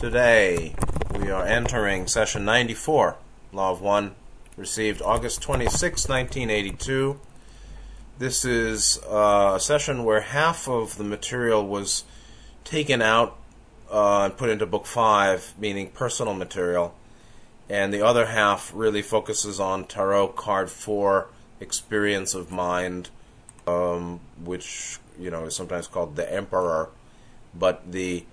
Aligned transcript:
Today 0.00 0.74
we 1.14 1.30
are 1.30 1.44
entering 1.44 2.06
session 2.06 2.42
94, 2.46 3.16
Law 3.52 3.70
of 3.70 3.82
One, 3.82 4.14
received 4.56 5.02
August 5.02 5.42
26, 5.42 6.08
1982. 6.08 7.20
This 8.18 8.46
is 8.46 8.98
uh, 9.06 9.52
a 9.56 9.60
session 9.60 10.04
where 10.04 10.22
half 10.22 10.66
of 10.66 10.96
the 10.96 11.04
material 11.04 11.66
was 11.66 12.04
taken 12.64 13.02
out 13.02 13.36
uh, 13.92 14.22
and 14.22 14.38
put 14.38 14.48
into 14.48 14.64
Book 14.64 14.86
5, 14.86 15.56
meaning 15.58 15.90
personal 15.90 16.32
material, 16.32 16.94
and 17.68 17.92
the 17.92 18.00
other 18.00 18.24
half 18.24 18.72
really 18.74 19.02
focuses 19.02 19.60
on 19.60 19.84
Tarot 19.84 20.28
Card 20.28 20.70
4, 20.70 21.28
Experience 21.60 22.32
of 22.32 22.50
Mind, 22.50 23.10
um, 23.66 24.20
which 24.42 24.98
you 25.18 25.30
know 25.30 25.44
is 25.44 25.54
sometimes 25.54 25.86
called 25.86 26.16
the 26.16 26.32
Emperor, 26.32 26.88
but 27.54 27.92
the 27.92 28.24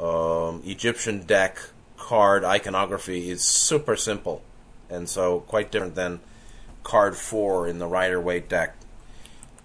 um, 0.00 0.62
Egyptian 0.64 1.24
deck 1.24 1.58
card 1.98 2.42
iconography 2.44 3.30
is 3.30 3.42
super 3.42 3.96
simple, 3.96 4.42
and 4.88 5.08
so 5.08 5.40
quite 5.40 5.70
different 5.70 5.94
than 5.94 6.20
card 6.82 7.16
four 7.16 7.68
in 7.68 7.78
the 7.78 7.86
Rider 7.86 8.20
Waite 8.20 8.48
deck. 8.48 8.76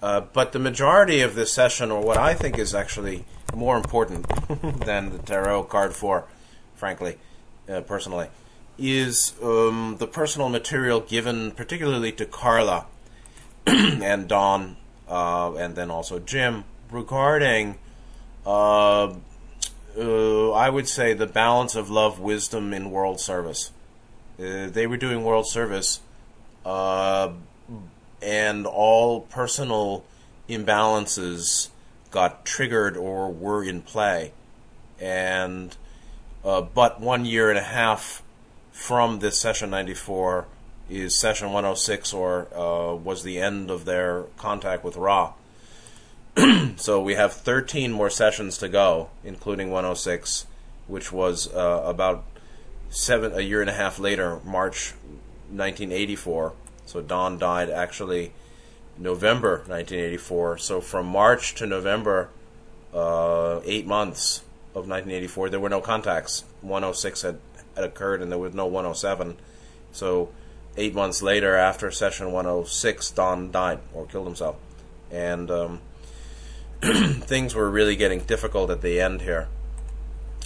Uh, 0.02 0.21
but 0.21 0.52
the 0.52 0.59
majority 0.59 1.21
of 1.21 1.35
this 1.35 1.52
session, 1.52 1.90
or 1.90 2.02
what 2.02 2.17
I 2.17 2.34
think 2.34 2.59
is 2.59 2.76
actually 2.76 3.26
more 3.55 3.77
important 3.77 4.27
than 4.85 5.12
the 5.12 5.20
tarot 5.20 5.63
card 5.63 5.93
four, 5.93 6.26
frankly, 6.76 7.17
uh, 7.70 7.81
personally, 7.81 8.27
is 8.77 9.34
um, 9.41 9.95
the 9.99 10.07
personal 10.07 10.49
material 10.49 10.99
given 10.99 11.52
particularly 11.52 12.12
to 12.12 12.26
Carla 12.26 12.85
and 13.65 14.27
Don, 14.27 14.76
uh, 15.07 15.54
and 15.55 15.76
then 15.76 15.90
also 15.90 16.20
Jim 16.20 16.65
regarding 16.91 17.79
uh, 19.98 20.52
I 20.52 20.70
would 20.70 20.88
say 20.88 21.13
the 21.13 21.27
balance 21.27 21.76
of 21.76 21.90
love, 21.90 22.20
wisdom 22.20 22.73
in 22.73 22.91
world 22.91 23.20
service. 23.20 23.72
Uh, 24.40 24.68
they 24.68 24.85
were 24.87 24.98
doing 24.98 25.24
world 25.24 25.48
service, 25.48 26.02
uh, 26.65 27.32
and 28.21 28.65
all 28.65 29.21
personal 29.21 30.04
imbalances 30.49 31.70
got 32.12 32.46
triggered 32.46 32.98
or 32.98 33.32
were 33.32 33.63
in 33.63 33.82
play. 33.82 34.34
And 34.99 35.76
uh, 36.43 36.62
but 36.62 37.02
one 37.02 37.26
year 37.26 37.49
and 37.49 37.57
a 37.57 37.63
half 37.63 38.21
from 38.71 39.20
this 39.20 39.40
session 39.40 39.70
94 39.70 40.46
is 40.90 41.20
session 41.20 41.48
106, 41.48 42.13
or 42.13 42.48
uh, 42.54 42.93
was 42.93 43.24
the 43.24 43.40
end 43.40 43.71
of 43.71 43.85
their 43.85 44.24
contact 44.37 44.84
with 44.84 44.96
Ra. 44.96 45.34
so 46.75 47.01
we 47.01 47.15
have 47.15 47.33
13 47.33 47.91
more 47.91 48.09
sessions 48.09 48.57
to 48.57 48.67
go, 48.67 49.09
including 49.23 49.71
106, 49.71 50.47
which 50.87 51.11
was 51.11 51.53
uh, 51.53 51.83
about 51.85 52.25
seven 52.89 53.33
a 53.33 53.41
year 53.41 53.61
and 53.61 53.69
a 53.69 53.73
half 53.73 53.99
later, 53.99 54.39
March 54.43 54.93
1984. 55.49 56.53
So 56.85 57.01
Don 57.01 57.37
died 57.37 57.69
actually 57.69 58.33
November 58.97 59.57
1984. 59.67 60.57
So 60.57 60.81
from 60.81 61.05
March 61.07 61.55
to 61.55 61.65
November, 61.65 62.29
uh, 62.93 63.61
eight 63.65 63.85
months 63.85 64.39
of 64.72 64.88
1984, 64.88 65.50
there 65.50 65.59
were 65.59 65.69
no 65.69 65.81
contacts. 65.81 66.44
106 66.61 67.22
had, 67.22 67.39
had 67.75 67.85
occurred, 67.85 68.22
and 68.22 68.31
there 68.31 68.39
was 68.39 68.53
no 68.53 68.66
107. 68.66 69.38
So 69.91 70.29
eight 70.78 70.94
months 70.94 71.22
later, 71.22 71.56
after 71.56 71.91
session 71.91 72.31
106, 72.31 73.11
Don 73.11 73.51
died 73.51 73.79
or 73.94 74.06
killed 74.06 74.28
himself, 74.28 74.57
and 75.11 75.50
um, 75.50 75.81
things 76.81 77.56
were 77.56 77.69
really 77.69 77.95
getting 77.95 78.19
difficult 78.19 78.69
at 78.69 78.81
the 78.81 79.00
end 79.00 79.22
here. 79.22 79.47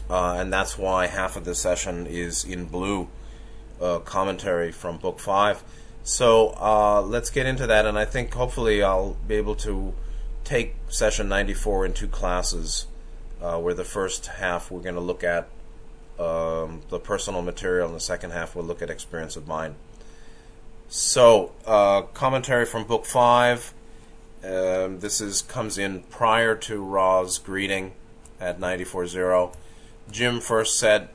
Uh, 0.09 0.33
and 0.33 0.51
that's 0.51 0.77
why 0.77 1.07
half 1.07 1.35
of 1.35 1.45
the 1.45 1.53
session 1.53 2.07
is 2.07 2.43
in 2.43 2.65
blue 2.65 3.07
uh, 3.81 3.99
commentary 3.99 4.71
from 4.71 4.97
book 4.97 5.19
five. 5.19 5.63
So 6.03 6.55
uh, 6.59 7.01
let's 7.01 7.29
get 7.29 7.45
into 7.45 7.67
that, 7.67 7.85
and 7.85 7.97
I 7.97 8.05
think 8.05 8.33
hopefully 8.33 8.81
I'll 8.81 9.15
be 9.27 9.35
able 9.35 9.55
to 9.57 9.93
take 10.43 10.75
session 10.87 11.29
94 11.29 11.85
in 11.85 11.93
two 11.93 12.07
classes, 12.07 12.87
uh, 13.41 13.59
where 13.59 13.73
the 13.73 13.83
first 13.83 14.25
half 14.25 14.71
we're 14.71 14.81
going 14.81 14.95
to 14.95 15.01
look 15.01 15.23
at 15.23 15.49
um, 16.17 16.81
the 16.89 16.99
personal 16.99 17.41
material, 17.41 17.87
and 17.87 17.95
the 17.95 18.01
second 18.01 18.31
half 18.31 18.55
we'll 18.55 18.65
look 18.65 18.81
at 18.81 18.89
experience 18.89 19.35
of 19.35 19.47
mind. 19.47 19.75
So, 20.87 21.51
uh, 21.67 22.01
commentary 22.01 22.65
from 22.65 22.85
book 22.85 23.05
five. 23.05 23.73
Um, 24.43 24.99
this 24.99 25.19
is 25.19 25.41
comes 25.41 25.77
in 25.77 26.03
prior 26.03 26.55
to 26.55 26.81
Ra's 26.81 27.37
greeting 27.37 27.93
at 28.39 28.59
94.0. 28.59 29.53
Jim 30.11 30.39
first 30.39 30.79
said, 30.79 31.09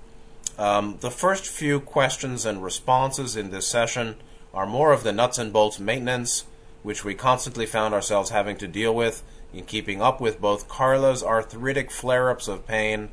um, 0.58 0.98
The 1.00 1.10
first 1.10 1.46
few 1.46 1.80
questions 1.80 2.44
and 2.44 2.62
responses 2.62 3.34
in 3.34 3.50
this 3.50 3.66
session 3.66 4.16
are 4.52 4.66
more 4.66 4.92
of 4.92 5.02
the 5.02 5.12
nuts 5.12 5.38
and 5.38 5.52
bolts 5.52 5.80
maintenance, 5.80 6.44
which 6.82 7.02
we 7.04 7.14
constantly 7.14 7.64
found 7.64 7.94
ourselves 7.94 8.30
having 8.30 8.56
to 8.58 8.68
deal 8.68 8.94
with 8.94 9.22
in 9.54 9.64
keeping 9.64 10.02
up 10.02 10.20
with 10.20 10.40
both 10.40 10.68
Carla's 10.68 11.22
arthritic 11.22 11.90
flare 11.90 12.28
ups 12.30 12.46
of 12.46 12.66
pain 12.66 13.08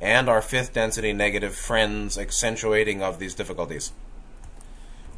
and 0.00 0.28
our 0.28 0.42
fifth 0.42 0.72
density 0.72 1.12
negative 1.12 1.54
friends 1.54 2.18
accentuating 2.18 3.00
of 3.00 3.20
these 3.20 3.34
difficulties. 3.34 3.92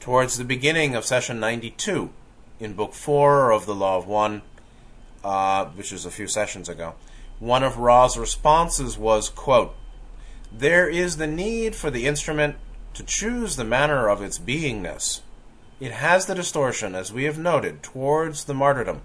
Towards 0.01 0.37
the 0.37 0.45
beginning 0.45 0.95
of 0.95 1.07
session 1.07 1.41
92, 1.41 2.11
in 2.61 2.75
Book 2.75 2.95
4 2.95 3.51
of 3.53 3.67
the 3.67 3.75
Law 3.75 3.97
of 3.97 4.07
One, 4.07 4.43
uh, 5.23 5.67
which 5.67 5.93
was 5.93 6.05
a 6.05 6.11
few 6.11 6.27
sessions 6.27 6.69
ago. 6.69 6.95
One 7.39 7.63
of 7.63 7.79
Ra's 7.79 8.17
responses 8.17 8.97
was, 8.97 9.29
quote, 9.29 9.75
There 10.53 10.89
is 10.89 11.17
the 11.17 11.27
need 11.27 11.75
for 11.75 11.91
the 11.91 12.07
instrument 12.07 12.57
to 12.95 13.03
choose 13.03 13.57
the 13.57 13.65
manner 13.65 14.09
of 14.09 14.23
its 14.23 14.39
beingness. 14.39 15.21
It 15.81 15.93
has 15.93 16.27
the 16.27 16.35
distortion, 16.35 16.95
as 16.95 17.13
we 17.13 17.25
have 17.25 17.39
noted, 17.39 17.83
towards 17.83 18.45
the 18.45 18.55
martyrdom. 18.55 19.03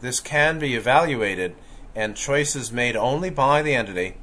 This 0.00 0.18
can 0.18 0.58
be 0.58 0.74
evaluated, 0.74 1.54
and 1.94 2.16
choices 2.16 2.72
made 2.72 2.96
only 2.96 3.28
by 3.30 3.62
the 3.62 3.74
entity. 3.74 4.16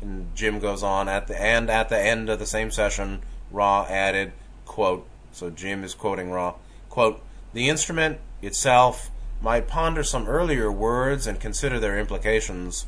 And 0.00 0.34
Jim 0.36 0.60
goes 0.60 0.82
on 0.82 1.08
at 1.08 1.26
the 1.26 1.40
and 1.40 1.68
at 1.68 1.88
the 1.88 2.00
end 2.00 2.30
of 2.30 2.38
the 2.38 2.46
same 2.46 2.70
session, 2.70 3.22
Ra 3.50 3.86
added, 3.88 4.32
quote, 4.64 5.06
so 5.32 5.50
Jim 5.50 5.82
is 5.82 5.94
quoting 5.94 6.30
Ra, 6.30 6.54
quote, 6.88 7.20
the 7.54 7.68
instrument 7.68 8.18
itself 8.42 9.10
might 9.40 9.68
ponder 9.68 10.02
some 10.02 10.26
earlier 10.28 10.70
words 10.70 11.26
and 11.26 11.40
consider 11.40 11.80
their 11.80 11.98
implications. 11.98 12.86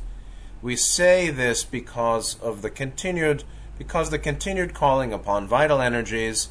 We 0.61 0.75
say 0.75 1.29
this 1.29 1.63
because 1.63 2.39
of 2.41 2.61
the 2.61 2.69
continued 2.69 3.43
because 3.77 4.09
the 4.09 4.19
continued 4.19 4.73
calling 4.73 5.13
upon 5.13 5.47
vital 5.47 5.81
energies, 5.81 6.49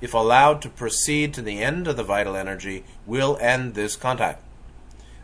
if 0.00 0.12
allowed 0.12 0.60
to 0.62 0.68
proceed 0.68 1.32
to 1.34 1.42
the 1.42 1.62
end 1.62 1.86
of 1.86 1.96
the 1.96 2.02
vital 2.02 2.34
energy, 2.34 2.84
will 3.06 3.38
end 3.40 3.74
this 3.74 3.94
contact. 3.94 4.42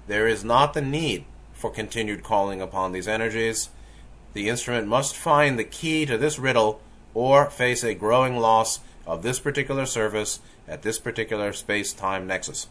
There 0.07 0.29
is 0.29 0.45
not 0.45 0.75
the 0.75 0.81
need 0.81 1.25
for 1.53 1.71
continued 1.71 2.23
calling 2.23 2.63
upon 2.63 2.93
these 2.93 3.09
energies. 3.09 3.71
The 4.33 4.49
instrument 4.49 4.87
must 4.87 5.17
find 5.17 5.59
the 5.59 5.65
key 5.65 6.07
to 6.07 6.17
this 6.17 6.39
riddle 6.39 6.81
or 7.15 7.51
face 7.51 7.83
a 7.83 7.95
growing 7.95 8.37
loss 8.37 8.79
of 9.07 9.23
this 9.23 9.41
particular 9.41 9.87
service 9.87 10.39
at 10.71 10.83
this 10.83 11.01
particular 11.01 11.53
space 11.53 11.93
time 11.93 12.27
nexus. 12.29 12.69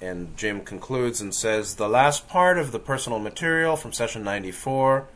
And 0.00 0.36
Jim 0.36 0.60
concludes 0.62 1.20
and 1.20 1.34
says 1.34 1.76
the 1.76 1.88
last 1.88 2.28
part 2.28 2.58
of 2.58 2.72
the 2.72 2.80
personal 2.80 3.20
material 3.20 3.76
from 3.76 3.92
session 3.92 4.24
94 4.24 5.06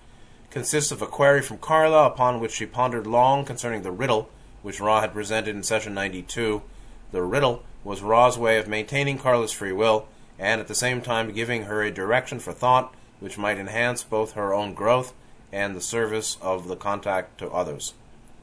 consists 0.51 0.93
of 0.93 1.03
a 1.03 1.07
query 1.07 1.43
from 1.43 1.59
Carla 1.59 2.07
upon 2.07 2.41
which 2.41 2.53
she 2.53 2.65
pondered 2.65 3.07
long 3.07 3.45
concerning 3.45 3.83
the 3.83 3.91
riddle 3.91 4.31
which 4.63 4.81
Ra 4.81 5.01
had 5.01 5.13
presented 5.13 5.57
in 5.57 5.65
session 5.65 5.95
92. 5.95 6.63
The 7.11 7.23
riddle 7.23 7.65
was 7.83 8.03
Ra's 8.03 8.39
way 8.39 8.59
of 8.59 8.69
maintaining 8.69 9.19
Carla's 9.19 9.53
free 9.53 9.73
will 9.73 10.07
and 10.39 10.61
at 10.61 10.69
the 10.69 10.75
same 10.75 11.01
time 11.01 11.33
giving 11.33 11.65
her 11.65 11.83
a 11.83 11.91
direction 11.91 12.39
for 12.39 12.53
thought 12.53 12.95
which 13.19 13.39
might 13.39 13.59
enhance 13.59 14.05
both 14.05 14.33
her 14.33 14.55
own 14.55 14.75
growth 14.75 15.13
and 15.53 15.75
the 15.75 15.81
service 15.81 16.39
of 16.41 16.69
the 16.69 16.77
contact 16.77 17.39
to 17.39 17.51
others. 17.51 17.95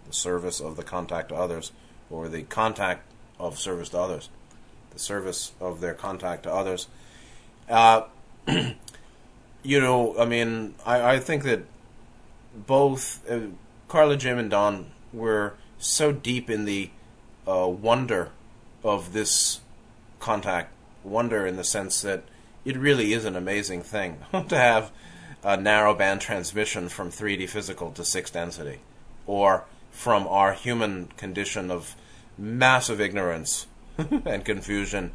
The 0.07 0.13
service 0.13 0.59
of 0.59 0.75
the 0.75 0.83
contact 0.83 1.29
to 1.29 1.35
others 1.35 1.71
or 2.09 2.27
the 2.27 2.43
contact 2.43 3.03
of 3.39 3.59
service 3.59 3.89
to 3.89 3.99
others, 3.99 4.29
the 4.91 4.99
service 4.99 5.51
of 5.59 5.81
their 5.81 5.93
contact 5.93 6.43
to 6.43 6.53
others. 6.53 6.87
Uh, 7.69 8.03
you 9.63 9.79
know, 9.79 10.17
I 10.17 10.25
mean, 10.25 10.75
I, 10.85 11.13
I 11.13 11.19
think 11.19 11.43
that 11.43 11.63
both 12.53 13.29
uh, 13.29 13.39
Carla, 13.87 14.17
Jim, 14.17 14.37
and 14.37 14.49
Don 14.49 14.91
were 15.13 15.53
so 15.77 16.11
deep 16.11 16.49
in 16.49 16.65
the 16.65 16.89
uh, 17.47 17.67
wonder 17.67 18.31
of 18.83 19.13
this 19.13 19.61
contact, 20.19 20.73
wonder 21.03 21.45
in 21.45 21.55
the 21.55 21.63
sense 21.63 22.01
that 22.01 22.23
it 22.65 22.77
really 22.77 23.13
is 23.13 23.25
an 23.25 23.35
amazing 23.35 23.81
thing 23.81 24.17
to 24.49 24.57
have 24.57 24.91
a 25.43 25.57
narrowband 25.57 26.19
transmission 26.19 26.89
from 26.89 27.09
3D 27.09 27.47
physical 27.47 27.91
to 27.91 28.03
6 28.03 28.31
density, 28.31 28.79
or 29.25 29.63
from 29.91 30.27
our 30.27 30.53
human 30.53 31.07
condition 31.17 31.71
of 31.71 31.95
massive 32.37 33.01
ignorance 33.01 33.67
and 34.25 34.45
confusion 34.45 35.11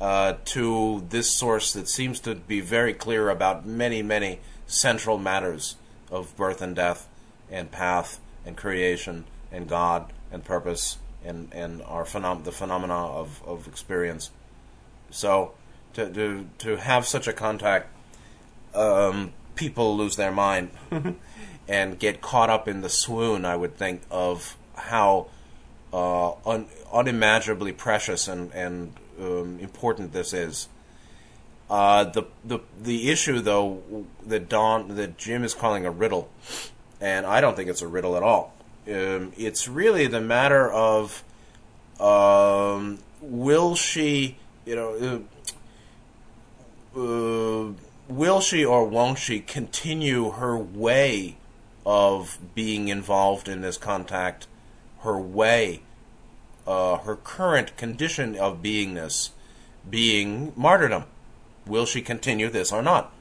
uh, 0.00 0.34
to 0.44 1.04
this 1.10 1.30
source 1.30 1.72
that 1.72 1.88
seems 1.88 2.20
to 2.20 2.34
be 2.34 2.60
very 2.60 2.94
clear 2.94 3.28
about 3.28 3.66
many, 3.66 4.02
many 4.02 4.40
central 4.66 5.18
matters 5.18 5.76
of 6.10 6.34
birth 6.36 6.62
and 6.62 6.74
death, 6.74 7.08
and 7.50 7.70
path 7.70 8.20
and 8.46 8.56
creation 8.56 9.24
and 9.52 9.68
God 9.68 10.12
and 10.32 10.44
purpose 10.44 10.98
and 11.24 11.52
and 11.52 11.82
our 11.82 12.04
phenom- 12.04 12.44
the 12.44 12.52
phenomena 12.52 12.94
of, 12.94 13.42
of 13.44 13.66
experience. 13.66 14.30
So 15.10 15.52
to 15.94 16.10
to 16.12 16.46
to 16.58 16.76
have 16.76 17.06
such 17.06 17.28
a 17.28 17.32
contact, 17.32 17.88
um, 18.74 19.32
people 19.54 19.96
lose 19.96 20.16
their 20.16 20.32
mind 20.32 20.70
and 21.70 22.00
get 22.00 22.20
caught 22.20 22.50
up 22.50 22.66
in 22.66 22.80
the 22.80 22.88
swoon. 22.88 23.44
I 23.44 23.54
would 23.54 23.76
think 23.76 24.02
of 24.10 24.56
how 24.74 25.28
uh, 25.92 26.32
un- 26.44 26.66
unimaginably 26.92 27.72
precious 27.72 28.26
and 28.26 28.52
and 28.52 28.92
um, 29.20 29.58
important 29.60 30.12
this 30.12 30.32
is. 30.32 30.68
Uh, 31.70 32.02
the 32.02 32.24
the 32.44 32.58
the 32.82 33.08
issue 33.08 33.38
though 33.38 34.04
that 34.26 34.48
Don 34.48 34.96
that 34.96 35.16
Jim 35.16 35.44
is 35.44 35.54
calling 35.54 35.86
a 35.86 35.92
riddle, 35.92 36.28
and 37.00 37.24
I 37.24 37.40
don't 37.40 37.54
think 37.54 37.70
it's 37.70 37.82
a 37.82 37.88
riddle 37.88 38.16
at 38.16 38.24
all. 38.24 38.52
Um, 38.88 39.32
it's 39.38 39.68
really 39.68 40.08
the 40.08 40.20
matter 40.20 40.68
of 40.68 41.22
um, 42.00 42.98
will 43.20 43.76
she, 43.76 44.38
you 44.64 44.74
know, 44.74 45.24
uh, 46.96 47.00
uh, 47.00 47.72
will 48.08 48.40
she 48.40 48.64
or 48.64 48.86
won't 48.86 49.18
she 49.18 49.38
continue 49.38 50.32
her 50.32 50.58
way 50.58 51.36
of 51.84 52.38
being 52.54 52.88
involved 52.88 53.48
in 53.48 53.60
this 53.60 53.76
contact, 53.76 54.46
her 55.00 55.18
way, 55.18 55.80
uh, 56.66 56.98
her 56.98 57.16
current 57.16 57.76
condition 57.76 58.36
of 58.36 58.62
beingness, 58.62 59.30
being 59.88 60.52
martyrdom? 60.56 61.04
Will 61.66 61.86
she 61.86 62.02
continue 62.02 62.48
this 62.48 62.72
or 62.72 62.82
not? 62.82 63.12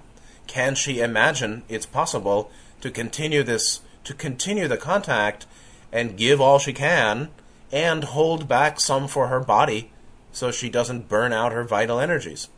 Can 0.48 0.76
she 0.76 1.00
imagine 1.00 1.64
it's 1.70 1.86
possible 1.86 2.52
to 2.82 2.90
continue 2.90 3.44
this, 3.44 3.82
to 4.04 4.14
continue 4.14 4.68
the 4.68 4.78
contact 4.78 5.46
and 5.92 6.18
give 6.18 6.42
all 6.42 6.60
she 6.60 6.74
can 6.74 7.30
and 7.72 8.04
hold 8.04 8.48
back 8.48 8.80
some 8.80 9.08
for 9.08 9.28
her 9.28 9.40
body 9.40 9.92
so 10.32 10.52
she 10.52 10.70
doesn't 10.70 11.08
burn 11.08 11.34
out 11.34 11.52
her 11.52 11.64
vital 11.64 12.00
energies? 12.00 12.50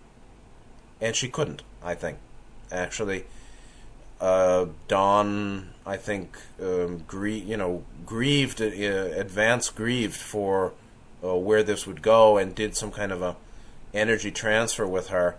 And 1.02 1.16
she 1.16 1.28
couldn't, 1.28 1.64
I 1.84 1.96
think. 1.96 2.20
Actually, 2.72 3.26
uh, 4.22 4.68
Don, 4.88 5.71
I 5.86 5.98
think, 5.98 6.38
um, 6.62 7.04
grie- 7.08 7.40
you 7.40 7.58
know, 7.58 7.84
grieved, 8.06 8.62
uh, 8.62 8.66
advanced 8.66 9.76
grieved 9.76 10.16
for 10.16 10.74
uh, 11.24 11.36
where 11.36 11.64
this 11.64 11.88
would 11.88 12.02
go, 12.02 12.38
and 12.38 12.54
did 12.54 12.76
some 12.76 12.92
kind 12.92 13.12
of 13.12 13.22
a 13.22 13.36
energy 13.94 14.32
transfer 14.32 14.88
with 14.88 15.08
her 15.10 15.36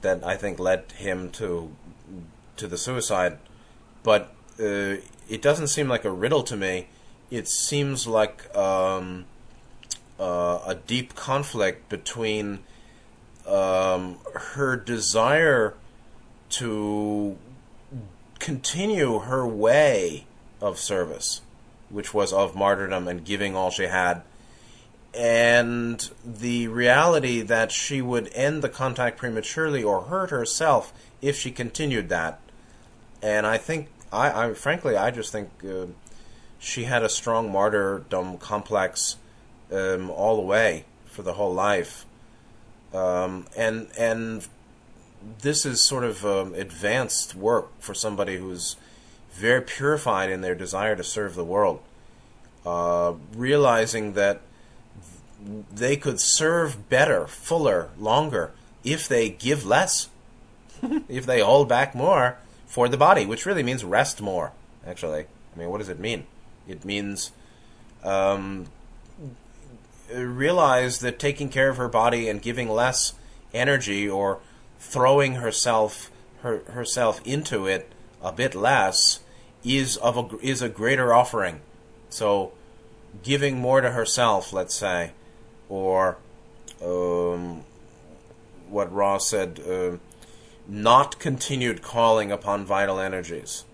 that 0.00 0.24
I 0.24 0.36
think 0.36 0.58
led 0.58 0.92
him 0.92 1.30
to 1.32 1.74
to 2.56 2.66
the 2.66 2.76
suicide. 2.76 3.38
But 4.02 4.34
uh, 4.60 4.96
it 5.28 5.42
doesn't 5.42 5.68
seem 5.68 5.88
like 5.88 6.04
a 6.04 6.10
riddle 6.10 6.42
to 6.44 6.56
me. 6.56 6.88
It 7.30 7.48
seems 7.48 8.06
like 8.06 8.54
um, 8.56 9.26
uh, 10.18 10.60
a 10.66 10.74
deep 10.74 11.14
conflict 11.14 11.88
between 11.88 12.60
um, 13.46 14.18
her 14.34 14.76
desire 14.76 15.74
to 16.50 17.36
continue 18.48 19.18
her 19.18 19.46
way 19.46 20.24
of 20.58 20.78
service, 20.78 21.42
which 21.90 22.14
was 22.14 22.32
of 22.32 22.56
martyrdom 22.56 23.06
and 23.06 23.22
giving 23.22 23.54
all 23.54 23.70
she 23.70 23.82
had, 23.82 24.22
and 25.12 26.10
the 26.24 26.66
reality 26.66 27.42
that 27.42 27.70
she 27.70 28.00
would 28.00 28.32
end 28.32 28.62
the 28.62 28.68
contact 28.70 29.18
prematurely 29.18 29.82
or 29.82 30.04
hurt 30.04 30.30
herself 30.30 30.94
if 31.20 31.36
she 31.36 31.50
continued 31.50 32.08
that. 32.08 32.40
And 33.22 33.46
I 33.46 33.58
think, 33.58 33.88
I, 34.10 34.46
I 34.46 34.54
frankly, 34.54 34.96
I 34.96 35.10
just 35.10 35.30
think 35.30 35.50
uh, 35.62 35.88
she 36.58 36.84
had 36.84 37.02
a 37.02 37.10
strong 37.10 37.52
martyrdom 37.52 38.38
complex 38.38 39.16
um, 39.70 40.08
all 40.08 40.36
the 40.36 40.42
way 40.42 40.86
for 41.04 41.20
the 41.20 41.34
whole 41.34 41.52
life. 41.52 42.06
Um, 42.94 43.44
and 43.54 43.88
and 43.98 44.48
this 45.40 45.66
is 45.66 45.80
sort 45.80 46.04
of 46.04 46.24
um, 46.24 46.54
advanced 46.54 47.34
work 47.34 47.68
for 47.80 47.94
somebody 47.94 48.36
who's 48.36 48.76
very 49.32 49.62
purified 49.62 50.30
in 50.30 50.40
their 50.40 50.54
desire 50.54 50.96
to 50.96 51.04
serve 51.04 51.34
the 51.34 51.44
world, 51.44 51.80
uh, 52.66 53.14
realizing 53.34 54.14
that 54.14 54.40
they 55.72 55.96
could 55.96 56.20
serve 56.20 56.88
better, 56.88 57.26
fuller, 57.26 57.90
longer 57.98 58.50
if 58.84 59.08
they 59.08 59.28
give 59.28 59.64
less, 59.64 60.08
if 61.08 61.26
they 61.26 61.40
hold 61.40 61.68
back 61.68 61.94
more 61.94 62.38
for 62.66 62.88
the 62.88 62.96
body, 62.96 63.24
which 63.24 63.46
really 63.46 63.62
means 63.62 63.84
rest 63.84 64.20
more. 64.20 64.52
Actually, 64.86 65.26
I 65.54 65.58
mean, 65.58 65.70
what 65.70 65.78
does 65.78 65.88
it 65.88 65.98
mean? 65.98 66.26
It 66.66 66.84
means 66.84 67.32
um, 68.04 68.66
realize 70.12 71.00
that 71.00 71.18
taking 71.18 71.48
care 71.48 71.68
of 71.68 71.76
her 71.76 71.88
body 71.88 72.28
and 72.28 72.42
giving 72.42 72.68
less 72.68 73.14
energy 73.54 74.08
or 74.08 74.40
throwing 74.78 75.34
herself 75.34 76.10
her, 76.42 76.62
herself 76.70 77.20
into 77.24 77.66
it 77.66 77.90
a 78.22 78.32
bit 78.32 78.54
less 78.54 79.20
is 79.64 79.96
of 79.98 80.16
a 80.16 80.38
is 80.40 80.62
a 80.62 80.68
greater 80.68 81.12
offering. 81.12 81.60
So, 82.10 82.52
giving 83.22 83.58
more 83.58 83.80
to 83.80 83.90
herself, 83.90 84.52
let's 84.52 84.74
say, 84.74 85.12
or 85.68 86.16
um, 86.82 87.64
what 88.68 88.92
Ra 88.92 89.18
said, 89.18 89.60
uh, 89.68 89.96
not 90.66 91.18
continued 91.18 91.82
calling 91.82 92.30
upon 92.30 92.64
vital 92.64 92.98
energies. 92.98 93.64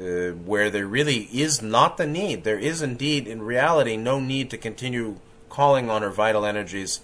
Uh, 0.00 0.32
where 0.32 0.70
there 0.70 0.88
really 0.88 1.28
is 1.32 1.62
not 1.62 1.98
the 1.98 2.06
need. 2.06 2.42
There 2.42 2.58
is 2.58 2.82
indeed, 2.82 3.28
in 3.28 3.42
reality, 3.42 3.96
no 3.96 4.18
need 4.18 4.50
to 4.50 4.58
continue 4.58 5.20
calling 5.48 5.88
on 5.88 6.02
her 6.02 6.10
vital 6.10 6.44
energies 6.44 7.00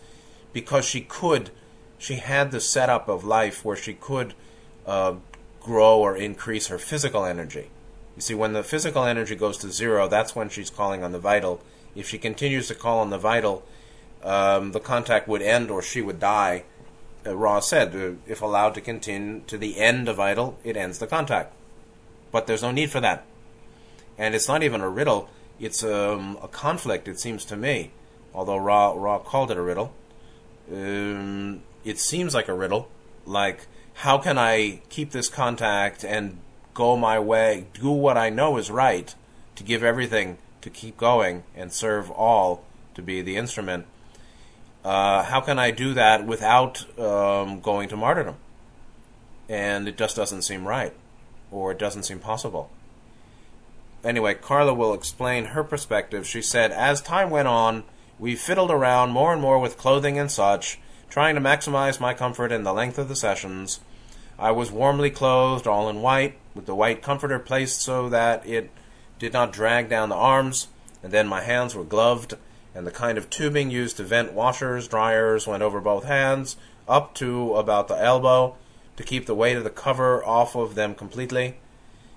because 0.52 0.84
she 0.84 1.00
could, 1.00 1.50
she 2.00 2.16
had 2.16 2.50
the 2.50 2.60
setup 2.60 3.08
of 3.08 3.24
life 3.24 3.62
where 3.62 3.76
she 3.76 3.92
could 3.92 4.32
uh, 4.86 5.14
grow 5.60 5.98
or 5.98 6.16
increase 6.16 6.68
her 6.68 6.78
physical 6.78 7.26
energy. 7.26 7.68
You 8.16 8.22
see, 8.22 8.34
when 8.34 8.54
the 8.54 8.62
physical 8.62 9.04
energy 9.04 9.36
goes 9.36 9.58
to 9.58 9.70
zero, 9.70 10.08
that's 10.08 10.34
when 10.34 10.48
she's 10.48 10.70
calling 10.70 11.04
on 11.04 11.12
the 11.12 11.18
vital. 11.18 11.62
If 11.94 12.08
she 12.08 12.16
continues 12.16 12.68
to 12.68 12.74
call 12.74 13.00
on 13.00 13.10
the 13.10 13.18
vital, 13.18 13.62
um, 14.24 14.72
the 14.72 14.80
contact 14.80 15.28
would 15.28 15.42
end 15.42 15.70
or 15.70 15.82
she 15.82 16.00
would 16.00 16.18
die. 16.18 16.64
Uh, 17.26 17.36
Ra 17.36 17.60
said, 17.60 17.94
uh, 17.94 18.12
if 18.26 18.40
allowed 18.40 18.74
to 18.74 18.80
continue 18.80 19.42
to 19.46 19.58
the 19.58 19.78
end 19.78 20.08
of 20.08 20.16
vital, 20.16 20.58
it 20.64 20.78
ends 20.78 21.00
the 21.00 21.06
contact. 21.06 21.52
But 22.32 22.46
there's 22.46 22.62
no 22.62 22.70
need 22.70 22.90
for 22.90 23.00
that. 23.00 23.26
And 24.16 24.34
it's 24.34 24.48
not 24.48 24.62
even 24.62 24.80
a 24.80 24.88
riddle, 24.88 25.28
it's 25.60 25.84
um, 25.84 26.38
a 26.42 26.48
conflict, 26.48 27.08
it 27.08 27.20
seems 27.20 27.44
to 27.44 27.56
me. 27.56 27.90
Although 28.34 28.56
Ra, 28.56 28.94
Ra 28.96 29.18
called 29.18 29.50
it 29.50 29.58
a 29.58 29.62
riddle. 29.62 29.92
Um, 30.72 31.62
it 31.84 31.98
seems 31.98 32.34
like 32.34 32.48
a 32.48 32.54
riddle. 32.54 32.88
Like, 33.26 33.66
how 33.94 34.18
can 34.18 34.38
I 34.38 34.82
keep 34.88 35.10
this 35.10 35.28
contact 35.28 36.04
and 36.04 36.38
go 36.74 36.96
my 36.96 37.18
way, 37.18 37.66
do 37.74 37.90
what 37.90 38.16
I 38.16 38.30
know 38.30 38.56
is 38.56 38.70
right, 38.70 39.14
to 39.56 39.62
give 39.62 39.82
everything 39.82 40.38
to 40.62 40.70
keep 40.70 40.96
going 40.96 41.44
and 41.54 41.72
serve 41.72 42.10
all 42.10 42.64
to 42.94 43.02
be 43.02 43.22
the 43.22 43.36
instrument? 43.36 43.86
Uh, 44.84 45.22
how 45.24 45.40
can 45.40 45.58
I 45.58 45.70
do 45.70 45.92
that 45.94 46.26
without 46.26 46.86
um, 46.98 47.60
going 47.60 47.88
to 47.90 47.96
martyrdom? 47.96 48.36
And 49.48 49.88
it 49.88 49.98
just 49.98 50.16
doesn't 50.16 50.42
seem 50.42 50.66
right 50.66 50.94
or 51.50 51.72
it 51.72 51.78
doesn't 51.78 52.04
seem 52.04 52.20
possible. 52.20 52.70
Anyway, 54.02 54.34
Carla 54.34 54.72
will 54.72 54.94
explain 54.94 55.46
her 55.46 55.62
perspective. 55.62 56.26
She 56.26 56.40
said, 56.40 56.70
As 56.70 57.02
time 57.02 57.28
went 57.28 57.48
on, 57.48 57.84
we 58.18 58.34
fiddled 58.34 58.70
around 58.70 59.10
more 59.10 59.32
and 59.32 59.42
more 59.42 59.58
with 59.58 59.76
clothing 59.76 60.18
and 60.18 60.30
such, 60.30 60.78
trying 61.10 61.34
to 61.34 61.40
maximize 61.40 62.00
my 62.00 62.14
comfort 62.14 62.52
in 62.52 62.62
the 62.62 62.72
length 62.72 62.98
of 62.98 63.08
the 63.08 63.16
sessions. 63.16 63.80
I 64.38 64.52
was 64.52 64.70
warmly 64.70 65.10
clothed, 65.10 65.66
all 65.66 65.88
in 65.88 66.00
white, 66.00 66.38
with 66.54 66.66
the 66.66 66.74
white 66.74 67.02
comforter 67.02 67.38
placed 67.38 67.82
so 67.82 68.08
that 68.08 68.46
it 68.46 68.70
did 69.18 69.32
not 69.32 69.52
drag 69.52 69.90
down 69.90 70.08
the 70.08 70.14
arms, 70.14 70.68
and 71.02 71.12
then 71.12 71.26
my 71.26 71.42
hands 71.42 71.74
were 71.74 71.84
gloved, 71.84 72.34
and 72.74 72.86
the 72.86 72.92
kind 72.92 73.18
of 73.18 73.28
tubing 73.28 73.70
used 73.70 73.96
to 73.96 74.04
vent 74.04 74.32
washers, 74.32 74.88
dryers 74.88 75.46
went 75.46 75.62
over 75.62 75.80
both 75.80 76.04
hands, 76.04 76.56
up 76.88 77.14
to 77.16 77.54
about 77.54 77.88
the 77.88 78.00
elbow, 78.00 78.56
to 78.96 79.02
keep 79.02 79.26
the 79.26 79.34
weight 79.34 79.56
of 79.56 79.64
the 79.64 79.70
cover 79.70 80.24
off 80.24 80.54
of 80.54 80.74
them 80.74 80.94
completely. 80.94 81.56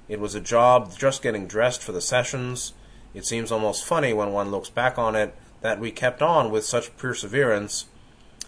It 0.08 0.20
was 0.20 0.36
a 0.36 0.42
job 0.42 0.96
just 0.98 1.24
getting 1.24 1.48
dressed 1.48 1.82
for 1.82 1.94
the 1.94 2.02
sessions. 2.02 2.74
It 3.14 3.26
seems 3.26 3.52
almost 3.52 3.86
funny 3.86 4.14
when 4.14 4.32
one 4.32 4.52
looks 4.52 4.70
back 4.70 4.98
on 4.98 5.16
it 5.16 5.36
that 5.62 5.80
we 5.80 5.92
kept 5.92 6.22
on 6.22 6.52
with 6.52 6.66
such 6.66 6.96
perseverance, 6.98 7.86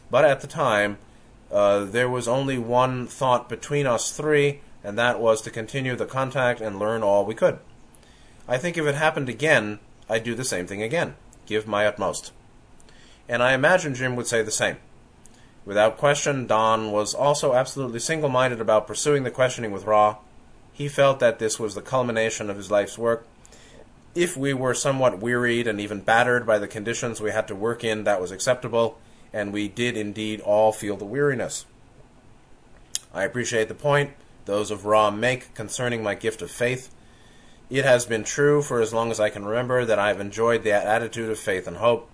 but 0.10 0.26
at 0.26 0.42
the 0.42 0.48
time, 0.48 0.98
uh, 1.52 1.86
there 1.86 2.10
was 2.10 2.28
only 2.28 2.58
one 2.58 3.08
thought 3.08 3.50
between 3.50 3.86
us 3.86 4.12
three, 4.12 4.62
and 4.84 4.98
that 4.98 5.20
was 5.20 5.42
to 5.42 5.52
continue 5.52 5.96
the 5.96 6.06
contact 6.06 6.62
and 6.62 6.80
learn 6.80 7.04
all 7.04 7.26
we 7.26 7.36
could. 7.36 7.60
I 8.48 8.58
think 8.58 8.78
if 8.78 8.86
it 8.86 8.96
happened 8.96 9.30
again, 9.30 9.80
I'd 10.10 10.24
do 10.24 10.36
the 10.36 10.44
same 10.44 10.68
thing 10.68 10.84
again, 10.84 11.16
give 11.46 11.68
my 11.68 11.86
utmost. 11.86 12.32
And 13.28 13.42
I 13.42 13.54
imagine 13.54 13.96
Jim 13.96 14.16
would 14.16 14.28
say 14.28 14.44
the 14.44 14.52
same. 14.52 14.78
Without 15.66 15.98
question, 15.98 16.46
Don 16.46 16.92
was 16.92 17.16
also 17.16 17.56
absolutely 17.56 18.00
single 18.00 18.30
minded 18.30 18.62
about 18.62 18.86
pursuing 18.86 19.24
the 19.24 19.32
questioning 19.32 19.72
with 19.72 19.86
Ra. 19.86 20.18
He 20.72 20.88
felt 20.88 21.20
that 21.20 21.40
this 21.40 21.60
was 21.60 21.74
the 21.74 21.82
culmination 21.82 22.52
of 22.52 22.58
his 22.58 22.70
life's 22.70 23.00
work. 23.00 23.26
If 24.14 24.38
we 24.38 24.54
were 24.54 24.76
somewhat 24.76 25.20
wearied 25.20 25.68
and 25.68 25.82
even 25.82 26.02
battered 26.02 26.46
by 26.46 26.60
the 26.60 26.68
conditions 26.68 27.20
we 27.20 27.32
had 27.32 27.48
to 27.48 27.56
work 27.56 27.84
in, 27.84 28.04
that 28.04 28.22
was 28.22 28.32
acceptable, 28.32 29.00
and 29.36 29.52
we 29.52 29.68
did 29.68 29.98
indeed 29.98 30.40
all 30.40 30.72
feel 30.72 30.96
the 30.96 31.04
weariness. 31.04 31.66
I 33.14 33.26
appreciate 33.26 33.68
the 33.68 33.76
point 33.76 34.12
those 34.46 34.72
of 34.72 34.86
Ra 34.86 35.12
make 35.12 35.54
concerning 35.54 36.02
my 36.02 36.16
gift 36.16 36.42
of 36.42 36.50
faith. 36.50 36.90
It 37.70 37.84
has 37.84 38.06
been 38.06 38.24
true 38.24 38.62
for 38.62 38.80
as 38.80 38.94
long 38.94 39.12
as 39.12 39.20
I 39.20 39.30
can 39.30 39.44
remember 39.44 39.84
that 39.84 40.00
I 40.00 40.08
have 40.08 40.22
enjoyed 40.22 40.64
that 40.64 40.88
attitude 40.88 41.30
of 41.30 41.38
faith 41.38 41.68
and 41.68 41.78
hope. 41.78 42.10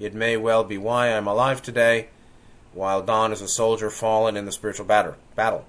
It 0.00 0.14
may 0.14 0.36
well 0.36 0.64
be 0.64 0.78
why 0.78 1.06
I 1.06 1.10
am 1.10 1.28
alive 1.28 1.62
today, 1.62 2.08
while 2.72 3.02
Don 3.02 3.30
is 3.30 3.40
a 3.40 3.48
soldier 3.48 3.88
fallen 3.88 4.36
in 4.36 4.44
the 4.44 4.52
spiritual 4.52 4.86
battle. 4.86 5.64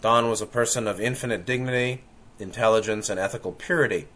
Don 0.00 0.28
was 0.28 0.40
a 0.40 0.46
person 0.46 0.88
of 0.88 1.00
infinite 1.00 1.46
dignity, 1.46 2.02
intelligence, 2.40 3.08
and 3.10 3.20
ethical 3.20 3.52
purity, 3.52 4.08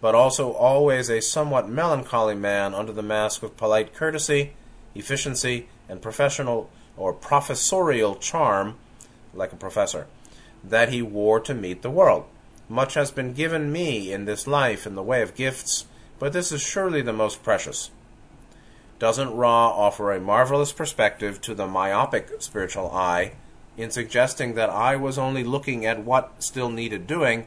but 0.00 0.16
also 0.16 0.52
always 0.52 1.08
a 1.08 1.20
somewhat 1.20 1.68
melancholy 1.68 2.34
man 2.34 2.74
under 2.74 2.92
the 2.92 3.02
mask 3.02 3.44
of 3.44 3.56
polite 3.56 3.94
courtesy, 3.94 4.54
efficiency, 4.94 5.68
and 5.88 6.02
professional 6.02 6.70
or 6.96 7.12
professorial 7.12 8.16
charm, 8.16 8.76
like 9.32 9.52
a 9.52 9.56
professor, 9.56 10.06
that 10.64 10.90
he 10.90 11.00
wore 11.00 11.40
to 11.40 11.54
meet 11.54 11.82
the 11.82 11.90
world. 11.90 12.24
Much 12.68 12.94
has 12.94 13.10
been 13.10 13.32
given 13.32 13.72
me 13.72 14.12
in 14.12 14.24
this 14.24 14.46
life 14.46 14.86
in 14.86 14.94
the 14.94 15.02
way 15.02 15.22
of 15.22 15.34
gifts, 15.34 15.86
but 16.18 16.32
this 16.32 16.52
is 16.52 16.60
surely 16.60 17.00
the 17.00 17.12
most 17.12 17.42
precious. 17.42 17.90
Doesn't 18.98 19.36
Ra 19.36 19.68
offer 19.68 20.12
a 20.12 20.20
marvelous 20.20 20.72
perspective 20.72 21.40
to 21.42 21.54
the 21.54 21.68
myopic 21.68 22.42
spiritual 22.42 22.90
eye 22.90 23.32
in 23.76 23.92
suggesting 23.92 24.54
that 24.54 24.70
I 24.70 24.96
was 24.96 25.18
only 25.18 25.44
looking 25.44 25.86
at 25.86 26.04
what 26.04 26.42
still 26.42 26.68
needed 26.68 27.06
doing 27.06 27.46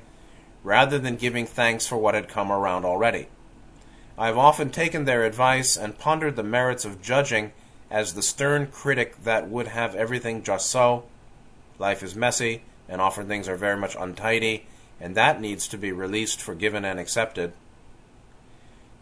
rather 0.63 0.97
than 0.97 1.17
giving 1.17 1.45
thanks 1.45 1.85
for 1.85 1.97
what 1.97 2.15
had 2.15 2.29
come 2.29 2.51
around 2.51 2.85
already? 2.85 3.27
I 4.17 4.27
have 4.27 4.37
often 4.37 4.69
taken 4.69 5.05
their 5.05 5.23
advice 5.23 5.77
and 5.77 5.97
pondered 5.97 6.35
the 6.35 6.43
merits 6.43 6.85
of 6.85 7.01
judging 7.01 7.53
as 7.89 8.13
the 8.13 8.21
stern 8.21 8.67
critic 8.67 9.23
that 9.23 9.49
would 9.49 9.67
have 9.67 9.95
everything 9.95 10.43
just 10.43 10.69
so. 10.69 11.03
Life 11.79 12.03
is 12.03 12.15
messy, 12.15 12.63
and 12.87 13.01
often 13.01 13.27
things 13.27 13.47
are 13.47 13.55
very 13.55 13.77
much 13.77 13.95
untidy, 13.99 14.65
and 14.99 15.15
that 15.15 15.41
needs 15.41 15.67
to 15.69 15.77
be 15.77 15.91
released, 15.91 16.41
forgiven, 16.41 16.85
and 16.85 16.99
accepted. 16.99 17.53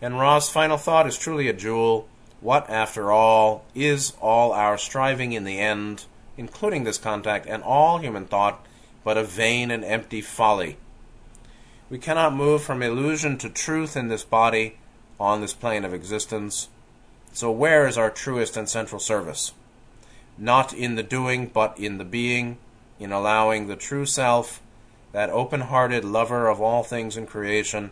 And 0.01 0.19
Ra's 0.19 0.49
final 0.49 0.77
thought 0.77 1.07
is 1.07 1.17
truly 1.17 1.49
a 1.49 1.53
jewel. 1.53 2.07
What, 2.39 2.69
after 2.69 3.11
all, 3.11 3.65
is 3.75 4.13
all 4.21 4.53
our 4.53 4.77
striving 4.77 5.33
in 5.33 5.43
the 5.43 5.59
end, 5.59 6.05
including 6.37 6.85
this 6.85 6.97
contact 6.97 7.45
and 7.47 7.61
all 7.63 7.97
human 7.97 8.25
thought, 8.25 8.65
but 9.03 9.17
a 9.17 9.23
vain 9.23 9.71
and 9.71 9.83
empty 9.83 10.21
folly? 10.21 10.77
We 11.89 11.97
cannot 11.97 12.33
move 12.33 12.63
from 12.63 12.81
illusion 12.81 13.37
to 13.39 13.49
truth 13.49 13.97
in 13.97 14.07
this 14.07 14.23
body, 14.23 14.77
on 15.19 15.41
this 15.41 15.53
plane 15.53 15.85
of 15.85 15.93
existence. 15.93 16.69
So, 17.33 17.51
where 17.51 17.88
is 17.88 17.97
our 17.97 18.09
truest 18.09 18.57
and 18.57 18.69
central 18.69 18.99
service? 18.99 19.53
Not 20.38 20.73
in 20.73 20.95
the 20.95 21.03
doing, 21.03 21.47
but 21.47 21.77
in 21.77 21.97
the 21.97 22.05
being, 22.05 22.57
in 22.99 23.11
allowing 23.11 23.67
the 23.67 23.75
true 23.75 24.05
self 24.05 24.61
that 25.11 25.29
open 25.29 25.61
hearted 25.61 26.05
lover 26.05 26.47
of 26.47 26.61
all 26.61 26.83
things 26.83 27.17
in 27.17 27.25
creation, 27.25 27.91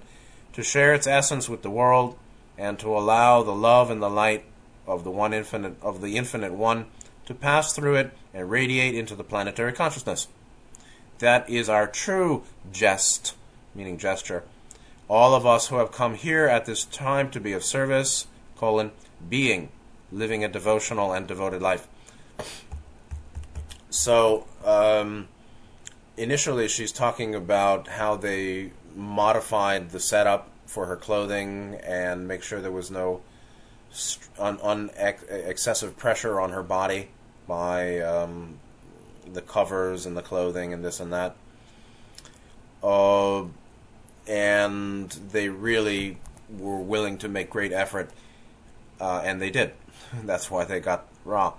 to 0.54 0.64
share 0.64 0.94
its 0.94 1.08
essence 1.08 1.50
with 1.50 1.62
the 1.62 1.70
world, 1.70 2.18
and 2.58 2.80
to 2.80 2.96
allow 2.96 3.44
the 3.44 3.56
love 3.56 3.92
and 3.92 4.02
the 4.02 4.10
light 4.10 4.46
of 4.88 5.04
the 5.04 5.12
one 5.12 5.34
infinite 5.34 5.76
of 5.82 6.02
the 6.02 6.18
infinite 6.18 6.54
one 6.54 6.86
to 7.26 7.34
pass 7.34 7.74
through 7.74 7.96
it 7.96 8.12
and 8.34 8.50
radiate 8.50 8.96
into 8.96 9.16
the 9.16 9.24
planetary 9.24 9.74
consciousness. 9.74 10.28
That 11.20 11.50
is 11.50 11.68
our 11.68 11.88
true 11.88 12.44
jest, 12.72 13.36
meaning 13.76 13.98
gesture. 13.98 14.44
All 15.10 15.34
of 15.34 15.46
us 15.46 15.68
who 15.68 15.78
have 15.78 15.92
come 15.92 16.16
here 16.16 16.48
at 16.48 16.66
this 16.66 16.84
time 16.84 17.32
to 17.32 17.40
be 17.40 17.54
of 17.54 17.64
service, 17.64 18.28
colon, 18.58 18.92
being, 19.30 19.70
living 20.12 20.44
a 20.44 20.50
devotional 20.50 21.14
and 21.14 21.28
devoted 21.28 21.62
life. 21.62 21.88
So, 23.90 24.46
um, 24.66 25.30
initially 26.18 26.68
she's 26.68 26.92
talking 26.92 27.36
about 27.36 27.88
how 27.88 28.18
they 28.18 28.72
modified 28.96 29.92
the 29.92 30.00
setup 30.00 30.50
for 30.66 30.88
her 30.88 30.98
clothing 30.98 31.80
and 31.84 32.28
make 32.28 32.44
sure 32.44 32.60
there 32.60 32.72
was 32.72 32.92
no 32.92 33.22
un, 34.38 34.60
un 34.62 34.90
ex- 34.96 35.24
excessive 35.24 35.98
pressure 35.98 36.40
on 36.40 36.52
her 36.52 36.64
body 36.64 37.10
by 37.48 38.00
um, 38.00 38.60
the 39.32 39.42
covers 39.42 40.06
and 40.06 40.18
the 40.18 40.22
clothing 40.22 40.74
and 40.74 40.84
this 40.84 41.00
and 41.00 41.14
that. 41.14 41.36
Uh, 42.84 43.46
and 44.28 45.10
they 45.10 45.50
really 45.50 46.18
were 46.50 46.80
willing 46.80 47.18
to 47.20 47.28
make 47.28 47.50
great 47.50 47.72
effort, 47.72 48.12
uh, 49.00 49.22
and 49.24 49.42
they 49.42 49.50
did. 49.50 49.74
That's 50.24 50.50
why 50.50 50.66
they 50.66 50.80
got 50.80 51.08
Ra. 51.26 51.54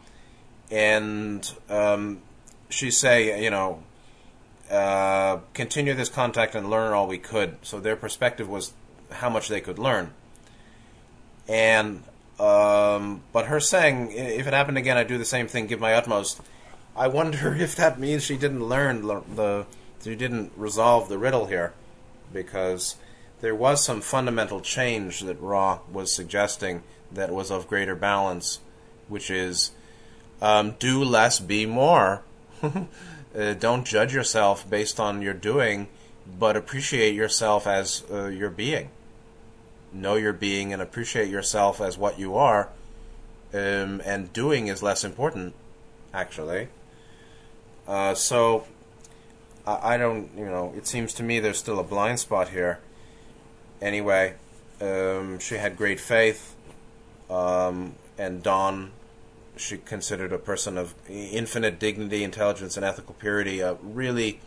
And 0.71 1.51
um, 1.69 2.21
she 2.69 2.91
say, 2.91 3.43
you 3.43 3.51
know, 3.51 3.83
uh, 4.71 5.39
continue 5.55 5.95
this 5.95 6.09
contact 6.09 6.55
and 6.55 6.69
learn 6.69 6.93
all 6.93 7.07
we 7.07 7.19
could. 7.19 7.57
So 7.63 7.81
their 7.81 7.97
perspective 7.97 8.49
was 8.49 8.73
how 9.11 9.31
much 9.31 9.49
they 9.49 9.61
could 9.61 9.79
learn. 9.79 10.13
And 11.49 12.03
um, 12.39 13.23
but 13.33 13.47
her 13.47 13.59
saying, 13.59 14.13
if 14.13 14.47
it 14.47 14.53
happened 14.53 14.79
again, 14.79 14.97
I'd 14.97 15.09
do 15.09 15.19
the 15.19 15.25
same 15.25 15.49
thing, 15.49 15.67
give 15.67 15.81
my 15.81 15.95
utmost. 15.95 16.41
I 16.97 17.09
wonder 17.09 17.55
if 17.59 17.75
that 17.77 17.99
means 17.99 18.25
she 18.25 18.37
didn't 18.37 18.65
learn 18.65 19.03
the, 19.07 19.67
she 20.03 20.15
didn't 20.15 20.53
resolve 20.57 21.09
the 21.09 21.19
riddle 21.19 21.47
here, 21.47 21.73
because 22.33 22.97
there 23.41 23.55
was 23.55 23.85
some 23.85 24.01
fundamental 24.01 24.61
change 24.61 25.21
that 25.21 25.41
Ra 25.41 25.81
was 25.91 26.13
suggesting 26.13 26.83
that 27.13 27.31
was 27.31 27.51
of 27.51 27.69
greater 27.69 27.95
balance, 27.95 28.61
which 29.09 29.31
is 29.31 29.73
um, 30.41 30.77
do 30.79 31.03
less, 31.03 31.39
be 31.39 31.67
more. 31.67 32.23
Uh, 33.37 33.53
don't 33.53 33.85
judge 33.85 34.15
yourself 34.15 34.69
based 34.69 34.99
on 34.99 35.21
your 35.21 35.35
doing, 35.35 35.87
but 36.39 36.57
appreciate 36.57 37.15
yourself 37.15 37.67
as 37.67 38.03
uh, 38.11 38.27
your 38.27 38.51
being. 38.51 38.89
Know 39.93 40.17
your 40.17 40.33
being 40.33 40.73
and 40.73 40.81
appreciate 40.81 41.29
yourself 41.29 41.81
as 41.81 41.99
what 41.99 42.19
you 42.19 42.37
are. 42.37 42.71
Um, 43.53 44.01
and 44.05 44.33
doing 44.33 44.67
is 44.67 44.83
less 44.83 45.05
important, 45.05 45.55
actually. 46.13 46.69
Uh, 47.87 48.15
so, 48.15 48.67
I, 49.69 49.95
I, 49.95 49.97
don't, 49.99 50.31
you 50.37 50.47
know, 50.47 50.73
it 50.77 50.87
seems 50.87 51.13
to 51.15 51.23
me 51.23 51.41
there's 51.41 51.59
still 51.59 51.79
a 51.79 51.85
blind 51.85 52.21
spot 52.21 52.49
here. 52.49 52.81
Anyway, 53.83 54.35
um, 54.81 55.39
she 55.39 55.57
had 55.57 55.77
great 55.77 56.01
faith, 56.01 56.55
um, 57.29 57.95
and 58.17 58.43
Don 58.43 58.93
she 59.57 59.77
considered 59.77 60.33
a 60.33 60.39
person 60.39 60.79
of 60.79 60.95
infinite 61.09 61.79
dignity, 61.79 62.23
intelligence, 62.23 62.77
and 62.77 62.87
ethical 62.87 63.15
purity, 63.15 63.63
uh, 63.63 63.75
really 63.83 64.41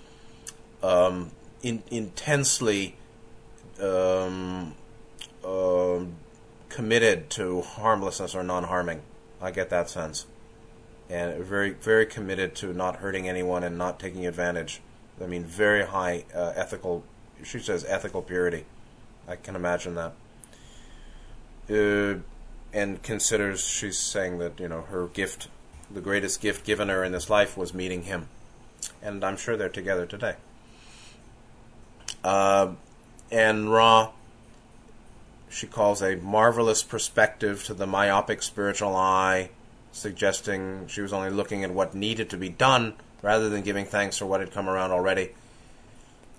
um, 0.81 1.31
in, 1.61 1.83
intensely 1.91 2.95
um, 3.81 4.73
uh, 5.45 5.99
committed 6.69 7.29
to 7.29 7.61
harmlessness 7.61 8.33
or 8.33 8.43
non-harming. 8.43 9.01
I 9.41 9.51
get 9.51 9.69
that 9.69 9.89
sense, 9.89 10.25
and 11.09 11.43
very, 11.43 11.71
very 11.71 12.05
committed 12.05 12.55
to 12.55 12.73
not 12.73 12.97
hurting 12.97 13.27
anyone 13.27 13.63
and 13.63 13.77
not 13.77 13.99
taking 13.99 14.25
advantage. 14.25 14.81
I 15.21 15.27
mean, 15.27 15.43
very 15.43 15.85
high 15.85 16.25
uh, 16.33 16.53
ethical. 16.55 17.03
She 17.43 17.59
says 17.59 17.85
ethical 17.87 18.21
purity. 18.21 18.65
I 19.27 19.35
can 19.35 19.55
imagine 19.55 19.95
that. 19.95 20.13
Uh, 21.69 22.19
and 22.73 23.01
considers 23.03 23.65
she's 23.67 23.99
saying 23.99 24.39
that 24.39 24.59
you 24.59 24.67
know 24.67 24.81
her 24.81 25.07
gift, 25.07 25.47
the 25.89 26.01
greatest 26.01 26.41
gift 26.41 26.65
given 26.65 26.89
her 26.89 27.03
in 27.03 27.11
this 27.11 27.29
life 27.29 27.57
was 27.57 27.73
meeting 27.73 28.03
him, 28.03 28.27
and 29.01 29.23
I'm 29.23 29.37
sure 29.37 29.57
they're 29.57 29.69
together 29.69 30.05
today. 30.05 30.35
Uh, 32.23 32.73
and 33.31 33.71
Ra, 33.71 34.11
she 35.49 35.67
calls 35.67 36.01
a 36.01 36.15
marvelous 36.15 36.83
perspective 36.83 37.63
to 37.65 37.73
the 37.73 37.87
myopic 37.87 38.43
spiritual 38.43 38.95
eye, 38.95 39.49
suggesting 39.91 40.87
she 40.87 41.01
was 41.01 41.13
only 41.13 41.29
looking 41.29 41.63
at 41.63 41.71
what 41.71 41.93
needed 41.93 42.29
to 42.29 42.37
be 42.37 42.49
done 42.49 42.95
rather 43.21 43.49
than 43.49 43.61
giving 43.61 43.85
thanks 43.85 44.17
for 44.17 44.25
what 44.25 44.39
had 44.39 44.51
come 44.51 44.69
around 44.69 44.91
already. 44.91 45.31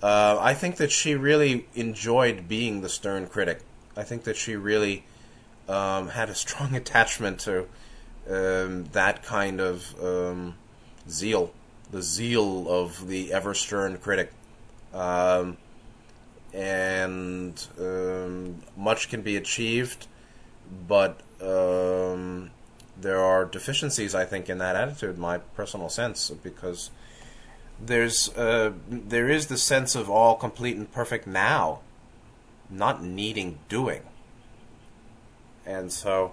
Uh, 0.03 0.37
I 0.41 0.55
think 0.55 0.77
that 0.77 0.91
she 0.91 1.15
really 1.15 1.67
enjoyed 1.75 2.49
being 2.49 2.81
the 2.81 2.89
stern 2.89 3.27
critic. 3.29 3.61
I 3.97 4.03
think 4.03 4.25
that 4.25 4.37
she 4.37 4.57
really 4.57 5.05
um, 5.69 6.09
had 6.09 6.29
a 6.29 6.35
strong 6.35 6.75
attachment 6.83 7.41
to 7.41 7.67
um, 8.29 8.85
that 8.93 9.23
kind 9.23 9.61
of 9.61 9.95
um, 10.03 10.57
zeal, 11.09 11.53
the 11.91 12.03
zeal 12.03 12.69
of 12.69 13.09
the 13.09 13.33
ever 13.33 13.55
stern 13.55 13.97
critic. 13.99 14.33
Um, 14.93 15.57
and 16.53 17.67
um, 17.79 18.63
much 18.77 19.09
can 19.09 19.23
be 19.23 19.37
achieved, 19.37 20.07
but 20.87 21.21
um, 21.41 22.51
there 23.03 23.21
are 23.21 23.45
deficiencies, 23.45 24.15
I 24.15 24.25
think, 24.25 24.49
in 24.49 24.59
that 24.59 24.77
attitude, 24.77 25.19
my 25.19 25.39
personal 25.39 25.89
sense, 25.89 26.31
because 26.31 26.91
there's 27.81 28.29
uh, 28.37 28.73
there 28.89 29.29
is 29.29 29.49
the 29.49 29.59
sense 29.59 29.95
of 29.95 30.09
all 30.09 30.37
complete 30.37 30.77
and 30.77 30.91
perfect 30.91 31.27
now, 31.27 31.81
not 32.71 33.03
needing 33.03 33.59
doing. 33.69 34.03
And 35.67 35.93
so, 35.93 36.33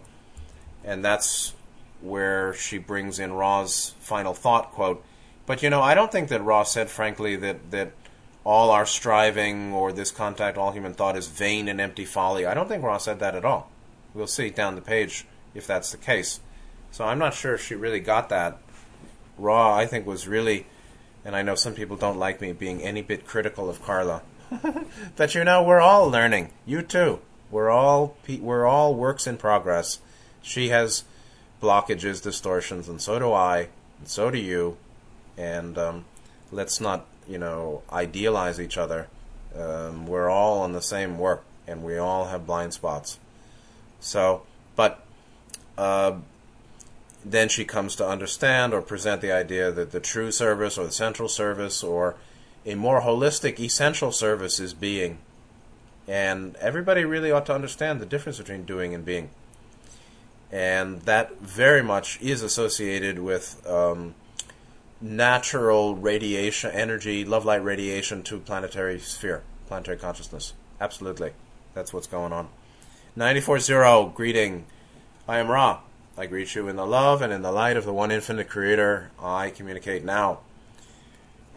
and 0.83 1.03
that's 1.03 1.53
where 2.01 2.53
she 2.53 2.77
brings 2.77 3.19
in 3.19 3.33
Ra's 3.33 3.93
final 3.99 4.33
thought 4.33 4.71
quote. 4.71 5.03
But 5.45 5.63
you 5.63 5.69
know, 5.69 5.81
I 5.81 5.95
don't 5.95 6.11
think 6.11 6.29
that 6.29 6.43
Ra 6.43 6.63
said, 6.63 6.89
frankly, 6.89 7.35
that 7.37 7.71
that 7.71 7.91
all 8.43 8.71
our 8.71 8.85
striving 8.85 9.73
or 9.73 9.91
this 9.91 10.11
contact, 10.11 10.57
all 10.57 10.71
human 10.71 10.93
thought 10.93 11.17
is 11.17 11.27
vain 11.27 11.67
and 11.67 11.81
empty 11.81 12.05
folly. 12.05 12.45
I 12.45 12.53
don't 12.53 12.67
think 12.67 12.83
Ra 12.83 12.97
said 12.97 13.19
that 13.19 13.35
at 13.35 13.45
all. 13.45 13.69
We'll 14.13 14.27
see 14.27 14.49
down 14.49 14.75
the 14.75 14.81
page 14.81 15.25
if 15.53 15.67
that's 15.67 15.91
the 15.91 15.97
case. 15.97 16.39
So 16.91 17.05
I'm 17.05 17.19
not 17.19 17.33
sure 17.33 17.53
if 17.53 17.63
she 17.63 17.75
really 17.75 17.99
got 17.99 18.29
that. 18.29 18.57
Ra, 19.37 19.75
I 19.75 19.85
think, 19.85 20.05
was 20.05 20.27
really, 20.27 20.65
and 21.23 21.35
I 21.35 21.41
know 21.41 21.55
some 21.55 21.73
people 21.73 21.95
don't 21.95 22.17
like 22.17 22.41
me 22.41 22.51
being 22.51 22.81
any 22.81 23.01
bit 23.01 23.25
critical 23.25 23.69
of 23.69 23.81
Carla, 23.81 24.21
but 25.15 25.33
you 25.33 25.43
know 25.43 25.63
we're 25.63 25.79
all 25.79 26.09
learning. 26.09 26.51
You 26.65 26.81
too. 26.81 27.19
We're 27.51 27.69
all 27.69 28.15
we're 28.27 28.65
all 28.65 28.95
works 28.95 29.25
in 29.27 29.37
progress. 29.37 29.99
She 30.41 30.69
has 30.69 31.03
blockages, 31.61 32.21
distortions, 32.21 32.87
and 32.87 33.01
so 33.01 33.19
do 33.19 33.31
I, 33.31 33.69
and 33.99 34.07
so 34.07 34.29
do 34.29 34.37
you. 34.37 34.77
And 35.37 35.77
um, 35.77 36.05
let's 36.51 36.81
not, 36.81 37.05
you 37.27 37.37
know, 37.37 37.81
idealize 37.91 38.59
each 38.59 38.77
other. 38.77 39.07
Um, 39.55 40.05
we're 40.05 40.29
all 40.29 40.59
on 40.59 40.73
the 40.73 40.81
same 40.81 41.17
work, 41.17 41.43
and 41.67 41.83
we 41.83 41.97
all 41.97 42.25
have 42.25 42.45
blind 42.45 42.73
spots. 42.73 43.19
So, 43.99 44.43
but 44.75 45.03
uh, 45.77 46.17
then 47.23 47.49
she 47.49 47.65
comes 47.65 47.95
to 47.97 48.07
understand 48.07 48.73
or 48.73 48.81
present 48.81 49.21
the 49.21 49.31
idea 49.31 49.71
that 49.71 49.91
the 49.91 49.99
true 49.99 50.31
service 50.31 50.77
or 50.77 50.85
the 50.85 50.91
central 50.91 51.29
service 51.29 51.83
or 51.83 52.15
a 52.65 52.75
more 52.75 53.01
holistic 53.01 53.59
essential 53.59 54.11
service 54.11 54.59
is 54.59 54.73
being. 54.73 55.19
And 56.07 56.55
everybody 56.57 57.05
really 57.05 57.31
ought 57.31 57.45
to 57.47 57.55
understand 57.55 57.99
the 57.99 58.05
difference 58.05 58.37
between 58.37 58.63
doing 58.63 58.93
and 58.93 59.05
being 59.05 59.29
and 60.51 61.01
that 61.01 61.39
very 61.39 61.83
much 61.83 62.19
is 62.21 62.41
associated 62.41 63.19
with 63.19 63.65
um, 63.67 64.15
natural 64.99 65.95
radiation, 65.95 66.71
energy, 66.71 67.23
love 67.23 67.45
light 67.45 67.63
radiation 67.63 68.23
to 68.23 68.39
planetary 68.39 68.99
sphere, 68.99 69.43
planetary 69.67 69.97
consciousness. 69.97 70.53
Absolutely, 70.81 71.33
that's 71.73 71.93
what's 71.93 72.07
going 72.07 72.33
on. 72.33 72.49
94.0, 73.17 74.13
greeting. 74.13 74.65
I 75.27 75.39
am 75.39 75.49
Ra. 75.49 75.79
I 76.19 76.27
greet 76.27 76.53
you 76.53 76.67
in 76.67 76.75
the 76.75 76.85
love 76.85 77.21
and 77.21 77.33
in 77.33 77.41
the 77.41 77.51
light 77.51 77.77
of 77.77 77.85
the 77.85 77.93
one 77.93 78.11
infinite 78.11 78.49
creator. 78.49 79.09
I 79.19 79.49
communicate 79.49 80.03
now. 80.03 80.41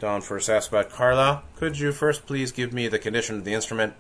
Don 0.01 0.23
first 0.23 0.49
asked 0.49 0.69
about 0.69 0.91
Carla. 0.91 1.43
Could 1.57 1.79
you 1.79 1.93
first 1.93 2.27
please 2.27 2.53
give 2.53 2.73
me 2.73 2.89
the 2.89 2.99
condition 2.99 3.37
of 3.37 3.45
the 3.45 3.55
instrument? 3.55 3.95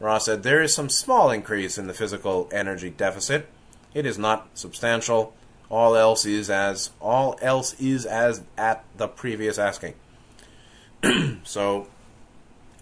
Ra 0.00 0.18
said, 0.18 0.42
There 0.42 0.62
is 0.62 0.72
some 0.72 0.88
small 0.88 1.30
increase 1.30 1.76
in 1.76 1.88
the 1.88 1.94
physical 1.94 2.48
energy 2.52 2.90
deficit 2.90 3.48
it 3.94 4.06
is 4.06 4.18
not 4.18 4.48
substantial. 4.54 5.34
All 5.70 5.96
else 5.96 6.24
is 6.24 6.48
as 6.48 6.90
all 7.00 7.38
else 7.42 7.74
is 7.80 8.06
as 8.06 8.42
at 8.56 8.84
the 8.96 9.08
previous 9.08 9.58
asking. 9.58 9.94
so 11.44 11.88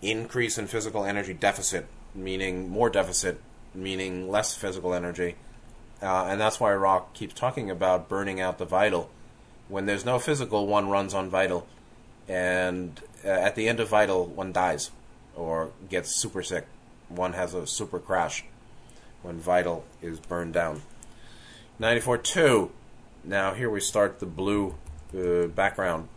increase 0.03 0.59
in 0.59 0.67
physical 0.67 1.05
energy 1.05 1.33
deficit, 1.35 1.87
meaning 2.15 2.69
more 2.69 2.91
deficit, 2.91 3.41
meaning 3.75 4.31
less 4.31 4.55
physical 4.55 4.95
energy. 4.95 5.37
Uh, 6.03 6.27
and 6.29 6.41
that's 6.41 6.61
why 6.61 6.75
Ra 6.75 7.01
keeps 7.15 7.35
talking 7.35 7.71
about 7.71 8.09
burning 8.09 8.41
out 8.41 8.59
the 8.59 8.65
vital. 8.65 9.11
When 9.69 9.87
there's 9.87 10.05
no 10.05 10.19
physical, 10.19 10.67
one 10.67 10.89
runs 10.89 11.15
on 11.15 11.31
vital. 11.31 11.67
And 12.29 13.01
uh, 13.25 13.29
at 13.29 13.55
the 13.55 13.69
end 13.69 13.81
of 13.81 13.89
vital, 13.89 14.27
one 14.27 14.53
dies 14.53 14.91
or 15.35 15.71
gets 15.89 16.11
super 16.11 16.43
sick. 16.43 16.67
One 17.09 17.35
has 17.35 17.55
a 17.55 17.67
super 17.67 17.99
crash 17.99 18.45
when 19.23 19.39
vital 19.39 19.85
is 20.03 20.19
burned 20.21 20.55
down. 20.55 20.83
94.2. 21.81 22.71
Now 23.25 23.55
here 23.55 23.71
we 23.71 23.81
start 23.81 24.19
the 24.19 24.27
blue 24.27 24.75
uh, 25.17 25.47
background 25.49 26.09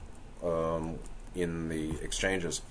um, 0.43 0.99
in 1.35 1.69
the 1.69 1.91
exchanges. 2.01 2.61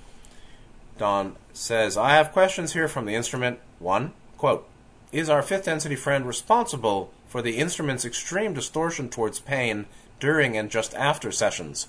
Don 0.96 1.36
says, 1.52 1.96
I 1.96 2.10
have 2.10 2.32
questions 2.32 2.72
here 2.72 2.88
from 2.88 3.04
the 3.04 3.14
instrument. 3.14 3.60
One, 3.78 4.12
quote, 4.36 4.68
is 5.12 5.28
our 5.28 5.42
fifth 5.42 5.64
density 5.64 5.96
friend 5.96 6.26
responsible 6.26 7.12
for 7.26 7.42
the 7.42 7.56
instrument's 7.56 8.04
extreme 8.04 8.54
distortion 8.54 9.08
towards 9.08 9.40
pain 9.40 9.86
during 10.20 10.56
and 10.56 10.70
just 10.70 10.94
after 10.94 11.30
sessions? 11.30 11.88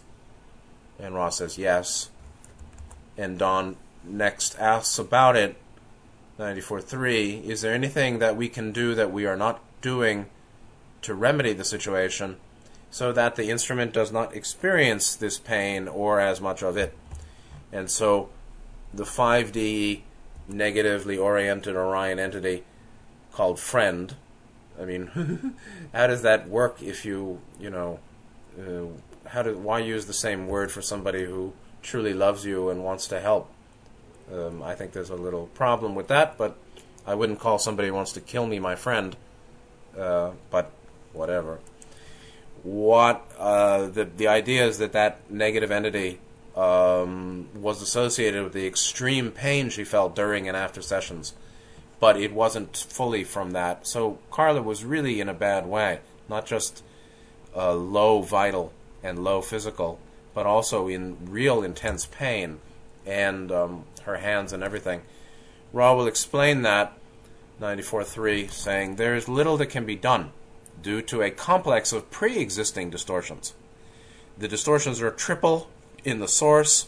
And 0.99 1.15
Ra 1.15 1.29
says, 1.29 1.57
yes. 1.57 2.09
And 3.17 3.37
Don 3.39 3.77
next 4.03 4.57
asks 4.59 4.99
about 4.99 5.35
it. 5.35 5.55
94.3, 6.37 7.43
is 7.43 7.61
there 7.61 7.73
anything 7.73 8.19
that 8.19 8.37
we 8.37 8.47
can 8.47 8.71
do 8.71 8.95
that 8.95 9.11
we 9.11 9.25
are 9.25 9.35
not 9.35 9.61
doing 9.81 10.27
to 11.01 11.13
remedy 11.13 11.53
the 11.53 11.65
situation 11.65 12.37
so 12.91 13.11
that 13.11 13.35
the 13.35 13.49
instrument 13.49 13.93
does 13.93 14.11
not 14.11 14.35
experience 14.35 15.15
this 15.15 15.37
pain 15.37 15.87
or 15.87 16.19
as 16.19 16.41
much 16.41 16.63
of 16.63 16.77
it. 16.77 16.97
And 17.71 17.89
so 17.89 18.29
the 18.93 19.03
5D 19.03 20.01
negatively 20.47 21.17
oriented 21.17 21.75
Orion 21.75 22.17
entity 22.17 22.63
called 23.31 23.59
friend, 23.59 24.15
I 24.79 24.85
mean, 24.85 25.55
how 25.93 26.07
does 26.07 26.21
that 26.23 26.49
work 26.49 26.81
if 26.81 27.05
you, 27.05 27.41
you 27.59 27.69
know, 27.69 27.99
uh, 28.59 28.85
how 29.29 29.43
do, 29.43 29.57
why 29.57 29.79
use 29.79 30.05
the 30.05 30.13
same 30.13 30.47
word 30.47 30.71
for 30.71 30.81
somebody 30.81 31.25
who 31.25 31.53
truly 31.81 32.13
loves 32.13 32.45
you 32.45 32.69
and 32.69 32.83
wants 32.83 33.07
to 33.07 33.19
help? 33.19 33.49
Um, 34.33 34.61
I 34.61 34.75
think 34.75 34.91
there's 34.91 35.09
a 35.09 35.15
little 35.15 35.47
problem 35.47 35.95
with 35.95 36.07
that, 36.07 36.37
but 36.37 36.55
I 37.05 37.15
wouldn't 37.15 37.39
call 37.39 37.57
somebody 37.57 37.87
who 37.87 37.95
wants 37.95 38.11
to 38.13 38.21
kill 38.21 38.45
me 38.45 38.59
my 38.59 38.75
friend. 38.75 39.15
Uh, 39.97 40.31
but 40.49 40.71
whatever. 41.13 41.59
What 42.63 43.25
uh, 43.37 43.87
the 43.87 44.05
the 44.05 44.27
idea 44.27 44.65
is 44.65 44.77
that 44.79 44.91
that 44.93 45.31
negative 45.31 45.71
entity 45.71 46.19
um, 46.55 47.47
was 47.55 47.81
associated 47.81 48.43
with 48.43 48.53
the 48.53 48.67
extreme 48.67 49.31
pain 49.31 49.69
she 49.69 49.83
felt 49.83 50.15
during 50.15 50.47
and 50.47 50.57
after 50.57 50.81
sessions, 50.81 51.33
but 51.99 52.17
it 52.17 52.33
wasn't 52.33 52.75
fully 52.77 53.23
from 53.23 53.51
that. 53.51 53.85
So 53.85 54.19
Carla 54.31 54.61
was 54.61 54.85
really 54.85 55.19
in 55.19 55.29
a 55.29 55.33
bad 55.33 55.65
way, 55.65 55.99
not 56.27 56.45
just 56.45 56.83
uh, 57.55 57.73
low 57.73 58.21
vital 58.21 58.71
and 59.03 59.23
low 59.23 59.41
physical, 59.41 59.99
but 60.33 60.45
also 60.45 60.87
in 60.87 61.17
real 61.29 61.63
intense 61.63 62.05
pain 62.05 62.59
and 63.05 63.51
um, 63.51 63.83
her 64.03 64.17
hands 64.17 64.53
and 64.53 64.63
everything. 64.63 65.01
Ra 65.73 65.93
will 65.93 66.07
explain 66.07 66.61
that 66.63 66.97
94.3, 67.59 68.49
saying, 68.49 68.95
There 68.95 69.15
is 69.15 69.27
little 69.27 69.57
that 69.57 69.67
can 69.67 69.85
be 69.85 69.95
done 69.95 70.31
due 70.81 71.01
to 71.03 71.21
a 71.21 71.31
complex 71.31 71.91
of 71.91 72.09
pre 72.09 72.37
existing 72.37 72.89
distortions. 72.89 73.53
The 74.37 74.47
distortions 74.47 75.01
are 75.01 75.11
triple 75.11 75.69
in 76.05 76.19
the 76.19 76.27
source. 76.27 76.87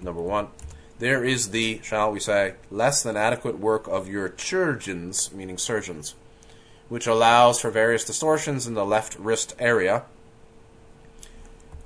Number 0.00 0.20
one, 0.20 0.48
there 0.98 1.24
is 1.24 1.50
the, 1.50 1.80
shall 1.82 2.10
we 2.10 2.20
say, 2.20 2.54
less 2.70 3.02
than 3.02 3.16
adequate 3.16 3.58
work 3.58 3.86
of 3.86 4.08
your 4.08 4.28
chirurgeons, 4.28 5.32
meaning 5.32 5.58
surgeons, 5.58 6.14
which 6.88 7.06
allows 7.06 7.60
for 7.60 7.70
various 7.70 8.04
distortions 8.04 8.66
in 8.66 8.74
the 8.74 8.86
left 8.86 9.16
wrist 9.18 9.54
area. 9.58 10.04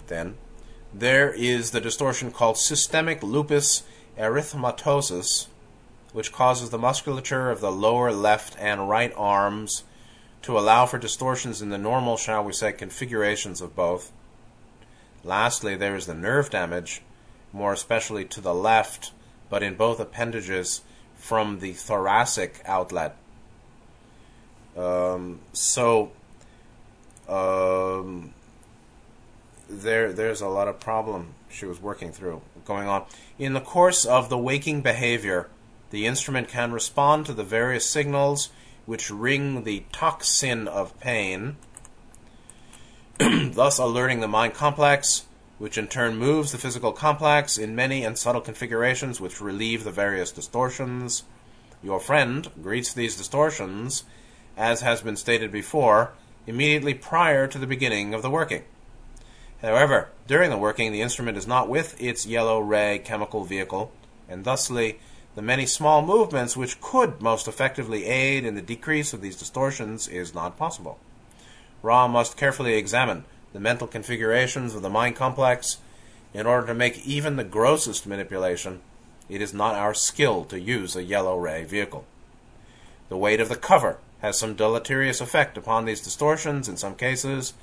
Then, 0.06 0.36
there 0.94 1.32
is 1.32 1.70
the 1.70 1.80
distortion 1.80 2.30
called 2.30 2.56
systemic 2.56 3.22
lupus 3.22 3.82
erythematosus, 4.18 5.46
which 6.12 6.32
causes 6.32 6.70
the 6.70 6.78
musculature 6.78 7.50
of 7.50 7.60
the 7.60 7.72
lower 7.72 8.12
left 8.12 8.56
and 8.58 8.88
right 8.88 9.12
arms 9.16 9.84
to 10.42 10.58
allow 10.58 10.86
for 10.86 10.98
distortions 10.98 11.62
in 11.62 11.70
the 11.70 11.78
normal, 11.78 12.16
shall 12.16 12.44
we 12.44 12.52
say, 12.52 12.72
configurations 12.72 13.60
of 13.60 13.76
both. 13.76 14.12
Lastly, 15.24 15.76
there 15.76 15.96
is 15.96 16.06
the 16.06 16.14
nerve 16.14 16.50
damage, 16.50 17.02
more 17.52 17.72
especially 17.72 18.24
to 18.26 18.40
the 18.40 18.54
left, 18.54 19.12
but 19.50 19.62
in 19.62 19.74
both 19.74 20.00
appendages 20.00 20.82
from 21.14 21.60
the 21.60 21.72
thoracic 21.72 22.62
outlet. 22.64 23.16
Um, 24.76 25.40
so, 25.52 26.12
um, 27.28 28.32
there, 29.68 30.12
there's 30.12 30.40
a 30.40 30.48
lot 30.48 30.68
of 30.68 30.80
problem 30.80 31.34
she 31.50 31.66
was 31.66 31.80
working 31.80 32.12
through 32.12 32.40
going 32.64 32.88
on. 32.88 33.04
In 33.38 33.52
the 33.52 33.60
course 33.60 34.04
of 34.04 34.28
the 34.28 34.38
waking 34.38 34.82
behavior, 34.82 35.48
the 35.90 36.06
instrument 36.06 36.48
can 36.48 36.72
respond 36.72 37.26
to 37.26 37.32
the 37.32 37.44
various 37.44 37.88
signals 37.88 38.50
which 38.86 39.10
ring 39.10 39.64
the 39.64 39.84
tocsin 39.92 40.66
of 40.66 40.98
pain, 40.98 41.56
thus 43.18 43.78
alerting 43.78 44.20
the 44.20 44.28
mind 44.28 44.54
complex, 44.54 45.26
which 45.62 45.78
in 45.78 45.86
turn 45.86 46.16
moves 46.16 46.50
the 46.50 46.58
physical 46.58 46.90
complex 46.90 47.56
in 47.56 47.76
many 47.76 48.02
and 48.02 48.18
subtle 48.18 48.40
configurations 48.40 49.20
which 49.20 49.40
relieve 49.40 49.84
the 49.84 49.92
various 49.92 50.32
distortions. 50.32 51.22
Your 51.84 52.00
friend 52.00 52.50
greets 52.60 52.92
these 52.92 53.16
distortions, 53.16 54.02
as 54.56 54.80
has 54.80 55.02
been 55.02 55.14
stated 55.14 55.52
before, 55.52 56.14
immediately 56.48 56.94
prior 56.94 57.46
to 57.46 57.58
the 57.58 57.66
beginning 57.68 58.12
of 58.12 58.22
the 58.22 58.30
working. 58.30 58.64
However, 59.60 60.08
during 60.26 60.50
the 60.50 60.58
working, 60.58 60.90
the 60.90 61.00
instrument 61.00 61.38
is 61.38 61.46
not 61.46 61.68
with 61.68 61.94
its 62.02 62.26
yellow 62.26 62.58
ray 62.58 62.98
chemical 62.98 63.44
vehicle, 63.44 63.92
and 64.28 64.42
thusly 64.44 64.98
the 65.36 65.42
many 65.42 65.64
small 65.64 66.02
movements 66.04 66.56
which 66.56 66.80
could 66.80 67.22
most 67.22 67.46
effectively 67.46 68.06
aid 68.06 68.44
in 68.44 68.56
the 68.56 68.62
decrease 68.62 69.12
of 69.12 69.20
these 69.20 69.36
distortions 69.36 70.08
is 70.08 70.34
not 70.34 70.58
possible. 70.58 70.98
Ra 71.82 72.08
must 72.08 72.36
carefully 72.36 72.74
examine 72.74 73.26
the 73.52 73.60
mental 73.60 73.86
configurations 73.86 74.74
of 74.74 74.82
the 74.82 74.90
mind 74.90 75.16
complex 75.16 75.78
in 76.34 76.46
order 76.46 76.66
to 76.66 76.74
make 76.74 77.06
even 77.06 77.36
the 77.36 77.44
grossest 77.44 78.06
manipulation. 78.06 78.80
It 79.28 79.42
is 79.42 79.54
not 79.54 79.74
our 79.74 79.94
skill 79.94 80.44
to 80.46 80.60
use 80.60 80.96
a 80.96 81.02
yellow 81.02 81.38
ray 81.38 81.64
vehicle. 81.64 82.04
The 83.08 83.16
weight 83.16 83.40
of 83.40 83.48
the 83.48 83.56
cover 83.56 83.98
has 84.20 84.38
some 84.38 84.54
deleterious 84.54 85.20
effect 85.20 85.58
upon 85.58 85.84
these 85.84 86.00
distortions 86.00 86.68
in 86.68 86.76
some 86.76 86.94
cases, 86.94 87.54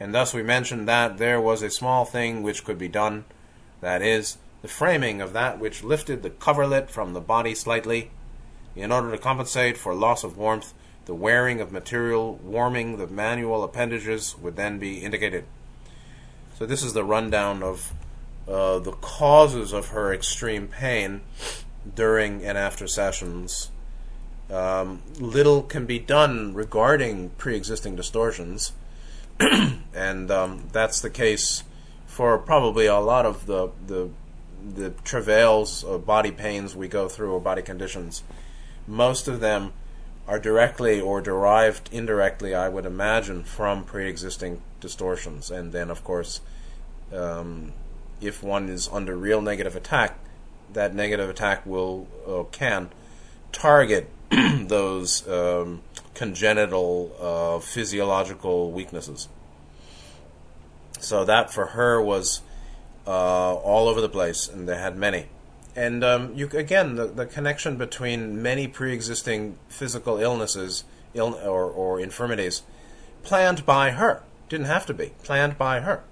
and 0.00 0.14
thus 0.14 0.32
we 0.32 0.42
mentioned 0.42 0.88
that 0.88 1.18
there 1.18 1.40
was 1.40 1.62
a 1.62 1.70
small 1.70 2.04
thing 2.04 2.42
which 2.42 2.64
could 2.64 2.78
be 2.78 2.88
done, 2.88 3.24
that 3.80 4.00
is, 4.00 4.38
the 4.62 4.68
framing 4.68 5.20
of 5.20 5.32
that 5.34 5.58
which 5.58 5.84
lifted 5.84 6.22
the 6.22 6.30
coverlet 6.30 6.90
from 6.90 7.12
the 7.12 7.20
body 7.20 7.54
slightly, 7.54 8.10
in 8.74 8.90
order 8.90 9.10
to 9.10 9.18
compensate 9.18 9.76
for 9.76 9.94
loss 9.94 10.24
of 10.24 10.38
warmth. 10.38 10.72
The 11.06 11.14
wearing 11.14 11.60
of 11.60 11.70
material 11.70 12.36
warming 12.42 12.96
the 12.96 13.06
manual 13.06 13.62
appendages 13.62 14.36
would 14.38 14.56
then 14.56 14.78
be 14.78 14.98
indicated. 14.98 15.44
So 16.58 16.66
this 16.66 16.82
is 16.82 16.92
the 16.92 17.04
rundown 17.04 17.62
of 17.62 17.92
uh, 18.48 18.78
the 18.78 18.92
causes 18.92 19.72
of 19.72 19.88
her 19.88 20.12
extreme 20.12 20.68
pain 20.68 21.22
during 21.94 22.44
and 22.44 22.56
after 22.56 22.86
sessions. 22.86 23.70
Um, 24.50 25.02
little 25.18 25.62
can 25.62 25.86
be 25.86 25.98
done 25.98 26.54
regarding 26.54 27.30
pre-existing 27.30 27.96
distortions, 27.96 28.72
and 29.40 30.30
um, 30.30 30.68
that's 30.72 31.00
the 31.00 31.10
case 31.10 31.64
for 32.06 32.38
probably 32.38 32.86
a 32.86 32.98
lot 32.98 33.26
of 33.26 33.46
the 33.46 33.70
the 33.86 34.10
the 34.74 34.90
travails 35.04 35.82
of 35.84 36.06
body 36.06 36.30
pains 36.30 36.76
we 36.76 36.88
go 36.88 37.08
through 37.08 37.32
or 37.32 37.40
body 37.40 37.62
conditions, 37.62 38.22
most 38.86 39.28
of 39.28 39.40
them 39.40 39.72
are 40.26 40.38
directly 40.38 41.00
or 41.00 41.20
derived 41.20 41.88
indirectly, 41.92 42.54
I 42.54 42.68
would 42.68 42.86
imagine, 42.86 43.44
from 43.44 43.84
pre-existing 43.84 44.62
distortions. 44.80 45.50
And 45.50 45.72
then, 45.72 45.90
of 45.90 46.02
course, 46.02 46.40
um, 47.12 47.72
if 48.20 48.42
one 48.42 48.68
is 48.68 48.88
under 48.88 49.16
real 49.16 49.42
negative 49.42 49.76
attack, 49.76 50.18
that 50.72 50.94
negative 50.94 51.28
attack 51.28 51.64
will 51.66 52.08
uh, 52.26 52.44
can 52.50 52.90
target 53.52 54.10
those 54.30 55.26
um, 55.28 55.82
congenital 56.14 57.14
uh, 57.20 57.58
physiological 57.60 58.72
weaknesses. 58.72 59.28
So 61.00 61.24
that 61.24 61.52
for 61.52 61.66
her 61.66 62.00
was 62.00 62.40
uh, 63.06 63.54
all 63.54 63.88
over 63.88 64.00
the 64.00 64.08
place, 64.08 64.48
and 64.48 64.68
they 64.68 64.78
had 64.78 64.96
many. 64.96 65.26
And 65.76 66.04
um, 66.04 66.34
you 66.34 66.48
again, 66.52 66.94
the, 66.94 67.06
the 67.06 67.26
connection 67.26 67.76
between 67.76 68.40
many 68.40 68.68
pre-existing 68.68 69.58
physical 69.68 70.18
illnesses 70.18 70.84
Ill, 71.14 71.34
or, 71.44 71.64
or 71.70 72.00
infirmities 72.00 72.62
planned 73.22 73.64
by 73.64 73.90
her. 73.90 74.22
Didn't 74.48 74.66
have 74.66 74.86
to 74.86 74.94
be. 74.94 75.12
Planned 75.22 75.56
by 75.56 75.80
her, 75.80 76.02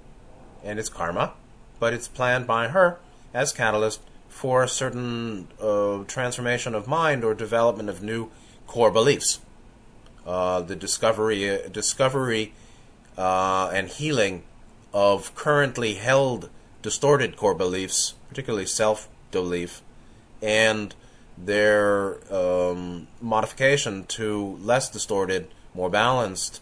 and 0.64 0.78
it's 0.78 0.88
karma, 0.88 1.34
but 1.78 1.92
it's 1.92 2.08
planned 2.08 2.46
by 2.46 2.68
her 2.68 2.98
as 3.34 3.52
catalyst 3.52 4.00
for 4.28 4.62
a 4.62 4.68
certain 4.68 5.48
uh, 5.60 6.04
transformation 6.04 6.74
of 6.74 6.88
mind 6.88 7.22
or 7.22 7.34
development 7.34 7.88
of 7.88 8.02
new 8.02 8.30
core 8.66 8.90
beliefs. 8.90 9.40
Uh, 10.26 10.60
the 10.60 10.76
discovery, 10.76 11.50
uh, 11.50 11.68
discovery, 11.68 12.54
uh, 13.18 13.70
and 13.74 13.88
healing 13.88 14.42
of 14.94 15.34
currently 15.34 15.94
held 15.94 16.48
distorted 16.80 17.36
core 17.36 17.54
beliefs, 17.54 18.14
particularly 18.28 18.66
self 18.66 19.08
belief, 19.32 19.82
and 20.40 20.94
their 21.36 22.18
um, 22.32 23.08
modification 23.20 24.04
to 24.04 24.58
less 24.60 24.88
distorted, 24.90 25.48
more 25.74 25.90
balanced, 25.90 26.60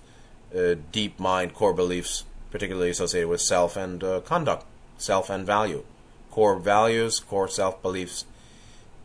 uh, 0.57 0.75
deep 0.93 1.19
mind 1.19 1.55
core 1.55 1.75
beliefs, 1.75 2.25
particularly 2.51 2.91
associated 2.91 3.29
with 3.29 3.41
self 3.41 3.77
and 3.77 4.03
uh, 4.03 4.21
conduct, 4.21 4.65
self 4.99 5.29
and 5.31 5.45
value, 5.47 5.85
core 6.31 6.59
values, 6.59 7.21
core 7.21 7.49
self 7.49 7.83
beliefs. 7.83 8.25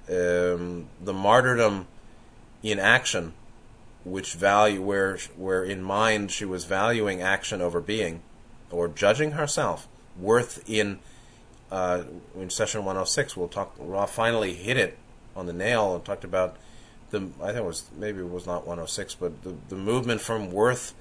Um, 0.08 0.88
the 1.02 1.14
martyrdom 1.14 1.88
in 2.62 2.80
action, 2.80 3.34
which 4.04 4.34
value 4.34 4.82
where 4.82 5.18
where 5.36 5.64
in 5.64 5.82
mind 5.82 6.32
she 6.32 6.46
was 6.46 6.66
valuing 6.66 7.22
action 7.22 7.62
over 7.62 7.82
being, 7.82 8.22
or 8.70 8.88
judging 8.88 9.32
herself 9.32 9.88
worth 10.20 10.64
in 10.70 11.00
uh, 11.72 12.04
in 12.40 12.50
session 12.50 12.82
106 12.82 13.36
we'll 13.36 13.48
talk 13.48 13.76
Ra 13.78 14.06
finally 14.06 14.54
hit 14.54 14.78
it 14.78 14.98
on 15.36 15.46
the 15.46 15.54
nail 15.54 15.96
and 15.96 16.06
talked 16.06 16.24
about 16.24 16.56
the 17.12 17.30
I 17.42 17.48
think 17.48 17.58
it 17.58 17.66
was 17.66 17.90
maybe 17.98 18.20
it 18.20 18.30
was 18.30 18.46
not 18.46 18.68
106 18.68 19.16
but 19.16 19.44
the, 19.44 19.56
the 19.70 19.76
movement 19.76 20.22
from 20.22 20.52
worth 20.52 20.94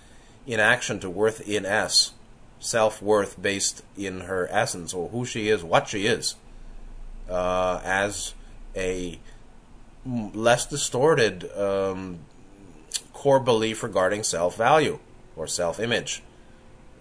in 0.46 0.60
action 0.60 1.00
to 1.00 1.10
worth 1.10 1.46
in 1.48 1.64
s 1.64 2.12
self 2.58 3.02
worth 3.02 3.40
based 3.40 3.82
in 3.96 4.20
her 4.20 4.48
essence 4.50 4.94
or 4.94 5.08
who 5.10 5.24
she 5.24 5.48
is 5.48 5.62
what 5.62 5.88
she 5.88 6.06
is 6.06 6.36
uh, 7.28 7.80
as 7.84 8.34
a 8.76 9.18
less 10.06 10.66
distorted 10.66 11.50
um, 11.56 12.18
core 13.12 13.40
belief 13.40 13.82
regarding 13.82 14.22
self 14.22 14.56
value 14.56 14.98
or 15.36 15.46
self 15.46 15.80
image 15.80 16.22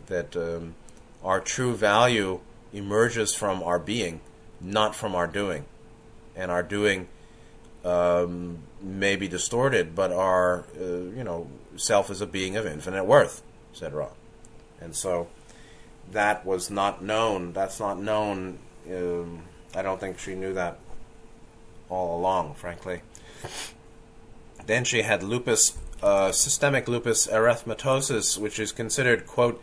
that 0.07 0.35
um, 0.35 0.75
our 1.23 1.39
true 1.39 1.73
value 1.73 2.39
emerges 2.73 3.33
from 3.35 3.63
our 3.63 3.79
being, 3.79 4.19
not 4.59 4.95
from 4.95 5.15
our 5.15 5.27
doing. 5.27 5.65
And 6.35 6.49
our 6.49 6.63
doing 6.63 7.07
um, 7.85 8.59
may 8.81 9.15
be 9.15 9.27
distorted, 9.27 9.95
but 9.95 10.11
our, 10.11 10.65
uh, 10.79 10.83
you 10.83 11.23
know, 11.23 11.47
self 11.75 12.09
is 12.09 12.21
a 12.21 12.27
being 12.27 12.57
of 12.57 12.65
infinite 12.65 13.05
worth, 13.05 13.41
said 13.71 13.93
Ra. 13.93 14.09
And 14.81 14.95
so 14.95 15.27
that 16.11 16.45
was 16.45 16.69
not 16.69 17.03
known. 17.03 17.53
That's 17.53 17.79
not 17.79 17.99
known. 17.99 18.59
Um, 18.89 19.43
I 19.75 19.81
don't 19.81 19.99
think 19.99 20.19
she 20.19 20.35
knew 20.35 20.53
that 20.53 20.79
all 21.89 22.19
along, 22.19 22.55
frankly. 22.55 23.01
Then 24.65 24.83
she 24.83 25.01
had 25.01 25.23
lupus, 25.23 25.77
uh, 26.01 26.31
systemic 26.31 26.87
lupus 26.87 27.27
erythematosus, 27.27 28.37
which 28.37 28.59
is 28.59 28.71
considered, 28.71 29.27
quote, 29.27 29.61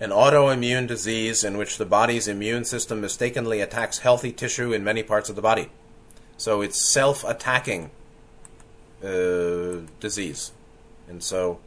an 0.00 0.10
autoimmune 0.10 0.86
disease 0.86 1.42
in 1.42 1.56
which 1.56 1.78
the 1.78 1.86
body's 1.86 2.28
immune 2.28 2.64
system 2.64 3.00
mistakenly 3.00 3.60
attacks 3.60 3.98
healthy 3.98 4.32
tissue 4.32 4.72
in 4.72 4.84
many 4.84 5.02
parts 5.02 5.28
of 5.28 5.36
the 5.36 5.42
body. 5.42 5.68
So 6.36 6.60
it's 6.60 6.80
self 6.80 7.24
attacking 7.24 7.90
uh, 9.02 9.86
disease. 10.00 10.52
And 11.08 11.22
so 11.22 11.58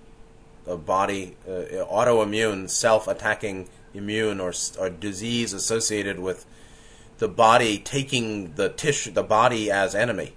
a 0.65 0.77
body, 0.77 1.35
uh, 1.47 1.85
autoimmune, 1.91 2.69
self 2.69 3.07
attacking 3.07 3.67
immune 3.93 4.39
or, 4.39 4.53
or 4.79 4.89
disease 4.89 5.51
associated 5.51 6.19
with 6.19 6.45
the 7.17 7.27
body 7.27 7.77
taking 7.77 8.53
the 8.55 8.69
tissue, 8.69 9.11
the 9.11 9.23
body 9.23 9.69
as 9.69 9.93
enemy. 9.93 10.33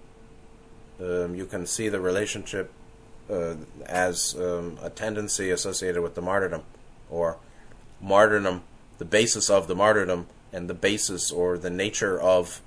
Um, 1.00 1.34
you 1.34 1.46
can 1.46 1.66
see 1.66 1.88
the 1.88 2.00
relationship 2.00 2.72
uh, 3.30 3.54
as 3.86 4.34
um, 4.38 4.78
a 4.82 4.90
tendency 4.90 5.50
associated 5.50 6.02
with 6.02 6.14
the 6.14 6.22
martyrdom 6.22 6.62
or 7.08 7.38
martyrdom, 8.04 8.62
the 8.98 9.04
basis 9.04 9.50
of 9.50 9.66
the 9.66 9.74
martyrdom, 9.74 10.26
and 10.52 10.68
the 10.68 10.74
basis 10.74 11.32
or 11.32 11.58
the 11.58 11.70
nature 11.70 12.20
of 12.20 12.60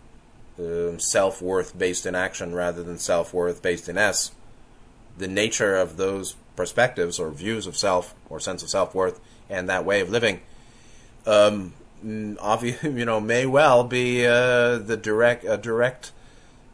um, 0.59 0.99
self 0.99 1.41
worth 1.41 1.77
based 1.77 2.05
in 2.05 2.15
action 2.15 2.53
rather 2.53 2.83
than 2.83 2.97
self 2.97 3.33
worth 3.33 3.61
based 3.61 3.87
in 3.87 3.97
S, 3.97 4.31
the 5.17 5.27
nature 5.27 5.75
of 5.75 5.97
those 5.97 6.35
perspectives 6.55 7.19
or 7.19 7.29
views 7.29 7.67
of 7.67 7.77
self 7.77 8.15
or 8.29 8.39
sense 8.39 8.63
of 8.63 8.69
self 8.69 8.95
worth 8.95 9.19
and 9.49 9.69
that 9.69 9.85
way 9.85 10.01
of 10.01 10.09
living, 10.09 10.41
um, 11.25 11.73
you 12.03 13.05
know, 13.05 13.19
may 13.19 13.45
well 13.45 13.83
be 13.83 14.25
uh, 14.25 14.77
the 14.77 14.97
direct 14.97 15.45
a 15.45 15.57
direct 15.57 16.11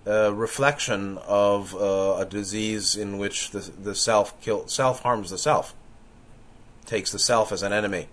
uh, 0.07 0.33
reflection 0.33 1.17
of 1.19 1.75
uh, 1.75 2.15
a 2.19 2.25
disease 2.25 2.95
in 2.95 3.17
which 3.17 3.51
the 3.51 3.59
the 3.59 3.93
self 3.93 4.39
kill 4.41 4.67
self 4.67 5.01
harms 5.01 5.29
the 5.29 5.37
self, 5.37 5.75
takes 6.85 7.11
the 7.11 7.19
self 7.19 7.51
as 7.51 7.61
an 7.61 7.73
enemy 7.73 8.07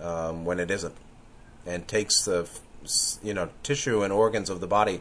um, 0.00 0.44
when 0.44 0.60
it 0.60 0.70
isn't, 0.70 0.94
and 1.66 1.86
takes 1.86 2.24
the 2.24 2.48
you 3.22 3.34
know 3.34 3.50
tissue 3.62 4.02
and 4.02 4.12
organs 4.12 4.48
of 4.48 4.60
the 4.60 4.66
body 4.66 5.00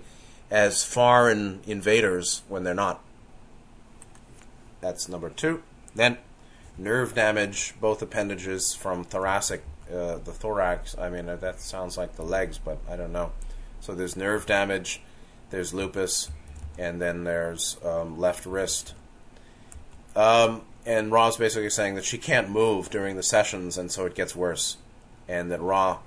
as 0.50 0.84
foreign 0.84 1.62
invaders 1.66 2.42
when 2.48 2.64
they're 2.64 2.74
not. 2.74 3.02
That's 4.82 5.10
number 5.10 5.30
two. 5.30 5.64
Then 5.96 6.18
nerve 6.78 7.14
damage, 7.14 7.74
both 7.82 8.02
appendages 8.02 8.74
from 8.74 9.04
thoracic, 9.04 9.64
uh, 9.92 10.18
the 10.18 10.32
thorax. 10.32 10.98
I 10.98 11.10
mean, 11.10 11.28
uh, 11.28 11.36
that 11.38 11.60
sounds 11.60 11.98
like 11.98 12.16
the 12.16 12.24
legs, 12.24 12.58
but 12.58 12.78
I 12.90 12.96
don't 12.96 13.12
know. 13.12 13.32
So 13.82 13.96
there's 13.96 14.16
nerve 14.16 14.46
damage, 14.46 15.02
there's 15.50 15.74
lupus, 15.74 16.30
and 16.78 17.02
then 17.02 17.24
there's 17.24 17.78
um, 17.84 18.20
left 18.20 18.46
wrist. 18.46 18.94
Um, 20.16 20.62
and 20.86 21.12
Ra's 21.12 21.38
basically 21.38 21.70
saying 21.70 21.96
that 21.96 22.06
she 22.06 22.18
can't 22.18 22.50
move 22.50 22.90
during 22.90 23.18
the 23.18 23.24
sessions, 23.24 23.78
and 23.78 23.92
so 23.92 24.06
it 24.06 24.16
gets 24.16 24.36
worse 24.36 24.78
and 25.28 25.52
that 25.52 25.62
Ra 25.62 26.00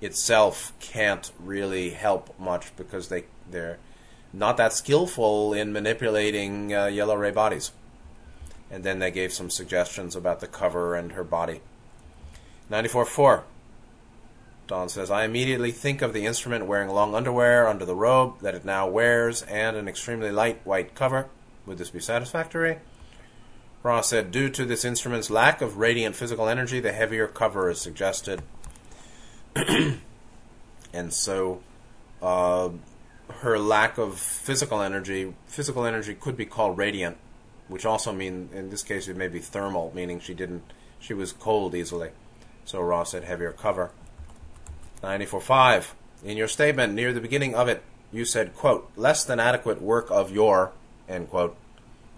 itself 0.00 0.72
can't 0.80 1.32
really 1.38 1.90
help 1.90 2.38
much 2.38 2.74
because 2.76 3.08
they 3.08 3.24
they're 3.50 3.78
not 4.32 4.56
that 4.58 4.72
skillful 4.72 5.54
in 5.54 5.72
manipulating 5.72 6.74
uh, 6.74 6.86
yellow 6.86 7.16
ray 7.16 7.30
bodies. 7.30 7.72
And 8.70 8.84
then 8.84 8.98
they 8.98 9.10
gave 9.10 9.32
some 9.32 9.48
suggestions 9.48 10.16
about 10.16 10.40
the 10.40 10.46
cover 10.46 10.94
and 10.94 11.12
her 11.12 11.24
body. 11.24 11.60
94.4. 12.70 13.42
Don 14.66 14.88
says, 14.88 15.10
I 15.10 15.24
immediately 15.24 15.70
think 15.70 16.02
of 16.02 16.12
the 16.12 16.26
instrument 16.26 16.66
wearing 16.66 16.88
long 16.88 17.14
underwear 17.14 17.68
under 17.68 17.84
the 17.84 17.94
robe 17.94 18.40
that 18.40 18.56
it 18.56 18.64
now 18.64 18.88
wears 18.88 19.42
and 19.42 19.76
an 19.76 19.86
extremely 19.86 20.32
light 20.32 20.66
white 20.66 20.96
cover. 20.96 21.28
Would 21.66 21.78
this 21.78 21.90
be 21.90 22.00
satisfactory? 22.00 22.78
Ra 23.84 24.00
said, 24.00 24.32
due 24.32 24.50
to 24.50 24.64
this 24.64 24.84
instrument's 24.84 25.30
lack 25.30 25.62
of 25.62 25.76
radiant 25.76 26.16
physical 26.16 26.48
energy, 26.48 26.80
the 26.80 26.92
heavier 26.92 27.28
cover 27.28 27.70
is 27.70 27.80
suggested. 27.80 28.42
and 30.92 31.12
so, 31.12 31.62
uh, 32.22 32.70
her 33.28 33.58
lack 33.58 33.98
of 33.98 34.18
physical 34.18 34.80
energy, 34.80 35.34
physical 35.46 35.84
energy 35.84 36.14
could 36.14 36.36
be 36.36 36.46
called 36.46 36.78
radiant, 36.78 37.16
which 37.68 37.84
also 37.84 38.12
mean 38.12 38.48
in 38.52 38.70
this 38.70 38.82
case 38.82 39.08
it 39.08 39.16
may 39.16 39.28
be 39.28 39.38
thermal, 39.38 39.92
meaning 39.94 40.20
she 40.20 40.34
didn't, 40.34 40.62
she 40.98 41.14
was 41.14 41.32
cold 41.32 41.74
easily. 41.74 42.10
So 42.64 42.80
Ra 42.80 43.04
said 43.04 43.24
heavier 43.24 43.52
cover. 43.52 43.90
94.5. 45.02 45.92
In 46.24 46.36
your 46.36 46.48
statement 46.48 46.94
near 46.94 47.12
the 47.12 47.20
beginning 47.20 47.54
of 47.54 47.68
it, 47.68 47.82
you 48.12 48.24
said, 48.24 48.54
quote, 48.54 48.90
less 48.96 49.24
than 49.24 49.38
adequate 49.38 49.82
work 49.82 50.10
of 50.10 50.30
your, 50.30 50.72
end 51.08 51.30
quote. 51.30 51.56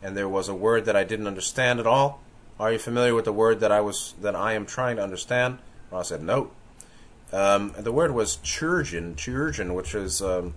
And 0.03 0.17
there 0.17 0.29
was 0.29 0.49
a 0.49 0.55
word 0.55 0.85
that 0.85 0.97
I 0.97 1.05
didn't 1.05 1.27
understand 1.27 1.81
at 1.81 1.87
all. 1.87 2.21
Are 2.61 2.73
you 2.73 2.79
familiar 2.79 3.15
with 3.15 3.25
the 3.25 3.33
word 3.33 3.61
that 3.61 3.73
I 3.73 3.81
was 3.81 4.15
that 4.21 4.35
I 4.35 4.53
am 4.53 4.67
trying 4.67 4.97
to 4.97 5.03
understand? 5.03 5.59
Ra 5.91 6.03
said, 6.03 6.23
no. 6.23 6.51
Um, 7.33 7.75
the 7.79 7.93
word 7.93 8.13
was 8.13 8.37
chirurgeon, 8.37 9.17
chirurgeon, 9.17 9.75
which 9.75 9.95
is 9.95 10.23
um, 10.23 10.55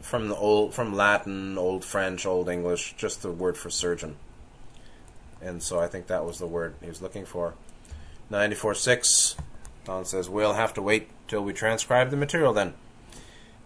from 0.00 0.28
the 0.28 0.36
old 0.36 0.74
from 0.74 0.94
Latin, 0.94 1.58
Old 1.58 1.84
French, 1.84 2.24
Old 2.24 2.48
English, 2.48 2.94
just 2.96 3.22
the 3.22 3.30
word 3.30 3.56
for 3.56 3.70
surgeon. 3.70 4.16
And 5.42 5.62
so 5.62 5.78
I 5.78 5.88
think 5.88 6.06
that 6.06 6.24
was 6.24 6.38
the 6.38 6.46
word 6.46 6.74
he 6.80 6.88
was 6.88 7.02
looking 7.02 7.26
for. 7.26 7.54
94.6. 8.30 9.36
Don 9.84 10.04
says, 10.06 10.30
We'll 10.30 10.54
have 10.54 10.72
to 10.74 10.82
wait 10.82 11.08
till 11.28 11.42
we 11.42 11.52
transcribe 11.52 12.10
the 12.10 12.16
material 12.16 12.54
then. 12.54 12.74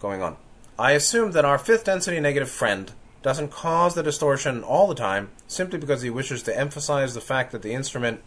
Going 0.00 0.22
on. 0.22 0.36
I 0.78 0.92
assume 0.92 1.32
that 1.32 1.44
our 1.44 1.58
fifth 1.58 1.84
density 1.84 2.18
negative 2.20 2.50
friend 2.50 2.92
doesn't 3.22 3.50
cause 3.50 3.94
the 3.94 4.02
distortion 4.02 4.62
all 4.62 4.86
the 4.86 4.94
time 4.94 5.30
simply 5.46 5.78
because 5.78 6.02
he 6.02 6.10
wishes 6.10 6.42
to 6.44 6.56
emphasize 6.56 7.14
the 7.14 7.20
fact 7.20 7.52
that 7.52 7.62
the 7.62 7.72
instrument 7.72 8.22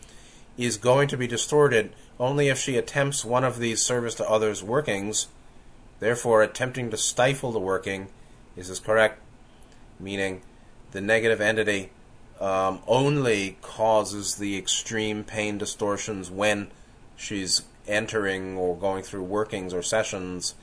is 0.57 0.77
going 0.77 1.07
to 1.07 1.17
be 1.17 1.27
distorted 1.27 1.93
only 2.21 2.47
if 2.47 2.59
she 2.59 2.77
attempts 2.77 3.25
one 3.25 3.43
of 3.43 3.57
these 3.57 3.81
service 3.81 4.15
to 4.15 4.29
others 4.29 4.63
workings. 4.63 5.27
Therefore, 5.99 6.41
attempting 6.41 6.89
to 6.91 6.97
stifle 6.97 7.51
the 7.51 7.59
working 7.59 8.07
is 8.55 8.69
this 8.69 8.79
correct? 8.79 9.19
Meaning, 9.99 10.41
the 10.91 11.01
negative 11.01 11.41
entity 11.41 11.89
um, 12.39 12.79
only 12.87 13.57
causes 13.61 14.35
the 14.35 14.57
extreme 14.57 15.23
pain 15.23 15.57
distortions 15.57 16.29
when 16.29 16.69
she's 17.15 17.63
entering 17.87 18.57
or 18.57 18.75
going 18.75 19.03
through 19.03 19.23
workings 19.23 19.73
or 19.73 19.81
sessions 19.81 20.55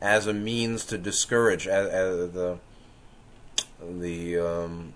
as 0.00 0.26
a 0.26 0.32
means 0.32 0.84
to 0.86 0.98
discourage 0.98 1.66
as, 1.66 1.88
as 1.88 2.32
the 2.32 2.58
the 3.80 4.38
um, 4.38 4.92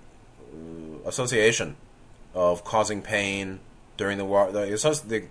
association 1.04 1.76
of 2.34 2.64
causing 2.64 3.02
pain 3.02 3.60
during 3.96 4.16
the 4.16 4.24
war. 4.24 4.50
The, 4.50 4.60
the 5.06 5.24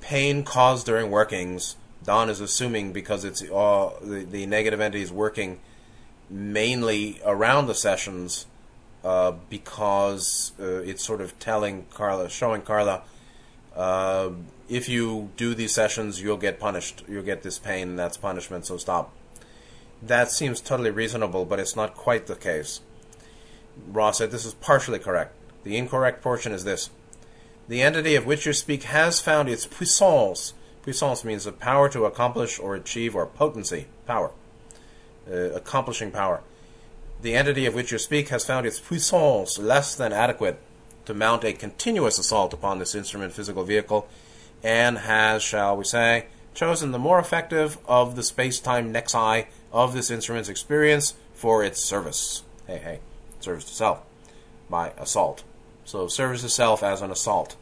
pain 0.00 0.42
caused 0.44 0.86
during 0.86 1.10
workings. 1.10 1.76
Don 2.04 2.30
is 2.30 2.40
assuming 2.40 2.92
because 2.92 3.24
it's 3.24 3.42
all 3.50 3.98
the, 4.00 4.24
the 4.24 4.46
negative 4.46 4.80
entity 4.80 5.02
is 5.02 5.12
working 5.12 5.60
mainly 6.30 7.20
around 7.24 7.66
the 7.66 7.74
sessions 7.74 8.46
uh, 9.04 9.32
because 9.50 10.52
uh, 10.60 10.64
it's 10.82 11.04
sort 11.04 11.20
of 11.20 11.38
telling 11.38 11.86
Carla, 11.90 12.28
showing 12.28 12.62
Carla 12.62 13.02
uh, 13.78 14.30
if 14.68 14.88
you 14.88 15.30
do 15.36 15.54
these 15.54 15.72
sessions, 15.72 16.20
you'll 16.20 16.36
get 16.36 16.58
punished. 16.58 17.04
You'll 17.08 17.22
get 17.22 17.42
this 17.42 17.58
pain, 17.58 17.96
that's 17.96 18.16
punishment, 18.16 18.66
so 18.66 18.76
stop. 18.76 19.12
That 20.02 20.30
seems 20.30 20.60
totally 20.60 20.90
reasonable, 20.90 21.44
but 21.44 21.60
it's 21.60 21.76
not 21.76 21.94
quite 21.94 22.26
the 22.26 22.34
case. 22.34 22.80
Ra 23.86 24.10
said 24.10 24.30
this 24.30 24.44
is 24.44 24.54
partially 24.54 24.98
correct. 24.98 25.34
The 25.62 25.76
incorrect 25.76 26.22
portion 26.22 26.52
is 26.52 26.64
this. 26.64 26.90
The 27.68 27.82
entity 27.82 28.14
of 28.14 28.24
which 28.24 28.46
you 28.46 28.54
speak 28.54 28.84
has 28.84 29.20
found 29.20 29.48
its 29.48 29.66
puissance. 29.66 30.54
Puissance 30.82 31.22
means 31.22 31.46
a 31.46 31.52
power 31.52 31.88
to 31.90 32.06
accomplish 32.06 32.58
or 32.58 32.74
achieve, 32.74 33.14
or 33.14 33.26
potency, 33.26 33.86
power. 34.06 34.30
Uh, 35.30 35.52
accomplishing 35.52 36.10
power. 36.10 36.40
The 37.20 37.34
entity 37.34 37.66
of 37.66 37.74
which 37.74 37.92
you 37.92 37.98
speak 37.98 38.30
has 38.30 38.46
found 38.46 38.64
its 38.64 38.80
puissance 38.80 39.58
less 39.58 39.94
than 39.94 40.12
adequate 40.14 40.58
to 41.04 41.12
mount 41.12 41.44
a 41.44 41.52
continuous 41.52 42.18
assault 42.18 42.54
upon 42.54 42.78
this 42.78 42.94
instrument 42.94 43.34
physical 43.34 43.64
vehicle, 43.64 44.08
and 44.62 44.98
has, 44.98 45.42
shall 45.42 45.76
we 45.76 45.84
say, 45.84 46.26
chosen 46.54 46.92
the 46.92 46.98
more 46.98 47.18
effective 47.18 47.76
of 47.86 48.16
the 48.16 48.22
space 48.22 48.58
time 48.60 48.92
nexi 48.92 49.46
of 49.72 49.92
this 49.92 50.10
instrument's 50.10 50.48
experience 50.48 51.14
for 51.34 51.62
its 51.62 51.84
service. 51.84 52.42
Hey, 52.66 52.78
hey, 52.78 53.00
service 53.40 53.64
to 53.64 53.74
self 53.74 54.00
by 54.70 54.92
assault. 54.96 55.44
So 55.88 56.06
service 56.06 56.42
to 56.42 56.50
self 56.50 56.82
as 56.82 57.00
an 57.00 57.10
assault. 57.10 57.56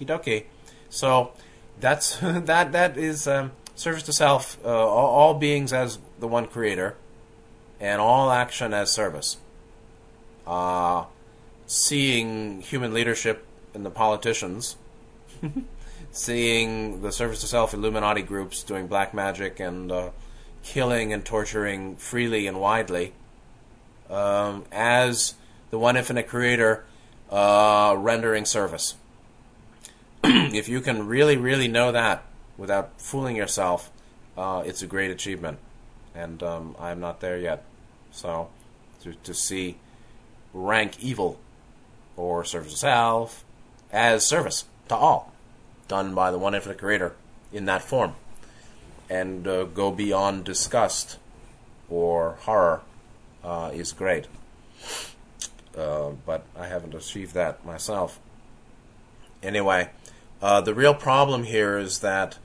Kidoki. 0.00 0.44
So 0.88 1.32
that's 1.78 2.16
that 2.22 2.72
that 2.72 2.96
is 2.96 3.28
um, 3.28 3.52
service 3.74 4.02
to 4.04 4.12
self. 4.14 4.56
Uh, 4.64 4.70
all, 4.70 5.10
all 5.10 5.34
beings 5.34 5.70
as 5.70 5.98
the 6.18 6.26
one 6.26 6.46
creator, 6.46 6.96
and 7.78 8.00
all 8.00 8.30
action 8.30 8.72
as 8.72 8.90
service. 8.90 9.36
Uh, 10.46 11.04
seeing 11.66 12.62
human 12.62 12.94
leadership 12.94 13.44
in 13.74 13.82
the 13.82 13.90
politicians, 13.90 14.76
seeing 16.10 17.02
the 17.02 17.12
service 17.12 17.42
to 17.42 17.46
self 17.46 17.74
Illuminati 17.74 18.22
groups 18.22 18.62
doing 18.62 18.86
black 18.86 19.12
magic 19.12 19.60
and 19.60 19.92
uh, 19.92 20.08
killing 20.62 21.12
and 21.12 21.22
torturing 21.22 21.96
freely 21.96 22.46
and 22.46 22.58
widely, 22.58 23.12
um, 24.08 24.64
as 24.72 25.34
the 25.68 25.78
one 25.78 25.98
infinite 25.98 26.28
creator 26.28 26.86
uh, 27.30 27.94
rendering 27.98 28.44
service. 28.44 28.94
if 30.24 30.68
you 30.68 30.80
can 30.80 31.06
really, 31.06 31.36
really 31.36 31.68
know 31.68 31.92
that 31.92 32.24
without 32.56 33.00
fooling 33.00 33.36
yourself, 33.36 33.90
uh, 34.36 34.62
it's 34.66 34.82
a 34.82 34.86
great 34.86 35.10
achievement. 35.10 35.58
And 36.14 36.42
um, 36.42 36.76
I'm 36.78 37.00
not 37.00 37.20
there 37.20 37.38
yet. 37.38 37.64
So, 38.10 38.48
to, 39.02 39.14
to 39.14 39.34
see 39.34 39.76
rank 40.52 41.02
evil 41.02 41.38
or 42.16 42.44
service 42.44 42.78
self 42.78 43.44
as 43.92 44.26
service 44.26 44.64
to 44.88 44.96
all, 44.96 45.32
done 45.86 46.14
by 46.14 46.30
the 46.30 46.38
one 46.38 46.54
infinite 46.54 46.78
creator 46.78 47.14
in 47.52 47.66
that 47.66 47.82
form, 47.82 48.14
and 49.08 49.46
uh, 49.46 49.64
go 49.64 49.90
beyond 49.90 50.44
disgust 50.44 51.18
or 51.88 52.36
horror 52.40 52.82
uh, 53.44 53.70
is 53.72 53.92
great. 53.92 54.26
Uh, 55.76 56.10
but 56.26 56.44
I 56.56 56.66
haven't 56.66 56.94
achieved 56.94 57.34
that 57.34 57.64
myself. 57.64 58.18
Anyway, 59.42 59.90
uh, 60.42 60.60
the 60.60 60.74
real 60.74 60.94
problem 60.94 61.44
here 61.44 61.78
is 61.78 62.00
that 62.00 62.38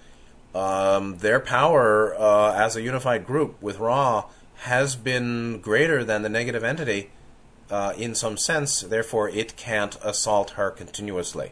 um, 0.54 1.18
their 1.18 1.40
power 1.40 2.16
uh, 2.16 2.54
as 2.54 2.76
a 2.76 2.82
unified 2.82 3.26
group 3.26 3.62
with 3.62 3.80
Ra 3.80 4.26
has 4.58 4.96
been 4.96 5.60
greater 5.62 6.04
than 6.04 6.22
the 6.22 6.30
negative 6.30 6.64
entity 6.64 7.10
uh, 7.74 7.94
in 7.98 8.14
some 8.14 8.38
sense, 8.38 8.82
therefore, 8.82 9.30
it 9.30 9.56
can't 9.56 9.98
assault 10.04 10.52
her 10.52 10.70
continuously, 10.70 11.52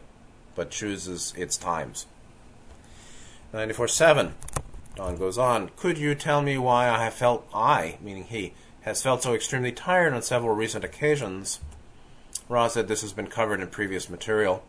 but 0.54 0.70
chooses 0.70 1.34
its 1.36 1.56
times. 1.56 2.06
94 3.52 3.88
7. 3.88 4.34
Don 4.94 5.16
goes 5.16 5.38
on, 5.38 5.70
Could 5.76 5.98
you 5.98 6.14
tell 6.14 6.42
me 6.42 6.58
why 6.58 6.88
I 6.88 7.02
have 7.04 7.14
felt, 7.14 7.46
I, 7.52 7.96
meaning 8.00 8.24
he, 8.24 8.54
has 8.82 9.02
felt 9.02 9.22
so 9.22 9.34
extremely 9.34 9.72
tired 9.72 10.12
on 10.12 10.22
several 10.22 10.54
recent 10.54 10.84
occasions? 10.84 11.60
Ra 12.48 12.68
said 12.68 12.88
this 12.88 13.02
has 13.02 13.12
been 13.12 13.28
covered 13.28 13.60
in 13.60 13.68
previous 13.68 14.10
material. 14.10 14.62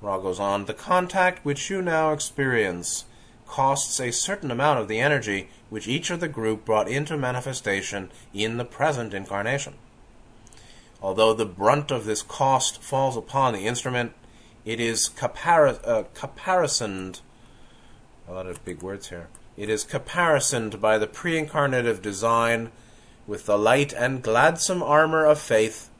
Ra 0.00 0.18
goes 0.18 0.40
on, 0.40 0.64
The 0.64 0.74
contact 0.74 1.44
which 1.44 1.70
you 1.70 1.82
now 1.82 2.12
experience 2.12 3.04
costs 3.46 3.98
a 3.98 4.12
certain 4.12 4.50
amount 4.50 4.78
of 4.78 4.88
the 4.88 5.00
energy 5.00 5.48
which 5.70 5.88
each 5.88 6.10
of 6.10 6.20
the 6.20 6.28
group 6.28 6.64
brought 6.64 6.88
into 6.88 7.16
manifestation 7.16 8.10
in 8.32 8.56
the 8.56 8.64
present 8.64 9.14
incarnation. 9.14 9.74
Although 11.00 11.34
the 11.34 11.46
brunt 11.46 11.90
of 11.90 12.04
this 12.04 12.22
cost 12.22 12.82
falls 12.82 13.16
upon 13.16 13.52
the 13.52 13.66
instrument, 13.66 14.12
it 14.64 14.80
is 14.80 15.10
uh, 15.22 16.04
caparisoned. 16.14 17.20
A 18.28 18.32
lot 18.32 18.46
of 18.46 18.64
big 18.64 18.82
words 18.82 19.08
here. 19.08 19.28
It 19.56 19.68
is 19.70 19.84
caparisoned 19.84 20.80
by 20.80 20.98
the 20.98 21.06
pre-incarnative 21.06 22.02
design 22.02 22.70
with 23.28 23.44
the 23.44 23.58
light 23.58 23.92
and 23.92 24.22
gladsome 24.22 24.82
armor 24.82 25.24
of 25.24 25.38
faith 25.38 25.90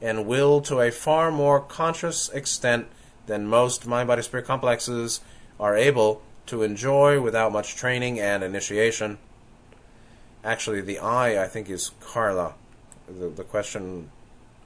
and 0.00 0.26
will 0.26 0.62
to 0.62 0.80
a 0.80 0.90
far 0.90 1.30
more 1.30 1.60
conscious 1.60 2.30
extent 2.30 2.86
than 3.26 3.46
most 3.46 3.86
mind 3.86 4.08
body 4.08 4.22
spirit 4.22 4.46
complexes 4.46 5.20
are 5.60 5.76
able 5.76 6.22
to 6.46 6.62
enjoy 6.62 7.20
without 7.20 7.52
much 7.52 7.76
training 7.76 8.18
and 8.18 8.42
initiation. 8.42 9.18
Actually, 10.42 10.80
the 10.80 10.98
I, 10.98 11.44
I 11.44 11.46
think, 11.48 11.68
is 11.68 11.90
Carla. 12.00 12.54
The, 13.06 13.28
the 13.28 13.44
question, 13.44 14.10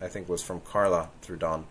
I 0.01 0.07
think, 0.07 0.29
was 0.29 0.41
from 0.41 0.61
Carla 0.61 1.09
through 1.21 1.39
Don. 1.39 1.67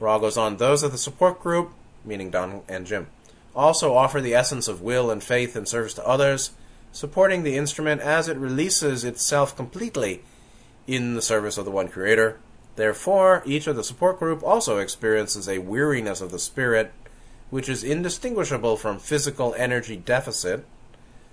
Ra 0.00 0.18
goes 0.18 0.38
on, 0.38 0.56
those 0.56 0.82
of 0.82 0.90
the 0.90 0.98
support 0.98 1.38
group, 1.38 1.72
meaning 2.02 2.30
Don 2.30 2.62
and 2.66 2.86
Jim, 2.86 3.08
also 3.54 3.94
offer 3.94 4.22
the 4.22 4.34
essence 4.34 4.68
of 4.68 4.80
will 4.80 5.10
and 5.10 5.22
faith 5.22 5.54
in 5.54 5.66
service 5.66 5.92
to 5.94 6.06
others, 6.08 6.52
supporting 6.92 7.42
the 7.42 7.56
instrument 7.56 8.00
as 8.00 8.28
it 8.28 8.36
releases 8.36 9.04
itself 9.04 9.56
completely 9.56 10.22
in 10.86 11.14
the 11.14 11.22
service 11.22 11.58
of 11.58 11.64
the 11.64 11.70
one 11.70 11.88
creator. 11.88 12.38
Therefore, 12.76 13.42
each 13.44 13.66
of 13.66 13.76
the 13.76 13.84
support 13.84 14.18
group 14.18 14.42
also 14.42 14.78
experiences 14.78 15.48
a 15.48 15.58
weariness 15.58 16.20
of 16.20 16.30
the 16.30 16.38
spirit, 16.38 16.92
which 17.50 17.68
is 17.68 17.84
indistinguishable 17.84 18.76
from 18.76 18.98
physical 18.98 19.54
energy 19.56 19.96
deficit, 19.96 20.64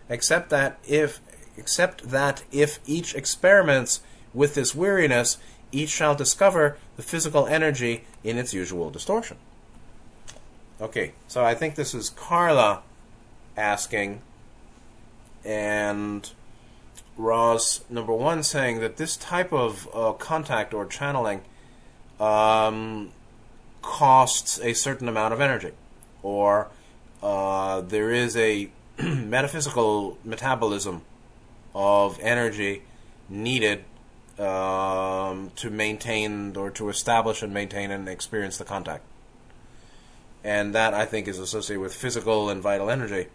except 0.10 0.50
that 0.50 0.80
if 0.88 1.22
except 1.58 2.10
that 2.10 2.44
if 2.52 2.80
each 2.86 3.16
experiments 3.16 4.02
with 4.34 4.54
this 4.54 4.76
weariness, 4.76 5.38
each 5.72 5.90
shall 5.90 6.14
discover 6.14 6.78
the 6.96 7.02
physical 7.02 7.48
energy 7.48 8.04
in 8.24 8.38
its 8.38 8.54
usual 8.54 8.90
distortion. 8.92 9.38
Okay, 10.80 11.14
so 11.28 11.44
I 11.44 11.56
think 11.56 11.74
this 11.76 11.96
is 11.96 12.12
Carla 12.12 12.84
asking, 13.58 14.22
and 15.48 16.30
Ra, 17.18 17.58
number 17.90 18.14
one, 18.14 18.44
saying 18.44 18.80
that 18.82 18.98
this 18.98 19.18
type 19.18 19.52
of 19.52 19.88
uh, 19.94 20.12
contact 20.14 20.74
or 20.74 20.86
channeling 20.86 21.42
um, 22.20 23.12
costs 23.82 24.60
a 24.62 24.74
certain 24.74 25.08
amount 25.08 25.34
of 25.34 25.42
energy, 25.42 25.72
or 26.22 26.68
uh, 27.24 27.82
there 27.82 28.12
is 28.12 28.36
a 28.38 28.70
metaphysical 29.04 30.18
metabolism 30.24 31.02
of 31.74 32.20
energy 32.22 32.84
needed 33.30 33.84
um, 34.38 35.52
to 35.56 35.70
maintain 35.72 36.56
or 36.56 36.70
to 36.72 36.90
establish 36.90 37.42
and 37.42 37.54
maintain 37.54 37.90
and 37.90 38.08
experience 38.08 38.58
the 38.58 38.66
contact. 38.66 39.04
And 40.44 40.76
that, 40.76 40.94
I 40.94 41.06
think, 41.06 41.28
is 41.28 41.40
associated 41.40 41.82
with 41.82 41.94
physical 41.94 42.50
and 42.50 42.62
vital 42.62 42.90
energy. 42.90 43.28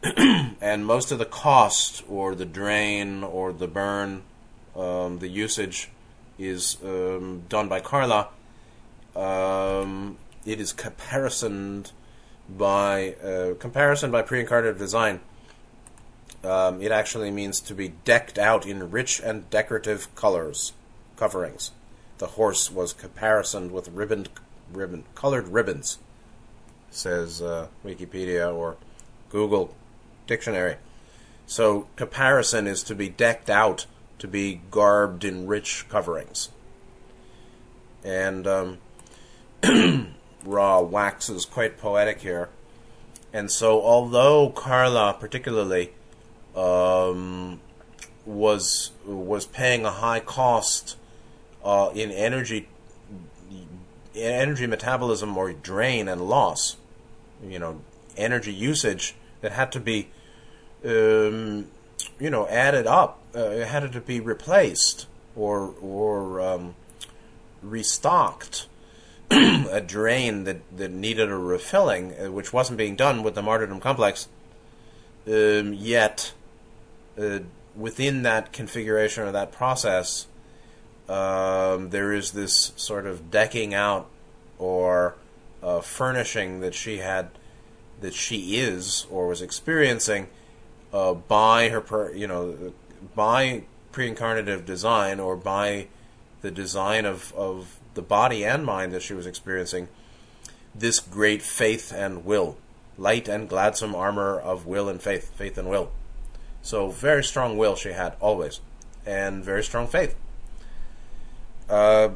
and 0.60 0.86
most 0.86 1.10
of 1.10 1.18
the 1.18 1.24
cost 1.24 2.04
or 2.08 2.34
the 2.34 2.44
drain 2.44 3.24
or 3.24 3.52
the 3.52 3.66
burn, 3.66 4.22
um, 4.76 5.18
the 5.18 5.28
usage 5.28 5.90
is 6.38 6.76
um, 6.84 7.42
done 7.48 7.68
by 7.68 7.80
Carla. 7.80 8.28
Um, 9.16 10.18
it 10.46 10.60
is 10.60 10.72
caparisoned 10.72 11.90
by 12.48 13.14
uh, 13.14 13.54
comparison 13.54 14.12
by 14.12 14.22
pre-incarnative 14.22 14.78
design. 14.78 15.20
Um, 16.44 16.80
it 16.80 16.92
actually 16.92 17.32
means 17.32 17.60
to 17.62 17.74
be 17.74 17.88
decked 18.04 18.38
out 18.38 18.64
in 18.64 18.92
rich 18.92 19.20
and 19.20 19.50
decorative 19.50 20.14
colors, 20.14 20.72
coverings. 21.16 21.72
The 22.18 22.28
horse 22.28 22.70
was 22.70 22.92
caparisoned 22.92 23.72
with 23.72 23.88
ribbon, 23.88 24.28
ribbon, 24.72 25.04
colored 25.16 25.48
ribbons, 25.48 25.98
says 26.90 27.42
uh, 27.42 27.66
Wikipedia 27.84 28.54
or 28.54 28.76
Google 29.30 29.74
dictionary. 30.28 30.76
So 31.46 31.88
caparison 31.96 32.68
is 32.68 32.84
to 32.84 32.94
be 32.94 33.08
decked 33.08 33.50
out, 33.50 33.86
to 34.20 34.28
be 34.28 34.60
garbed 34.70 35.24
in 35.24 35.48
rich 35.48 35.86
coverings. 35.88 36.50
And 38.04 38.46
um, 38.46 38.78
Ra 40.44 40.80
waxes 40.80 41.44
quite 41.44 41.78
poetic 41.78 42.20
here. 42.20 42.48
And 43.32 43.50
so, 43.50 43.82
although 43.82 44.50
Carla, 44.50 45.16
particularly, 45.18 45.92
um, 46.56 47.60
was 48.24 48.92
was 49.04 49.46
paying 49.46 49.84
a 49.84 49.90
high 49.90 50.20
cost 50.20 50.96
uh, 51.64 51.90
in 51.94 52.10
energy 52.10 52.68
energy 54.14 54.66
metabolism 54.66 55.36
or 55.36 55.52
drain 55.52 56.08
and 56.08 56.28
loss, 56.28 56.76
you 57.42 57.58
know, 57.58 57.80
energy 58.16 58.52
usage 58.52 59.14
that 59.40 59.52
had 59.52 59.70
to 59.72 59.80
be 59.80 60.08
um, 60.84 61.66
you 62.18 62.30
know, 62.30 62.46
added 62.48 62.86
up. 62.86 63.20
Uh, 63.34 63.64
had 63.64 63.92
to 63.92 64.00
be 64.00 64.20
replaced 64.20 65.06
or 65.36 65.74
or 65.80 66.40
um, 66.40 66.74
restocked. 67.62 68.66
a 69.30 69.82
drain 69.82 70.44
that, 70.44 70.60
that 70.74 70.90
needed 70.90 71.30
a 71.30 71.36
refilling, 71.36 72.14
uh, 72.14 72.30
which 72.30 72.50
wasn't 72.50 72.78
being 72.78 72.96
done 72.96 73.22
with 73.22 73.34
the 73.34 73.42
martyrdom 73.42 73.78
complex. 73.78 74.26
Um, 75.26 75.74
yet, 75.74 76.32
uh, 77.20 77.40
within 77.76 78.22
that 78.22 78.54
configuration 78.54 79.24
or 79.24 79.32
that 79.32 79.52
process, 79.52 80.26
um, 81.10 81.90
there 81.90 82.14
is 82.14 82.32
this 82.32 82.72
sort 82.76 83.06
of 83.06 83.30
decking 83.30 83.74
out 83.74 84.08
or 84.58 85.16
uh, 85.62 85.80
furnishing 85.82 86.60
that 86.60 86.74
she 86.74 86.98
had, 86.98 87.28
that 88.00 88.14
she 88.14 88.56
is 88.56 89.06
or 89.10 89.26
was 89.26 89.42
experiencing 89.42 90.28
uh, 90.92 91.14
by 91.14 91.68
her, 91.68 91.80
per, 91.80 92.12
you 92.12 92.26
know, 92.26 92.72
by 93.14 93.62
pre-incarnative 93.92 94.64
design 94.64 95.20
or 95.20 95.36
by 95.36 95.88
the 96.40 96.50
design 96.50 97.04
of, 97.04 97.32
of 97.34 97.78
the 97.94 98.02
body 98.02 98.44
and 98.44 98.64
mind 98.64 98.92
that 98.92 99.02
she 99.02 99.14
was 99.14 99.26
experiencing, 99.26 99.88
this 100.74 101.00
great 101.00 101.42
faith 101.42 101.92
and 101.92 102.24
will, 102.24 102.56
light 102.96 103.28
and 103.28 103.48
gladsome 103.48 103.94
armor 103.94 104.38
of 104.38 104.66
will 104.66 104.88
and 104.88 105.02
faith, 105.02 105.34
faith 105.34 105.58
and 105.58 105.68
will. 105.68 105.90
So 106.62 106.90
very 106.90 107.24
strong 107.24 107.56
will 107.56 107.76
she 107.76 107.92
had 107.92 108.16
always, 108.20 108.60
and 109.06 109.44
very 109.44 109.64
strong 109.64 109.86
faith. 109.86 110.14
Uh, 111.68 112.10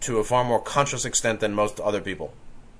to 0.00 0.18
a 0.18 0.24
far 0.24 0.44
more 0.44 0.60
conscious 0.60 1.04
extent 1.04 1.40
than 1.40 1.54
most 1.54 1.80
other 1.80 2.00
people 2.00 2.34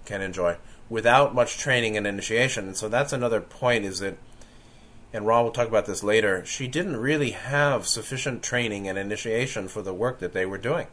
can 0.04 0.20
enjoy, 0.20 0.56
without 0.90 1.34
much 1.34 1.56
training 1.56 1.96
and 1.96 2.06
initiation. 2.06 2.66
And 2.66 2.76
so 2.76 2.88
that's 2.88 3.12
another 3.12 3.40
point: 3.40 3.84
is 3.84 4.00
that 4.00 4.16
and 5.14 5.29
Ra 5.29 5.42
will 5.42 5.53
talk 5.53 5.68
about 5.68 5.87
this 5.87 6.03
later, 6.03 6.44
she 6.44 6.66
didn't 6.66 6.96
really 6.96 7.31
have 7.31 7.87
sufficient 7.87 8.42
training 8.42 8.88
and 8.88 8.98
initiation 8.98 9.68
for 9.68 9.81
the 9.81 9.94
work 9.94 10.18
that 10.18 10.33
they 10.33 10.44
were 10.44 10.59
doing. 10.59 10.88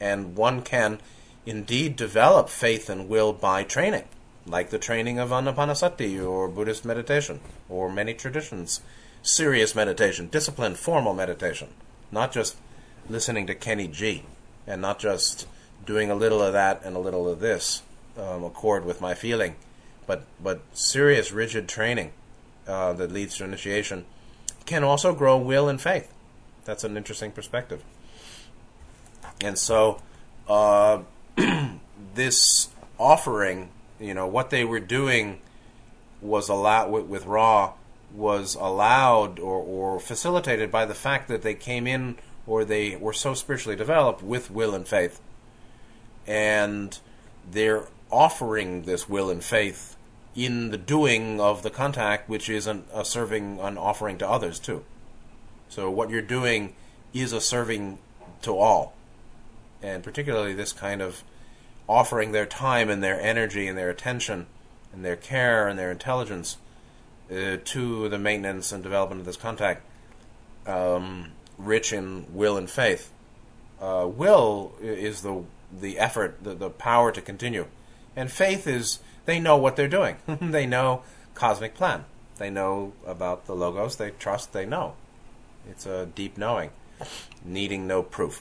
And 0.00 0.34
one 0.34 0.62
can 0.62 0.98
indeed 1.46 1.94
develop 1.94 2.48
faith 2.48 2.90
and 2.90 3.08
will 3.08 3.32
by 3.32 3.62
training, 3.62 4.06
like 4.46 4.70
the 4.70 4.80
training 4.80 5.20
of 5.20 5.30
Anapanasati 5.30 6.20
or 6.20 6.48
Buddhist 6.48 6.84
meditation 6.84 7.38
or 7.68 7.88
many 7.88 8.14
traditions. 8.14 8.80
Serious 9.22 9.76
meditation, 9.76 10.26
disciplined, 10.26 10.76
formal 10.76 11.14
meditation, 11.14 11.68
not 12.10 12.32
just 12.32 12.56
listening 13.08 13.46
to 13.46 13.54
Kenny 13.54 13.86
G, 13.86 14.24
and 14.66 14.82
not 14.82 14.98
just 14.98 15.46
doing 15.86 16.10
a 16.10 16.16
little 16.16 16.42
of 16.42 16.52
that 16.52 16.84
and 16.84 16.96
a 16.96 17.00
little 17.00 17.28
of 17.28 17.38
this, 17.38 17.82
um, 18.16 18.42
accord 18.42 18.84
with 18.84 19.00
my 19.00 19.14
feeling, 19.14 19.54
but 20.04 20.24
but 20.42 20.62
serious, 20.72 21.30
rigid 21.30 21.68
training 21.68 22.10
uh, 22.68 22.92
that 22.92 23.10
leads 23.10 23.36
to 23.38 23.44
initiation 23.44 24.04
can 24.66 24.84
also 24.84 25.14
grow 25.14 25.38
will 25.38 25.68
and 25.68 25.80
faith. 25.80 26.12
That's 26.64 26.84
an 26.84 26.96
interesting 26.96 27.32
perspective. 27.32 27.82
And 29.40 29.58
so, 29.58 30.02
uh, 30.48 31.02
this 32.14 32.68
offering, 32.98 33.70
you 33.98 34.12
know, 34.12 34.26
what 34.26 34.50
they 34.50 34.64
were 34.64 34.80
doing 34.80 35.40
was 36.20 36.48
allowed 36.48 36.90
with, 36.90 37.06
with 37.06 37.24
Ra 37.24 37.72
was 38.12 38.54
allowed 38.54 39.38
or, 39.38 39.58
or 39.58 40.00
facilitated 40.00 40.70
by 40.70 40.84
the 40.84 40.94
fact 40.94 41.28
that 41.28 41.42
they 41.42 41.54
came 41.54 41.86
in 41.86 42.16
or 42.46 42.64
they 42.64 42.96
were 42.96 43.12
so 43.12 43.34
spiritually 43.34 43.76
developed 43.76 44.22
with 44.22 44.50
will 44.50 44.74
and 44.74 44.88
faith. 44.88 45.20
And 46.26 46.98
they're 47.50 47.86
offering 48.10 48.82
this 48.82 49.08
will 49.08 49.30
and 49.30 49.44
faith 49.44 49.96
in 50.38 50.70
the 50.70 50.78
doing 50.78 51.40
of 51.40 51.62
the 51.64 51.70
contact, 51.70 52.28
which 52.28 52.48
is 52.48 52.68
an, 52.68 52.84
a 52.94 53.04
serving, 53.04 53.58
an 53.58 53.76
offering 53.76 54.16
to 54.18 54.28
others 54.28 54.60
too. 54.60 54.84
So 55.68 55.90
what 55.90 56.10
you're 56.10 56.22
doing 56.22 56.74
is 57.12 57.32
a 57.32 57.40
serving 57.40 57.98
to 58.42 58.56
all, 58.56 58.94
and 59.82 60.04
particularly 60.04 60.54
this 60.54 60.72
kind 60.72 61.02
of 61.02 61.24
offering 61.88 62.30
their 62.30 62.46
time 62.46 62.88
and 62.88 63.02
their 63.02 63.20
energy 63.20 63.66
and 63.66 63.76
their 63.76 63.90
attention 63.90 64.46
and 64.92 65.04
their 65.04 65.16
care 65.16 65.66
and 65.66 65.76
their 65.76 65.90
intelligence 65.90 66.56
uh, 67.32 67.56
to 67.64 68.08
the 68.08 68.18
maintenance 68.18 68.70
and 68.70 68.82
development 68.82 69.20
of 69.20 69.26
this 69.26 69.36
contact, 69.36 69.82
um, 70.66 71.32
rich 71.58 71.92
in 71.92 72.24
will 72.32 72.56
and 72.56 72.70
faith. 72.70 73.10
Uh, 73.80 74.08
will 74.08 74.72
is 74.80 75.22
the 75.22 75.42
the 75.70 75.98
effort, 75.98 76.38
the, 76.42 76.54
the 76.54 76.70
power 76.70 77.12
to 77.12 77.20
continue, 77.20 77.66
and 78.16 78.30
faith 78.30 78.66
is 78.66 79.00
they 79.28 79.38
know 79.38 79.58
what 79.58 79.76
they're 79.76 79.88
doing. 79.88 80.16
they 80.40 80.64
know 80.64 81.02
cosmic 81.34 81.74
plan. 81.74 82.06
They 82.38 82.48
know 82.48 82.94
about 83.06 83.44
the 83.44 83.54
logos. 83.54 83.96
They 83.96 84.12
trust. 84.12 84.54
They 84.54 84.64
know. 84.64 84.94
It's 85.68 85.84
a 85.84 86.06
deep 86.06 86.38
knowing, 86.38 86.70
needing 87.44 87.86
no 87.86 88.02
proof. 88.02 88.40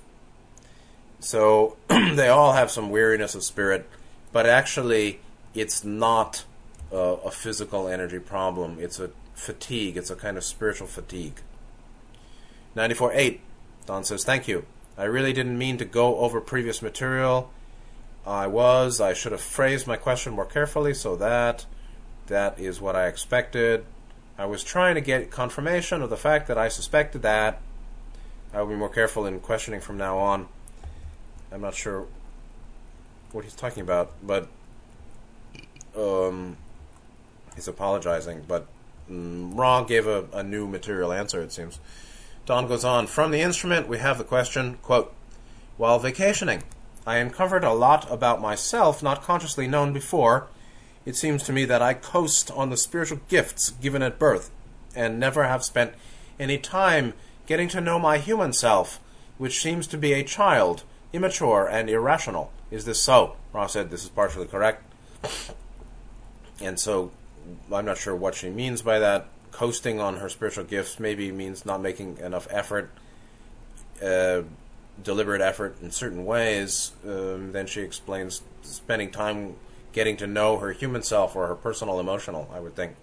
So 1.20 1.76
they 1.90 2.30
all 2.30 2.54
have 2.54 2.72
some 2.72 2.90
weariness 2.90 3.36
of 3.36 3.44
spirit, 3.44 3.90
but 4.32 4.46
actually, 4.46 5.20
it's 5.54 5.84
not 5.84 6.46
uh, 6.94 7.18
a 7.26 7.32
physical 7.32 7.90
energy 7.90 8.20
problem. 8.20 8.78
It's 8.80 8.98
a 8.98 9.10
fatigue. 9.34 9.98
It's 9.98 10.10
a 10.10 10.16
kind 10.16 10.38
of 10.38 10.46
spiritual 10.46 10.88
fatigue. 10.88 11.42
94.8. 12.78 13.40
Don 13.86 14.06
says, 14.06 14.24
Thank 14.24 14.48
you. 14.48 14.66
I 14.98 15.04
really 15.04 15.34
didn't 15.34 15.58
mean 15.58 15.78
to 15.80 15.86
go 15.86 16.20
over 16.20 16.40
previous 16.40 16.82
material. 16.82 17.52
I 18.28 18.48
was. 18.48 19.00
I 19.00 19.14
should 19.14 19.32
have 19.32 19.42
phrased 19.42 19.88
my 19.88 19.96
question 19.96 20.34
more 20.34 20.46
carefully 20.46 20.94
so 20.94 21.16
that 21.16 21.66
that 22.28 22.60
is 22.60 22.82
what 22.82 22.96
I 22.96 23.08
expected. 23.08 23.86
I 24.38 24.46
was 24.46 24.64
trying 24.64 24.96
to 24.96 25.02
get 25.02 25.32
confirmation 25.32 26.02
of 26.02 26.10
the 26.10 26.18
fact 26.18 26.48
that 26.48 26.58
I 26.58 26.68
suspected 26.68 27.22
that. 27.22 27.62
I 28.54 28.62
will 28.62 28.70
be 28.70 28.76
more 28.76 28.90
careful 28.90 29.26
in 29.26 29.40
questioning 29.40 29.80
from 29.80 29.98
now 29.98 30.18
on. 30.18 30.48
I'm 31.52 31.62
not 31.62 31.74
sure 31.74 32.06
what 33.32 33.46
he's 33.46 33.56
talking 33.56 33.82
about, 33.82 34.12
but 34.22 34.50
um, 35.98 36.58
he's 37.56 37.68
apologizing. 37.68 38.44
But 38.46 38.68
mm, 39.10 39.88
gave 39.88 40.06
a, 40.06 40.26
a 40.34 40.44
new 40.44 40.68
material 40.68 41.14
answer, 41.14 41.42
it 41.42 41.54
seems. 41.54 41.80
Don 42.46 42.68
goes 42.68 42.86
on 42.86 43.08
From 43.08 43.32
the 43.32 43.42
instrument, 43.42 43.88
we 43.88 43.98
have 44.00 44.18
the 44.18 44.24
question 44.24 44.80
quote, 44.82 45.14
While 45.78 46.00
vacationing, 46.00 46.64
I 47.08 47.20
uncovered 47.20 47.64
a 47.64 47.72
lot 47.72 48.12
about 48.12 48.42
myself 48.42 49.02
not 49.02 49.24
consciously 49.24 49.66
known 49.66 49.94
before. 49.94 50.48
It 51.06 51.16
seems 51.16 51.42
to 51.44 51.54
me 51.54 51.64
that 51.64 51.82
I 51.82 51.94
coast 51.94 52.52
on 52.52 52.70
the 52.70 52.76
spiritual 52.76 53.22
gifts 53.30 53.70
given 53.70 54.02
at 54.02 54.20
birth 54.20 54.52
and 54.94 55.18
never 55.18 55.46
have 55.46 55.64
spent 55.64 55.94
any 56.38 56.58
time 56.58 57.14
getting 57.46 57.70
to 57.70 57.80
know 57.80 57.98
my 57.98 58.18
human 58.18 58.52
self, 58.52 59.00
which 59.38 59.62
seems 59.62 59.88
to 59.88 59.98
be 59.98 60.12
a 60.12 60.22
child, 60.22 60.84
immature 61.14 61.66
and 61.66 61.90
irrational. 61.90 62.52
Is 62.72 62.84
this 62.84 63.00
so? 63.00 63.38
Ra 63.54 63.68
said 63.68 63.90
this 63.90 64.04
is 64.04 64.10
partially 64.10 64.48
correct. 64.48 64.84
And 66.60 66.78
so 66.78 67.12
I'm 67.72 67.86
not 67.86 68.00
sure 68.00 68.18
what 68.18 68.36
she 68.36 68.50
means 68.50 68.82
by 68.82 69.00
that. 69.00 69.28
Coasting 69.54 70.02
on 70.02 70.18
her 70.18 70.28
spiritual 70.28 70.66
gifts 70.66 71.00
maybe 71.00 71.32
means 71.32 71.66
not 71.66 71.82
making 71.82 72.18
enough 72.18 72.50
effort, 72.52 72.92
uh, 74.04 74.42
deliberate 75.04 75.42
effort 75.42 75.76
in 75.82 75.92
certain 75.92 76.26
ways. 76.26 76.92
Um, 77.06 77.52
then 77.52 77.68
she 77.68 77.82
explains 77.82 78.42
spending 78.62 79.12
time 79.12 79.56
getting 79.94 80.18
to 80.18 80.28
know 80.28 80.58
her 80.58 80.72
human 80.72 81.02
self 81.02 81.36
or 81.36 81.48
her 81.48 81.56
personal 81.56 82.00
emotional, 82.00 82.50
I 82.54 82.60
would 82.60 82.76
think. 82.76 82.96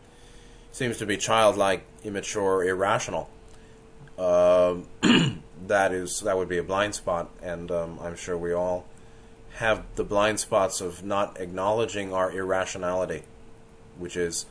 Seems 0.73 0.99
to 0.99 1.07
be 1.07 1.17
childlike, 1.17 1.85
immature, 2.03 2.65
irrational. 2.65 3.31
Um, 4.19 4.89
that 5.67 5.93
is 5.93 6.21
that 6.21 6.37
would 6.37 6.49
be 6.49 6.59
a 6.59 6.63
blind 6.63 6.95
spot, 6.95 7.31
and 7.43 7.71
um, 7.71 7.99
I'm 8.01 8.17
sure 8.17 8.37
we 8.37 8.53
all 8.53 8.85
have 9.55 9.85
the 9.95 10.05
blind 10.05 10.41
spots 10.41 10.81
of 10.81 11.05
not 11.05 11.41
acknowledging 11.41 12.13
our 12.13 12.31
irrationality, 12.31 13.23
which 13.99 14.17
is, 14.17 14.47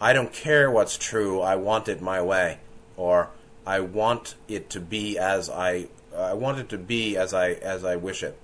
I 0.00 0.12
don't 0.12 0.32
care 0.32 0.70
what's 0.70 0.96
true, 0.96 1.40
I 1.40 1.56
want 1.56 1.88
it 1.88 2.00
my 2.00 2.22
way, 2.22 2.58
or 2.96 3.28
I 3.66 3.80
want 3.80 4.34
it 4.48 4.70
to 4.70 4.80
be 4.80 5.18
as 5.18 5.50
I 5.50 5.88
I 6.20 6.34
want 6.34 6.58
it 6.58 6.68
to 6.70 6.78
be 6.78 7.16
as 7.16 7.32
I 7.32 7.50
as 7.50 7.84
I 7.84 7.96
wish 7.96 8.22
it. 8.22 8.38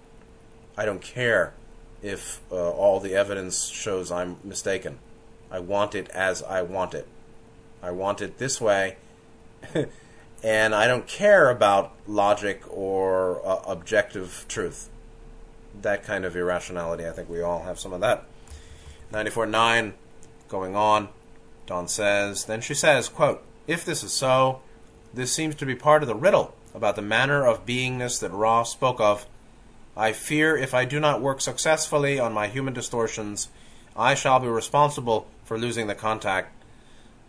I 0.77 0.85
don't 0.85 1.03
care 1.03 1.55
if 2.03 2.41
uh, 2.51 2.71
all 2.71 3.01
the 3.01 3.15
evidence 3.15 3.67
shows 3.67 4.13
I'm 4.13 4.37
mistaken. 4.45 4.99
I 5.51 5.61
want 5.61 5.95
it 5.95 6.09
as 6.11 6.43
I 6.43 6.63
want 6.63 6.95
it. 6.95 7.09
I 7.83 7.91
want 7.91 8.21
it 8.21 8.39
this 8.39 8.61
way. 8.61 8.97
and 10.43 10.75
I 10.75 10.87
don't 10.87 11.07
care 11.07 11.49
about 11.49 11.93
logic 12.07 12.63
or 12.71 13.45
uh, 13.47 13.63
objective 13.67 14.45
truth. 14.49 14.91
That 15.81 16.05
kind 16.05 16.25
of 16.25 16.37
irrationality, 16.37 17.07
I 17.07 17.11
think 17.11 17.29
we 17.29 17.41
all 17.41 17.63
have 17.63 17.81
some 17.81 17.93
of 17.93 18.01
that. 18.01 18.25
94.9, 19.13 19.93
going 20.49 20.77
on, 20.77 21.09
Don 21.67 21.89
says, 21.89 22.45
then 22.45 22.61
she 22.61 22.75
says, 22.75 23.09
quote, 23.09 23.43
If 23.67 23.85
this 23.85 24.03
is 24.03 24.13
so, 24.13 24.61
this 25.13 25.33
seems 25.33 25.55
to 25.57 25.67
be 25.67 25.75
part 25.75 26.03
of 26.03 26.09
the 26.09 26.15
riddle 26.15 26.55
about 26.75 26.97
the 26.97 27.03
manner 27.03 27.47
of 27.47 27.67
beingness 27.67 28.21
that 28.21 28.31
Ra 28.31 28.63
spoke 28.65 29.01
of. 29.01 29.27
I 29.97 30.13
fear 30.13 30.57
if 30.57 30.75
I 30.75 30.85
do 30.85 30.99
not 30.99 31.21
work 31.21 31.41
successfully 31.41 32.19
on 32.19 32.33
my 32.33 32.49
human 32.49 32.75
distortions, 32.75 33.49
I 33.97 34.15
shall 34.15 34.41
be 34.41 34.49
responsible 34.49 35.29
for 35.45 35.57
losing 35.57 35.87
the 35.87 35.95
contact 35.95 36.55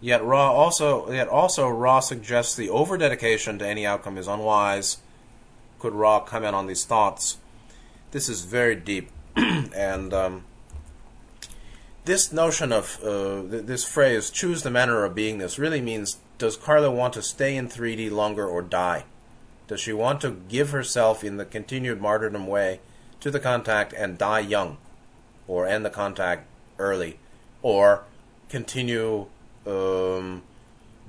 Yet 0.01 0.23
Ra 0.23 0.51
also 0.51 1.11
yet 1.11 1.27
also 1.27 1.67
Ra 1.69 1.99
suggests 1.99 2.55
the 2.55 2.69
over 2.69 2.97
dedication 2.97 3.57
to 3.59 3.67
any 3.67 3.85
outcome 3.85 4.17
is 4.17 4.27
unwise. 4.27 4.97
Could 5.79 5.93
Ra 5.93 6.19
comment 6.19 6.55
on 6.55 6.67
these 6.67 6.85
thoughts? 6.85 7.37
This 8.11 8.29
is 8.29 8.45
very 8.45 8.75
deep, 8.75 9.09
and 9.35 10.13
um, 10.13 10.43
this 12.05 12.31
notion 12.31 12.71
of 12.71 12.99
uh, 13.03 13.41
th- 13.49 13.65
this 13.65 13.83
phrase 13.83 14.29
"choose 14.29 14.63
the 14.63 14.69
manner 14.69 15.03
of 15.03 15.15
beingness" 15.15 15.57
really 15.57 15.81
means: 15.81 16.17
Does 16.37 16.57
Carla 16.57 16.91
want 16.91 17.13
to 17.13 17.21
stay 17.21 17.55
in 17.55 17.67
3D 17.67 18.11
longer 18.11 18.45
or 18.45 18.61
die? 18.61 19.05
Does 19.67 19.79
she 19.79 19.93
want 19.93 20.21
to 20.21 20.31
give 20.47 20.69
herself 20.69 21.23
in 21.23 21.37
the 21.37 21.45
continued 21.45 22.01
martyrdom 22.01 22.47
way 22.47 22.79
to 23.19 23.31
the 23.31 23.39
contact 23.39 23.93
and 23.93 24.17
die 24.17 24.41
young, 24.41 24.77
or 25.47 25.65
end 25.67 25.85
the 25.85 25.89
contact 25.89 26.47
early, 26.77 27.19
or 27.61 28.03
continue 28.49 29.25
um, 29.65 30.43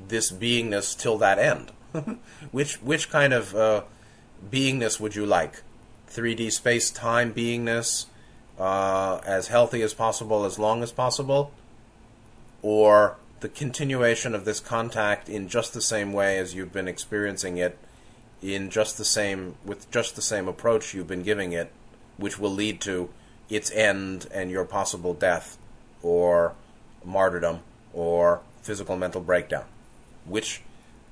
this 0.08 0.32
beingness 0.32 0.98
till 0.98 1.18
that 1.18 1.38
end. 1.38 1.72
which 2.50 2.76
which 2.82 3.10
kind 3.10 3.32
of 3.32 3.54
uh, 3.54 3.82
beingness 4.50 5.00
would 5.00 5.14
you 5.14 5.26
like? 5.26 5.62
3D 6.08 6.52
space 6.52 6.90
time 6.90 7.34
beingness, 7.34 8.06
uh, 8.58 9.20
as 9.26 9.48
healthy 9.48 9.82
as 9.82 9.92
possible, 9.92 10.44
as 10.44 10.58
long 10.58 10.82
as 10.82 10.92
possible, 10.92 11.50
or 12.62 13.16
the 13.40 13.48
continuation 13.48 14.34
of 14.34 14.44
this 14.44 14.60
contact 14.60 15.28
in 15.28 15.48
just 15.48 15.74
the 15.74 15.82
same 15.82 16.12
way 16.12 16.38
as 16.38 16.54
you've 16.54 16.72
been 16.72 16.88
experiencing 16.88 17.58
it, 17.58 17.76
in 18.42 18.70
just 18.70 18.98
the 18.98 19.04
same 19.04 19.56
with 19.64 19.90
just 19.90 20.16
the 20.16 20.22
same 20.22 20.48
approach 20.48 20.94
you've 20.94 21.08
been 21.08 21.22
giving 21.22 21.52
it, 21.52 21.72
which 22.16 22.38
will 22.38 22.50
lead 22.50 22.80
to 22.82 23.10
its 23.48 23.70
end 23.70 24.26
and 24.32 24.50
your 24.50 24.64
possible 24.64 25.14
death 25.14 25.58
or 26.02 26.54
martyrdom 27.04 27.60
or 27.92 28.40
physical 28.62 28.96
mental 28.96 29.20
breakdown. 29.20 29.64
Which 30.24 30.62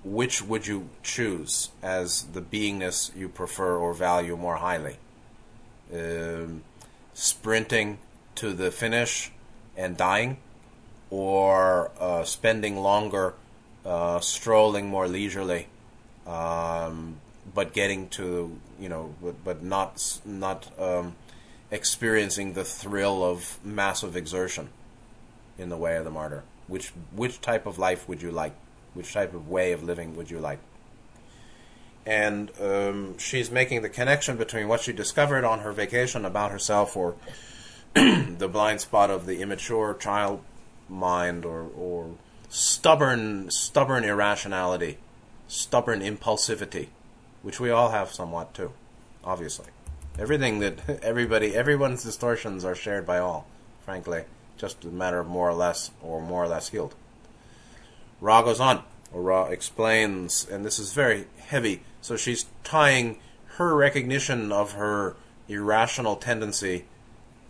which 0.04 0.42
would 0.42 0.66
you 0.66 0.90
choose 1.02 1.70
as 1.82 2.24
the 2.24 2.42
beingness 2.42 3.16
you 3.16 3.28
prefer 3.28 3.76
or 3.76 3.94
value 3.94 4.36
more 4.36 4.56
highly? 4.56 4.96
Um, 5.92 6.62
sprinting 7.14 7.98
to 8.34 8.52
the 8.52 8.70
finish 8.70 9.32
and 9.76 9.96
dying, 9.96 10.38
or 11.10 11.90
uh, 11.98 12.24
spending 12.24 12.76
longer, 12.76 13.34
uh, 13.84 14.20
strolling 14.20 14.88
more 14.88 15.08
leisurely, 15.08 15.68
um, 16.26 17.16
but 17.54 17.72
getting 17.72 18.08
to 18.10 18.58
you 18.80 18.88
know, 18.88 19.14
but, 19.22 19.44
but 19.44 19.62
not 19.62 20.20
not 20.24 20.70
um, 20.78 21.16
experiencing 21.70 22.54
the 22.54 22.64
thrill 22.64 23.22
of 23.24 23.58
massive 23.64 24.16
exertion 24.16 24.68
in 25.58 25.68
the 25.68 25.76
way 25.76 25.96
of 25.96 26.04
the 26.04 26.10
martyr. 26.10 26.44
Which 26.66 26.92
which 27.14 27.40
type 27.40 27.66
of 27.66 27.78
life 27.78 28.08
would 28.08 28.22
you 28.22 28.30
like? 28.30 28.54
Which 28.94 29.12
type 29.12 29.34
of 29.34 29.48
way 29.48 29.72
of 29.72 29.82
living 29.82 30.16
would 30.16 30.30
you 30.30 30.38
like? 30.38 30.58
And 32.06 32.50
um, 32.60 33.18
she's 33.18 33.50
making 33.50 33.82
the 33.82 33.88
connection 33.88 34.36
between 34.36 34.68
what 34.68 34.80
she 34.80 34.92
discovered 34.92 35.44
on 35.44 35.60
her 35.60 35.72
vacation 35.72 36.24
about 36.24 36.50
herself, 36.50 36.96
or 36.96 37.14
the 37.94 38.48
blind 38.50 38.80
spot 38.82 39.10
of 39.10 39.26
the 39.26 39.40
immature 39.40 39.94
child 39.94 40.42
mind, 40.88 41.44
or, 41.44 41.62
or 41.76 42.10
stubborn 42.50 43.50
stubborn 43.50 44.04
irrationality, 44.04 44.98
stubborn 45.48 46.00
impulsivity, 46.00 46.88
which 47.42 47.60
we 47.60 47.70
all 47.70 47.90
have 47.90 48.12
somewhat 48.12 48.54
too, 48.54 48.72
obviously. 49.22 49.66
Everything 50.18 50.60
that 50.60 50.88
everybody, 51.02 51.54
everyone's 51.54 52.02
distortions 52.02 52.64
are 52.64 52.74
shared 52.74 53.06
by 53.06 53.18
all, 53.18 53.46
frankly 53.84 54.24
just 54.56 54.84
a 54.84 54.88
matter 54.88 55.20
of 55.20 55.26
more 55.26 55.48
or 55.48 55.54
less, 55.54 55.90
or 56.02 56.20
more 56.20 56.44
or 56.44 56.48
less 56.48 56.68
healed. 56.68 56.94
Ra 58.20 58.42
goes 58.42 58.60
on, 58.60 58.82
or 59.12 59.22
Ra 59.22 59.46
explains, 59.46 60.46
and 60.48 60.64
this 60.64 60.78
is 60.78 60.92
very 60.92 61.26
heavy. 61.38 61.82
So 62.00 62.16
she's 62.16 62.46
tying 62.62 63.18
her 63.58 63.74
recognition 63.74 64.52
of 64.52 64.72
her 64.72 65.16
irrational 65.48 66.16
tendency 66.16 66.86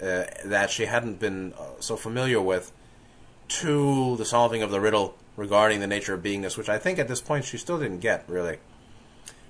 uh, 0.02 0.24
that 0.44 0.70
she 0.70 0.86
hadn't 0.86 1.20
been 1.20 1.52
uh, 1.54 1.80
so 1.80 1.96
familiar 1.96 2.40
with 2.40 2.72
to 3.46 4.16
the 4.16 4.24
solving 4.24 4.62
of 4.62 4.70
the 4.70 4.80
riddle 4.80 5.16
regarding 5.36 5.80
the 5.80 5.86
nature 5.86 6.14
of 6.14 6.22
beingness, 6.22 6.56
which 6.56 6.68
I 6.68 6.78
think 6.78 6.98
at 6.98 7.08
this 7.08 7.20
point 7.20 7.44
she 7.44 7.58
still 7.58 7.78
didn't 7.78 8.00
get, 8.00 8.24
really. 8.28 8.58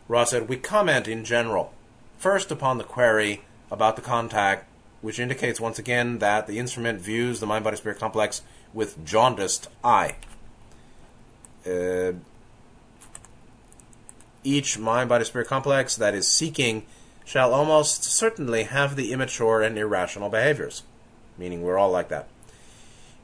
Ra 0.08 0.24
said, 0.24 0.48
We 0.48 0.56
comment 0.56 1.08
in 1.08 1.24
general, 1.24 1.72
first 2.18 2.50
upon 2.50 2.78
the 2.78 2.84
query 2.84 3.42
about 3.70 3.96
the 3.96 4.02
contact 4.02 4.68
which 5.04 5.18
indicates 5.18 5.60
once 5.60 5.78
again 5.78 6.18
that 6.18 6.46
the 6.46 6.58
instrument 6.58 6.98
views 6.98 7.38
the 7.38 7.44
mind 7.44 7.62
body 7.62 7.76
spirit 7.76 7.98
complex 7.98 8.40
with 8.72 9.04
jaundiced 9.04 9.68
eye. 9.84 10.16
Uh, 11.66 12.12
each 14.42 14.78
mind 14.78 15.10
body 15.10 15.26
spirit 15.26 15.46
complex 15.46 15.94
that 15.96 16.14
is 16.14 16.26
seeking 16.26 16.86
shall 17.22 17.52
almost 17.52 18.02
certainly 18.02 18.62
have 18.62 18.96
the 18.96 19.12
immature 19.12 19.60
and 19.60 19.76
irrational 19.76 20.30
behaviors, 20.30 20.84
meaning 21.36 21.60
we're 21.60 21.76
all 21.76 21.90
like 21.90 22.08
that. 22.08 22.26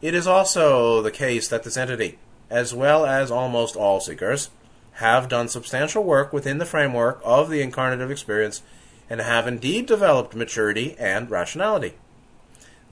It 0.03 0.13
is 0.13 0.27
also 0.27 1.01
the 1.01 1.11
case 1.11 1.49
that 1.49 1.63
this 1.63 1.79
entity, 1.79 2.19
as 2.51 2.75
well 2.75 3.07
as 3.07 3.31
almost 3.31 3.77
all 3.77 4.01
seekers, 4.01 4.51
have 4.95 5.29
done 5.29 5.49
substantial 5.49 6.05
work 6.05 6.33
within 6.33 6.59
the 6.59 6.67
framework 6.67 7.21
of 7.25 7.49
the 7.49 7.63
incarnative 7.63 8.11
experience 8.11 8.63
and 9.09 9.21
have 9.21 9.47
indeed 9.47 9.87
developed 9.87 10.35
maturity 10.35 10.95
and 10.99 11.31
rationality. 11.31 11.95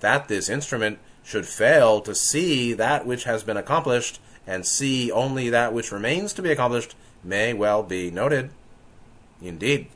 That 0.00 0.28
this 0.28 0.48
instrument 0.48 0.98
should 1.22 1.46
fail 1.46 2.00
to 2.00 2.14
see 2.14 2.72
that 2.72 3.06
which 3.06 3.24
has 3.24 3.42
been 3.42 3.56
accomplished 3.56 4.20
and 4.46 4.64
see 4.64 5.12
only 5.12 5.50
that 5.50 5.74
which 5.74 5.92
remains 5.92 6.32
to 6.32 6.42
be 6.42 6.50
accomplished 6.50 6.94
may 7.22 7.52
well 7.52 7.82
be 7.82 8.10
noted. 8.10 8.50
Indeed, 9.42 9.88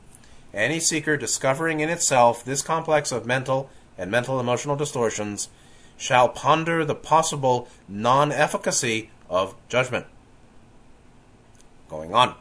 any 0.53 0.79
seeker 0.79 1.17
discovering 1.17 1.79
in 1.79 1.89
itself 1.89 2.45
this 2.45 2.61
complex 2.61 3.11
of 3.11 3.25
mental 3.25 3.69
and 3.97 4.11
mental 4.11 4.39
emotional 4.39 4.75
distortions 4.75 5.49
shall 5.97 6.29
ponder 6.29 6.85
the 6.85 6.95
possible 6.95 7.67
non 7.87 8.31
efficacy 8.31 9.09
of 9.29 9.55
judgment. 9.69 10.05
Going 11.89 12.13
on. 12.13 12.35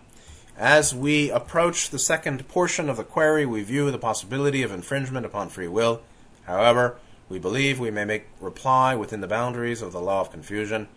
As 0.57 0.95
we 0.95 1.31
approach 1.31 1.91
the 1.91 1.99
second 1.99 2.47
portion 2.49 2.89
of 2.89 2.97
the 2.97 3.05
query, 3.05 3.47
we 3.47 3.63
view 3.63 3.91
the 3.91 3.99
possibility 3.99 4.63
of 4.63 4.71
infringement 4.71 5.25
upon 5.25 5.49
free 5.49 5.69
will. 5.69 6.03
However, 6.45 6.97
we 7.29 7.39
believe 7.39 7.81
we 7.81 7.91
may 7.91 8.05
make 8.05 8.27
reply 8.41 8.95
within 8.95 9.21
the 9.21 9.27
boundaries 9.27 9.81
of 9.81 9.93
the 9.93 10.01
law 10.01 10.21
of 10.21 10.31
confusion. 10.31 10.89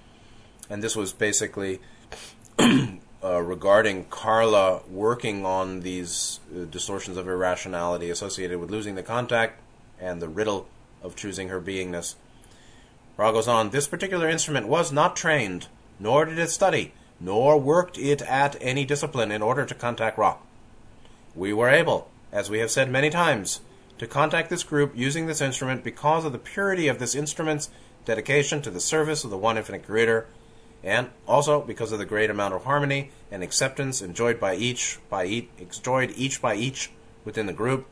And 0.69 0.83
this 0.83 0.95
was 0.95 1.13
basically 1.13 1.79
uh, 2.59 3.41
regarding 3.41 4.05
Carla 4.05 4.81
working 4.89 5.45
on 5.45 5.81
these 5.81 6.39
uh, 6.53 6.65
distortions 6.65 7.17
of 7.17 7.27
irrationality 7.27 8.09
associated 8.09 8.59
with 8.59 8.69
losing 8.69 8.95
the 8.95 9.03
contact 9.03 9.61
and 9.99 10.21
the 10.21 10.27
riddle 10.27 10.67
of 11.01 11.15
choosing 11.15 11.49
her 11.49 11.61
beingness. 11.61 12.15
Ra 13.17 13.31
goes 13.31 13.47
on, 13.47 13.69
this 13.69 13.87
particular 13.87 14.29
instrument 14.29 14.67
was 14.67 14.91
not 14.91 15.15
trained, 15.15 15.67
nor 15.99 16.25
did 16.25 16.39
it 16.39 16.49
study, 16.49 16.93
nor 17.19 17.57
worked 17.57 17.97
it 17.97 18.21
at 18.23 18.55
any 18.61 18.85
discipline 18.85 19.31
in 19.31 19.41
order 19.41 19.65
to 19.65 19.75
contact 19.75 20.17
Ra. 20.17 20.37
We 21.35 21.53
were 21.53 21.69
able, 21.69 22.09
as 22.31 22.49
we 22.49 22.59
have 22.59 22.71
said 22.71 22.89
many 22.89 23.09
times, 23.09 23.61
to 23.97 24.07
contact 24.07 24.49
this 24.49 24.63
group 24.63 24.93
using 24.95 25.25
this 25.25 25.41
instrument 25.41 25.83
because 25.83 26.25
of 26.25 26.31
the 26.31 26.37
purity 26.37 26.87
of 26.87 26.99
this 26.99 27.15
instrument's 27.15 27.69
dedication 28.03 28.61
to 28.61 28.69
the 28.69 28.79
service 28.79 29.23
of 29.23 29.29
the 29.29 29.37
one 29.37 29.57
infinite 29.57 29.85
creator 29.85 30.27
and 30.83 31.09
also 31.27 31.61
because 31.61 31.91
of 31.91 31.97
the 31.97 32.05
great 32.05 32.29
amount 32.29 32.53
of 32.53 32.63
harmony 32.63 33.09
and 33.31 33.41
acceptance 33.41 34.01
enjoyed 34.01 34.39
by 34.39 34.55
each 34.55 34.99
by 35.09 35.25
each 35.25 35.49
enjoyed 35.57 36.13
each 36.15 36.41
by 36.41 36.55
each 36.55 36.91
within 37.23 37.47
the 37.47 37.53
group. 37.53 37.87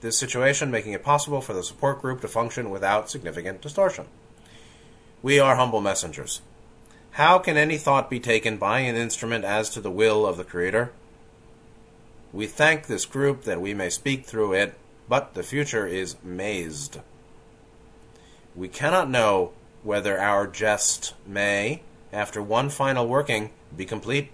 This 0.00 0.16
situation 0.16 0.70
making 0.70 0.94
it 0.94 1.04
possible 1.04 1.42
for 1.42 1.52
the 1.52 1.62
support 1.62 2.00
group 2.00 2.22
to 2.22 2.28
function 2.28 2.70
without 2.70 3.10
significant 3.10 3.60
distortion. 3.60 4.06
We 5.22 5.38
are 5.38 5.56
humble 5.56 5.82
messengers 5.82 6.40
how 7.12 7.38
can 7.38 7.56
any 7.56 7.76
thought 7.76 8.08
be 8.08 8.20
taken 8.20 8.56
by 8.56 8.80
an 8.80 8.96
instrument 8.96 9.44
as 9.44 9.70
to 9.70 9.80
the 9.80 9.90
will 9.90 10.26
of 10.26 10.36
the 10.36 10.44
creator 10.44 10.92
we 12.32 12.46
thank 12.46 12.86
this 12.86 13.04
group 13.04 13.42
that 13.42 13.60
we 13.60 13.74
may 13.74 13.90
speak 13.90 14.24
through 14.24 14.52
it 14.52 14.74
but 15.10 15.34
the 15.34 15.42
future 15.42 15.88
is 15.88 16.14
mazed. 16.22 17.00
We 18.54 18.68
cannot 18.68 19.10
know 19.10 19.50
whether 19.82 20.20
our 20.20 20.46
jest 20.46 21.14
may, 21.26 21.82
after 22.12 22.40
one 22.40 22.70
final 22.70 23.08
working, 23.08 23.50
be 23.76 23.84
complete. 23.84 24.30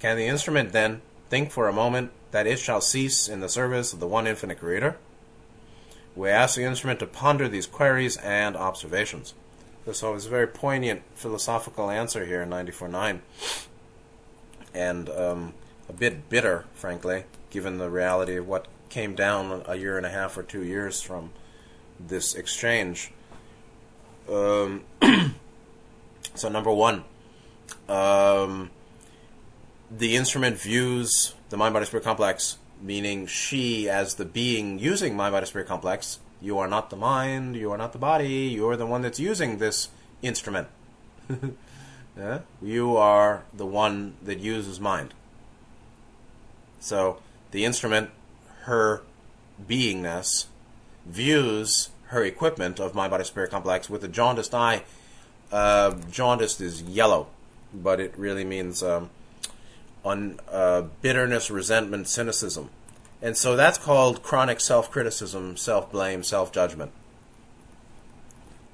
Can 0.00 0.18
the 0.18 0.26
instrument 0.26 0.72
then 0.72 1.00
think 1.30 1.50
for 1.50 1.66
a 1.66 1.72
moment 1.72 2.10
that 2.30 2.46
it 2.46 2.58
shall 2.58 2.82
cease 2.82 3.26
in 3.26 3.40
the 3.40 3.48
service 3.48 3.94
of 3.94 4.00
the 4.00 4.06
one 4.06 4.26
infinite 4.26 4.60
Creator? 4.60 4.98
We 6.14 6.28
ask 6.28 6.56
the 6.56 6.64
instrument 6.64 7.00
to 7.00 7.06
ponder 7.06 7.48
these 7.48 7.66
queries 7.66 8.18
and 8.18 8.58
observations. 8.58 9.32
So 9.92 10.14
it's 10.14 10.26
a 10.26 10.30
very 10.30 10.46
poignant 10.46 11.02
philosophical 11.14 11.90
answer 11.90 12.24
here 12.24 12.42
in 12.42 12.48
94.9, 12.48 13.20
and 14.72 15.10
um, 15.10 15.54
a 15.88 15.92
bit 15.92 16.30
bitter, 16.30 16.64
frankly, 16.74 17.24
given 17.50 17.76
the 17.76 17.90
reality 17.90 18.36
of 18.36 18.48
what 18.48 18.66
came 18.88 19.14
down 19.14 19.62
a 19.66 19.76
year 19.76 19.98
and 19.98 20.06
a 20.06 20.10
half 20.10 20.38
or 20.38 20.42
two 20.42 20.64
years 20.64 21.02
from 21.02 21.32
this 22.00 22.34
exchange. 22.34 23.12
Um, 24.28 24.84
so 26.34 26.48
number 26.48 26.72
one, 26.72 27.04
um, 27.88 28.70
the 29.90 30.16
instrument 30.16 30.58
views 30.58 31.34
the 31.50 31.58
mind 31.58 31.74
body 31.74 31.86
spirit 31.86 32.04
complex, 32.04 32.58
meaning 32.80 33.26
she 33.26 33.88
as 33.88 34.14
the 34.14 34.24
being 34.24 34.78
using 34.78 35.14
mind 35.14 35.32
body 35.32 35.46
spirit 35.46 35.68
complex. 35.68 36.18
You 36.44 36.58
are 36.58 36.68
not 36.68 36.90
the 36.90 36.96
mind. 36.96 37.56
You 37.56 37.72
are 37.72 37.78
not 37.78 37.92
the 37.92 37.98
body. 37.98 38.28
You 38.28 38.68
are 38.68 38.76
the 38.76 38.84
one 38.84 39.00
that's 39.00 39.18
using 39.18 39.56
this 39.56 39.88
instrument. 40.20 40.68
yeah? 42.18 42.40
You 42.60 42.98
are 42.98 43.44
the 43.54 43.64
one 43.64 44.16
that 44.22 44.40
uses 44.40 44.78
mind. 44.78 45.14
So 46.80 47.22
the 47.50 47.64
instrument 47.64 48.10
her 48.64 49.02
beingness 49.66 50.46
views 51.06 51.88
her 52.08 52.22
equipment 52.22 52.78
of 52.78 52.94
mind 52.94 53.10
body 53.10 53.24
spirit 53.24 53.50
complex 53.50 53.88
with 53.88 54.04
a 54.04 54.08
jaundiced 54.08 54.54
eye. 54.54 54.82
Uh, 55.50 55.94
jaundiced 56.10 56.60
is 56.60 56.82
yellow, 56.82 57.28
but 57.72 58.00
it 58.00 58.12
really 58.18 58.44
means 58.44 58.82
um, 58.82 59.08
on 60.04 60.38
uh, 60.52 60.82
bitterness, 61.00 61.50
resentment, 61.50 62.06
cynicism, 62.06 62.68
and 63.24 63.36
so 63.36 63.56
that's 63.56 63.78
called 63.78 64.22
chronic 64.22 64.60
self 64.60 64.90
criticism, 64.90 65.56
self 65.56 65.90
blame, 65.90 66.22
self 66.22 66.52
judgment. 66.52 66.92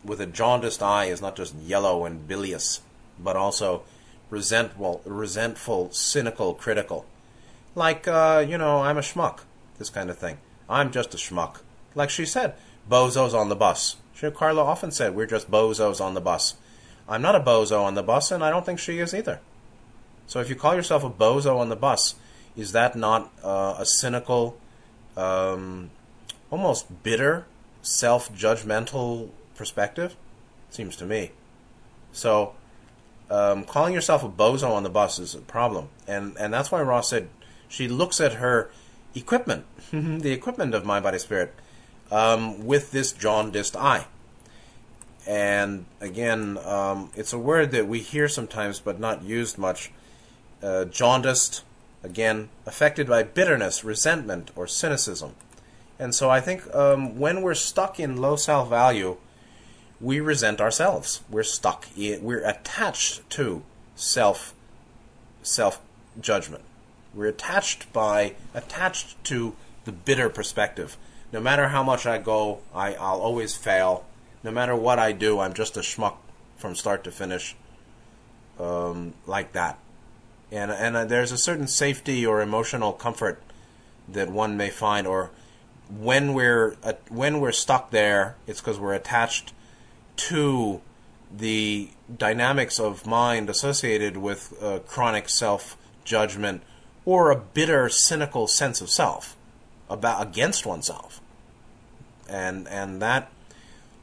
With 0.04 0.20
a 0.20 0.26
jaundiced 0.26 0.82
eye 0.82 1.04
is 1.04 1.22
not 1.22 1.36
just 1.36 1.54
yellow 1.54 2.04
and 2.04 2.26
bilious, 2.26 2.80
but 3.18 3.36
also 3.36 3.84
resentful, 4.28 5.02
resentful, 5.04 5.92
cynical, 5.92 6.54
critical. 6.54 7.06
Like, 7.76 8.08
uh, 8.08 8.44
you 8.46 8.58
know, 8.58 8.82
I'm 8.82 8.98
a 8.98 9.02
schmuck 9.02 9.40
this 9.78 9.90
kind 9.90 10.10
of 10.10 10.18
thing. 10.18 10.38
I'm 10.68 10.92
just 10.92 11.14
a 11.14 11.16
schmuck. 11.16 11.60
Like 11.94 12.10
she 12.10 12.26
said, 12.26 12.54
bozos 12.88 13.34
on 13.34 13.48
the 13.48 13.56
bus. 13.56 13.96
She, 14.14 14.30
Carla 14.30 14.62
often 14.62 14.90
said, 14.90 15.16
we're 15.16 15.26
just 15.26 15.50
bozos 15.50 16.00
on 16.00 16.14
the 16.14 16.20
bus. 16.20 16.54
I'm 17.08 17.22
not 17.22 17.34
a 17.34 17.40
bozo 17.40 17.82
on 17.82 17.94
the 17.94 18.02
bus, 18.02 18.30
and 18.30 18.44
I 18.44 18.50
don't 18.50 18.66
think 18.66 18.78
she 18.78 18.98
is 18.98 19.14
either. 19.14 19.40
So 20.26 20.40
if 20.40 20.48
you 20.48 20.54
call 20.54 20.74
yourself 20.74 21.02
a 21.02 21.10
bozo 21.10 21.58
on 21.58 21.70
the 21.70 21.76
bus, 21.76 22.14
is 22.56 22.72
that 22.72 22.96
not 22.96 23.32
uh, 23.42 23.76
a 23.78 23.86
cynical, 23.86 24.58
um, 25.16 25.90
almost 26.50 27.02
bitter, 27.02 27.46
self 27.82 28.32
judgmental 28.32 29.30
perspective? 29.54 30.16
Seems 30.70 30.96
to 30.96 31.06
me. 31.06 31.32
So, 32.12 32.54
um, 33.30 33.64
calling 33.64 33.94
yourself 33.94 34.24
a 34.24 34.28
bozo 34.28 34.70
on 34.70 34.82
the 34.82 34.90
bus 34.90 35.18
is 35.18 35.34
a 35.34 35.40
problem. 35.40 35.88
And, 36.06 36.36
and 36.38 36.52
that's 36.52 36.70
why 36.72 36.82
Ra 36.82 37.00
said 37.00 37.28
she 37.68 37.88
looks 37.88 38.20
at 38.20 38.34
her 38.34 38.70
equipment, 39.14 39.64
the 39.92 40.32
equipment 40.32 40.74
of 40.74 40.84
my 40.84 41.00
body 41.00 41.18
spirit, 41.18 41.54
um, 42.10 42.66
with 42.66 42.90
this 42.90 43.12
jaundiced 43.12 43.76
eye. 43.76 44.06
And 45.26 45.86
again, 46.00 46.58
um, 46.64 47.10
it's 47.14 47.32
a 47.32 47.38
word 47.38 47.70
that 47.72 47.86
we 47.86 48.00
hear 48.00 48.28
sometimes 48.28 48.80
but 48.80 48.98
not 48.98 49.22
used 49.22 49.58
much. 49.58 49.92
Uh, 50.62 50.84
jaundiced, 50.86 51.62
again, 52.02 52.48
affected 52.66 53.06
by 53.06 53.22
bitterness, 53.22 53.84
resentment, 53.84 54.50
or 54.56 54.66
cynicism. 54.66 55.34
And 55.98 56.14
so 56.14 56.30
I 56.30 56.40
think 56.40 56.74
um, 56.74 57.18
when 57.18 57.42
we're 57.42 57.54
stuck 57.54 58.00
in 58.00 58.16
low 58.16 58.36
self 58.36 58.68
value, 58.70 59.18
we 60.00 60.18
resent 60.18 60.60
ourselves. 60.60 61.20
We're 61.28 61.42
stuck. 61.42 61.86
In, 61.96 62.22
we're 62.22 62.46
attached 62.46 63.28
to 63.30 63.62
self 63.94 64.54
self 65.42 65.80
judgment. 66.20 66.64
We're 67.14 67.26
attached 67.26 67.92
by 67.92 68.34
attached 68.54 69.22
to 69.24 69.54
the 69.84 69.92
bitter 69.92 70.30
perspective. 70.30 70.96
No 71.32 71.40
matter 71.40 71.68
how 71.68 71.82
much 71.82 72.06
I 72.06 72.18
go, 72.18 72.60
I, 72.74 72.94
I'll 72.94 73.20
always 73.20 73.56
fail. 73.56 74.04
No 74.42 74.50
matter 74.50 74.74
what 74.74 74.98
I 74.98 75.12
do, 75.12 75.38
I'm 75.38 75.52
just 75.52 75.76
a 75.76 75.80
schmuck 75.80 76.16
from 76.56 76.74
start 76.74 77.04
to 77.04 77.10
finish, 77.10 77.54
um, 78.58 79.14
like 79.26 79.52
that. 79.52 79.78
And 80.52 80.70
and 80.70 80.96
uh, 80.96 81.04
there's 81.04 81.32
a 81.32 81.38
certain 81.38 81.66
safety 81.66 82.26
or 82.26 82.40
emotional 82.40 82.92
comfort 82.92 83.40
that 84.08 84.30
one 84.30 84.56
may 84.56 84.70
find, 84.70 85.06
or 85.06 85.30
when 85.88 86.34
we're 86.34 86.76
uh, 86.82 86.94
when 87.08 87.40
we're 87.40 87.52
stuck 87.52 87.90
there, 87.90 88.36
it's 88.46 88.60
because 88.60 88.78
we're 88.78 88.94
attached 88.94 89.52
to 90.16 90.80
the 91.34 91.90
dynamics 92.16 92.80
of 92.80 93.06
mind 93.06 93.48
associated 93.48 94.16
with 94.16 94.52
uh, 94.60 94.80
chronic 94.80 95.28
self 95.28 95.76
judgment 96.04 96.62
or 97.04 97.30
a 97.30 97.36
bitter, 97.36 97.88
cynical 97.88 98.46
sense 98.46 98.80
of 98.80 98.90
self 98.90 99.36
about 99.88 100.22
against 100.22 100.66
oneself, 100.66 101.20
and 102.28 102.66
and 102.68 103.00
that 103.00 103.30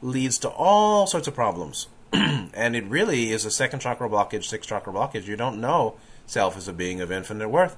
leads 0.01 0.37
to 0.37 0.49
all 0.49 1.07
sorts 1.07 1.27
of 1.27 1.35
problems. 1.35 1.87
and 2.13 2.75
it 2.75 2.85
really 2.85 3.31
is 3.31 3.43
a 3.43 3.51
second 3.51 3.81
chakra 3.81 4.09
blockage, 4.09 4.45
sixth 4.45 4.69
chakra 4.69 4.93
blockage. 4.93 5.25
You 5.25 5.35
don't 5.35 5.59
know 5.59 5.95
self 6.27 6.55
as 6.55 6.67
a 6.67 6.73
being 6.73 7.01
of 7.01 7.11
infinite 7.11 7.49
worth. 7.49 7.75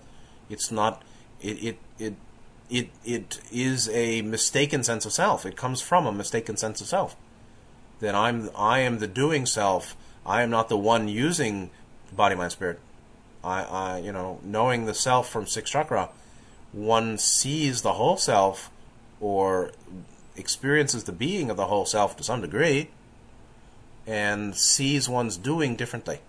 It's 0.49 0.71
not. 0.71 1.01
It 1.41 1.63
it 1.63 1.79
it 1.97 2.13
it 2.69 2.89
it 3.05 3.39
is 3.51 3.87
a 3.89 4.21
mistaken 4.21 4.83
sense 4.83 5.05
of 5.05 5.13
self. 5.13 5.45
It 5.45 5.55
comes 5.55 5.81
from 5.81 6.05
a 6.05 6.11
mistaken 6.11 6.57
sense 6.57 6.81
of 6.81 6.87
self. 6.87 7.15
then 8.01 8.15
I'm 8.15 8.49
I 8.55 8.79
am 8.79 8.99
the 8.99 9.07
doing 9.07 9.45
self. 9.45 9.95
I 10.25 10.41
am 10.41 10.49
not 10.49 10.67
the 10.67 10.77
one 10.77 11.07
using 11.07 11.69
body, 12.11 12.35
mind, 12.35 12.51
spirit. 12.51 12.79
I, 13.43 13.63
I 13.63 13.97
you 13.99 14.11
know, 14.11 14.39
knowing 14.43 14.85
the 14.85 14.93
self 14.93 15.29
from 15.29 15.47
six 15.47 15.71
chakra, 15.71 16.09
one 16.73 17.17
sees 17.17 17.81
the 17.81 17.93
whole 17.93 18.17
self 18.17 18.69
or 19.21 19.71
experiences 20.35 21.05
the 21.05 21.11
being 21.11 21.49
of 21.49 21.57
the 21.57 21.67
whole 21.67 21.85
self 21.85 22.15
to 22.17 22.23
some 22.23 22.41
degree 22.41 22.89
and 24.07 24.55
sees 24.55 25.07
one's 25.07 25.37
doing 25.37 25.75
differently. 25.75 26.19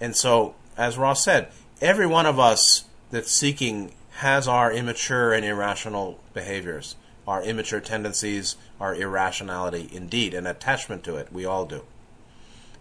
And 0.00 0.16
so, 0.16 0.54
as 0.78 0.96
Ra 0.96 1.12
said, 1.12 1.48
every 1.80 2.06
one 2.06 2.24
of 2.24 2.38
us 2.38 2.84
that's 3.10 3.32
seeking 3.32 3.92
has 4.18 4.46
our 4.46 4.72
immature 4.72 5.32
and 5.32 5.44
irrational 5.44 6.20
behaviors, 6.32 6.94
our 7.26 7.42
immature 7.42 7.80
tendencies, 7.80 8.56
our 8.80 8.94
irrationality, 8.94 9.90
indeed, 9.92 10.34
an 10.34 10.46
attachment 10.46 11.02
to 11.04 11.16
it. 11.16 11.32
We 11.32 11.44
all 11.44 11.66
do. 11.66 11.82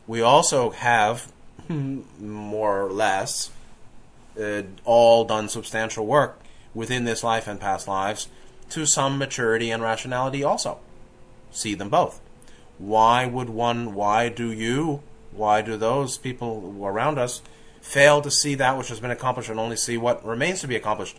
We 0.05 0.21
also 0.21 0.69
have, 0.69 1.31
more 1.69 2.85
or 2.85 2.91
less, 2.91 3.49
uh, 4.39 4.61
all 4.85 5.25
done 5.25 5.49
substantial 5.49 6.05
work 6.05 6.39
within 6.75 7.05
this 7.05 7.23
life 7.23 7.47
and 7.47 7.59
past 7.59 7.87
lives 7.87 8.29
to 8.69 8.85
some 8.85 9.17
maturity 9.17 9.71
and 9.71 9.81
rationality 9.81 10.43
also. 10.43 10.77
See 11.51 11.73
them 11.73 11.89
both. 11.89 12.21
Why 12.77 13.25
would 13.25 13.49
one, 13.49 13.95
why 13.95 14.29
do 14.29 14.51
you, 14.51 15.01
why 15.31 15.63
do 15.63 15.77
those 15.77 16.17
people 16.17 16.75
around 16.83 17.17
us 17.17 17.41
fail 17.87 18.21
to 18.21 18.29
see 18.29 18.55
that 18.55 18.77
which 18.77 18.89
has 18.89 18.99
been 18.99 19.11
accomplished 19.11 19.49
and 19.49 19.59
only 19.59 19.77
see 19.77 19.97
what 19.97 20.25
remains 20.25 20.59
to 20.61 20.67
be 20.67 20.75
accomplished? 20.75 21.17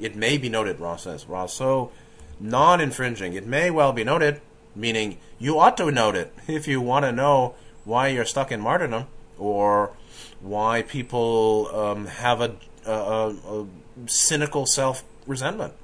It 0.00 0.16
may 0.16 0.38
be 0.38 0.48
noted, 0.48 0.80
Ra 0.80 0.96
says. 0.96 1.26
Ra, 1.28 1.46
so 1.46 1.92
non 2.40 2.80
infringing. 2.80 3.34
It 3.34 3.46
may 3.46 3.70
well 3.70 3.92
be 3.92 4.02
noted, 4.02 4.40
meaning 4.74 5.18
you 5.38 5.58
ought 5.58 5.76
to 5.76 5.90
note 5.90 6.16
it 6.16 6.32
if 6.48 6.66
you 6.66 6.80
want 6.80 7.04
to 7.04 7.12
know 7.12 7.54
why 7.84 8.08
you're 8.08 8.24
stuck 8.24 8.50
in 8.50 8.60
martyrdom 8.60 9.06
or 9.38 9.92
why 10.40 10.82
people 10.82 11.68
um, 11.74 12.06
have 12.06 12.40
a, 12.40 12.56
a, 12.86 13.34
a 13.46 13.66
cynical 14.06 14.64
self 14.64 15.04
resentment. 15.26 15.74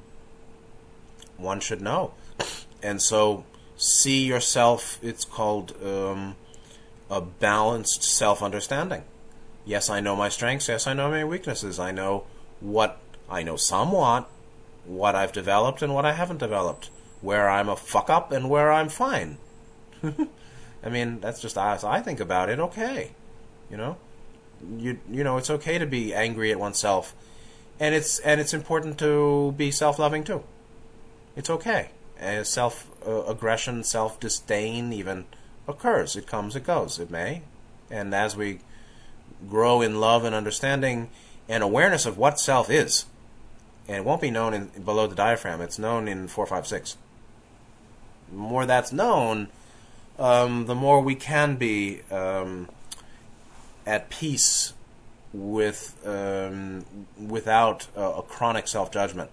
One 1.36 1.61
should 1.61 1.82
know. 1.82 2.14
And 2.82 3.03
so 3.03 3.44
see 3.76 4.24
yourself, 4.24 4.98
it's 5.03 5.26
called 5.26 5.74
um, 5.84 6.36
a 7.11 7.20
balanced 7.20 8.03
self 8.03 8.42
understanding. 8.42 9.03
Yes, 9.70 9.88
I 9.88 10.00
know 10.00 10.16
my 10.16 10.28
strengths. 10.28 10.66
Yes, 10.66 10.88
I 10.88 10.94
know 10.94 11.12
my 11.12 11.24
weaknesses. 11.24 11.78
I 11.78 11.92
know 11.92 12.24
what, 12.58 12.98
I 13.28 13.44
know 13.44 13.54
somewhat 13.54 14.28
what 14.84 15.14
I've 15.14 15.30
developed 15.30 15.80
and 15.80 15.94
what 15.94 16.04
I 16.04 16.12
haven't 16.12 16.38
developed. 16.38 16.90
Where 17.20 17.48
I'm 17.48 17.68
a 17.68 17.76
fuck 17.76 18.10
up 18.10 18.32
and 18.32 18.50
where 18.50 18.72
I'm 18.72 18.88
fine. 18.88 19.38
I 20.02 20.88
mean, 20.88 21.20
that's 21.20 21.40
just 21.40 21.56
as 21.56 21.84
I 21.84 22.00
think 22.00 22.18
about 22.18 22.50
it. 22.50 22.58
Okay, 22.58 23.12
you 23.70 23.76
know, 23.76 23.96
you 24.76 24.98
you 25.08 25.22
know, 25.22 25.36
it's 25.36 25.50
okay 25.50 25.78
to 25.78 25.86
be 25.86 26.12
angry 26.12 26.50
at 26.50 26.58
oneself, 26.58 27.14
and 27.78 27.94
it's 27.94 28.18
and 28.20 28.40
it's 28.40 28.52
important 28.52 28.98
to 28.98 29.54
be 29.56 29.70
self-loving 29.70 30.24
too. 30.24 30.42
It's 31.36 31.50
okay. 31.50 31.90
And 32.18 32.44
self 32.44 32.90
uh, 33.06 33.22
aggression, 33.26 33.84
self 33.84 34.18
disdain, 34.18 34.92
even 34.92 35.26
occurs. 35.68 36.16
It 36.16 36.26
comes, 36.26 36.56
it 36.56 36.64
goes. 36.64 36.98
It 36.98 37.08
may, 37.08 37.42
and 37.88 38.12
as 38.12 38.34
we 38.36 38.60
grow 39.49 39.80
in 39.80 40.01
love 40.01 40.24
and 40.24 40.34
understanding 40.34 41.09
and 41.49 41.62
awareness 41.62 42.07
of 42.07 42.16
what 42.16 42.38
self 42.38 42.70
is, 42.70 43.07
and 43.88 43.97
it 43.97 44.05
won't 44.05 44.20
be 44.20 44.30
known 44.30 44.55
in 44.55 44.66
below 44.84 45.07
the 45.07 45.14
diaphragm. 45.14 45.61
It's 45.61 45.78
known 45.78 46.07
in 46.07 46.28
four, 46.28 46.47
five, 46.47 46.66
six. 46.66 46.97
The 48.30 48.36
more 48.36 48.66
that's 48.66 48.93
known, 48.93 49.49
um, 50.18 50.66
the 50.66 50.74
more 50.74 51.01
we 51.01 51.16
can 51.16 51.57
be 51.57 52.03
um, 52.11 52.68
at 53.86 54.11
peace 54.11 54.74
with 55.32 55.97
um, 56.07 56.84
without 57.18 57.88
uh, 57.97 58.12
a 58.18 58.22
chronic 58.22 58.68
self 58.68 58.93
judgment. 58.93 59.30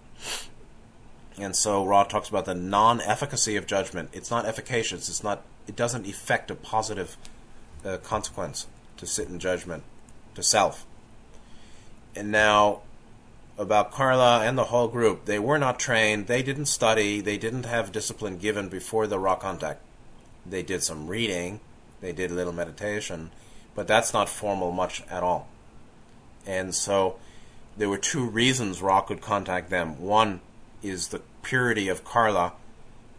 And 1.39 1.55
so 1.55 1.86
Ra 1.86 2.03
talks 2.03 2.30
about 2.30 2.45
the 2.45 2.55
non-efficacy 2.55 3.58
of 3.58 3.68
judgment. 3.68 4.10
It's 4.12 4.32
not 4.32 4.45
efficacious. 4.45 5.08
It's 5.08 5.24
not. 5.24 5.43
It 5.68 5.76
doesn't 5.76 6.08
effect 6.08 6.49
a 6.49 6.55
positive 6.55 7.16
uh, 7.86 7.97
consequence 7.97 8.66
to 8.97 9.05
sit 9.05 9.28
in 9.28 9.38
judgment 9.38 9.84
to 10.38 10.43
self. 10.43 10.85
And 12.15 12.31
now 12.31 12.81
about 13.57 13.91
Carla 13.91 14.41
and 14.45 14.57
the 14.57 14.65
whole 14.65 14.88
group, 14.88 15.25
they 15.25 15.39
were 15.39 15.57
not 15.57 15.79
trained. 15.79 16.27
They 16.27 16.43
didn't 16.43 16.67
study. 16.67 17.21
They 17.21 17.38
didn't 17.38 17.65
have 17.65 17.91
discipline 17.91 18.38
given 18.38 18.69
before 18.69 19.07
the 19.07 19.19
Ra 19.19 19.35
contact. 19.35 19.81
They 20.45 20.63
did 20.63 20.83
some 20.83 21.07
reading, 21.07 21.59
they 21.99 22.13
did 22.13 22.31
a 22.31 22.33
little 22.33 22.53
meditation, 22.53 23.31
but 23.75 23.88
that's 23.88 24.13
not 24.13 24.29
formal 24.29 24.71
much 24.71 25.03
at 25.09 25.23
all. 25.23 25.47
And 26.45 26.73
so 26.73 27.17
there 27.75 27.89
were 27.89 27.97
two 27.97 28.25
reasons 28.25 28.81
Ra 28.81 29.01
could 29.01 29.19
contact 29.19 29.69
them. 29.69 29.99
One 29.99 30.39
is 30.81 31.09
the 31.09 31.21
purity 31.41 31.89
of 31.89 32.05
Carla 32.05 32.53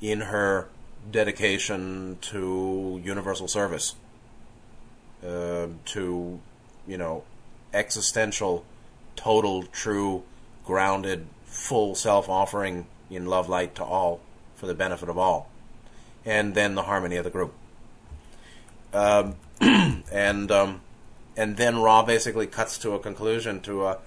in 0.01 0.21
her 0.21 0.69
dedication 1.11 2.19
to 2.21 3.01
universal 3.05 3.49
service, 3.49 3.95
uh, 5.27 5.67
to, 5.85 6.41
you 6.89 6.97
know, 6.97 7.23
existential, 7.73 8.65
total, 9.15 9.63
true, 9.65 10.25
grounded, 10.65 11.27
full 11.45 11.95
self 11.95 12.29
offering 12.29 12.87
in 13.11 13.27
love 13.27 13.49
light 13.49 13.75
to 13.77 13.85
all 13.85 14.21
for 14.57 14.67
the 14.67 14.75
benefit 14.75 15.09
of 15.09 15.17
all 15.17 15.49
and 16.25 16.55
then 16.55 16.75
the 16.75 16.83
harmony 16.83 17.17
of 17.17 17.25
the 17.25 17.31
group. 17.31 17.53
Um, 18.93 19.37
and 19.61 20.51
um, 20.51 20.81
and 21.37 21.57
then 21.57 21.79
Ra 21.81 22.03
basically 22.03 22.47
cuts 22.47 22.79
to 22.79 22.93
a 22.93 22.99
conclusion 22.99 23.61
to 23.63 23.87
a 23.87 23.99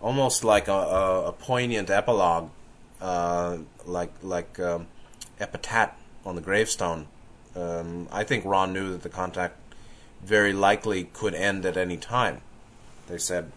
almost 0.00 0.44
like 0.44 0.68
a, 0.68 0.72
a, 0.72 1.24
a 1.26 1.32
poignant 1.32 1.90
epilogue, 1.90 2.50
uh, 3.00 3.58
like 3.84 4.12
like 4.22 4.58
um, 4.60 4.86
epitaph 5.40 5.92
on 6.24 6.36
the 6.36 6.40
gravestone. 6.40 7.06
Um, 7.54 8.08
I 8.12 8.24
think 8.24 8.44
Ra 8.44 8.66
knew 8.66 8.92
that 8.92 9.02
the 9.02 9.08
contact 9.08 9.65
very 10.26 10.52
likely 10.52 11.04
could 11.04 11.34
end 11.34 11.64
at 11.64 11.76
any 11.76 11.96
time. 11.96 12.40
They 13.06 13.18
said, 13.18 13.52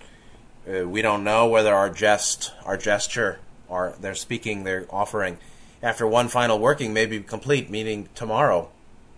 uh, 0.72 0.88
"We 0.88 1.02
don't 1.02 1.24
know 1.24 1.48
whether 1.48 1.74
our 1.74 1.90
jest, 1.90 2.54
our 2.66 2.78
gesture, 2.78 3.40
our 3.70 3.94
their 4.00 4.16
speaking, 4.16 4.64
their 4.64 4.86
offering." 4.90 5.38
after 5.82 6.06
one 6.06 6.28
final 6.28 6.60
working 6.60 6.94
may 6.94 7.06
be 7.06 7.20
complete, 7.20 7.70
meaning 7.70 8.10
tomorrow 8.16 8.70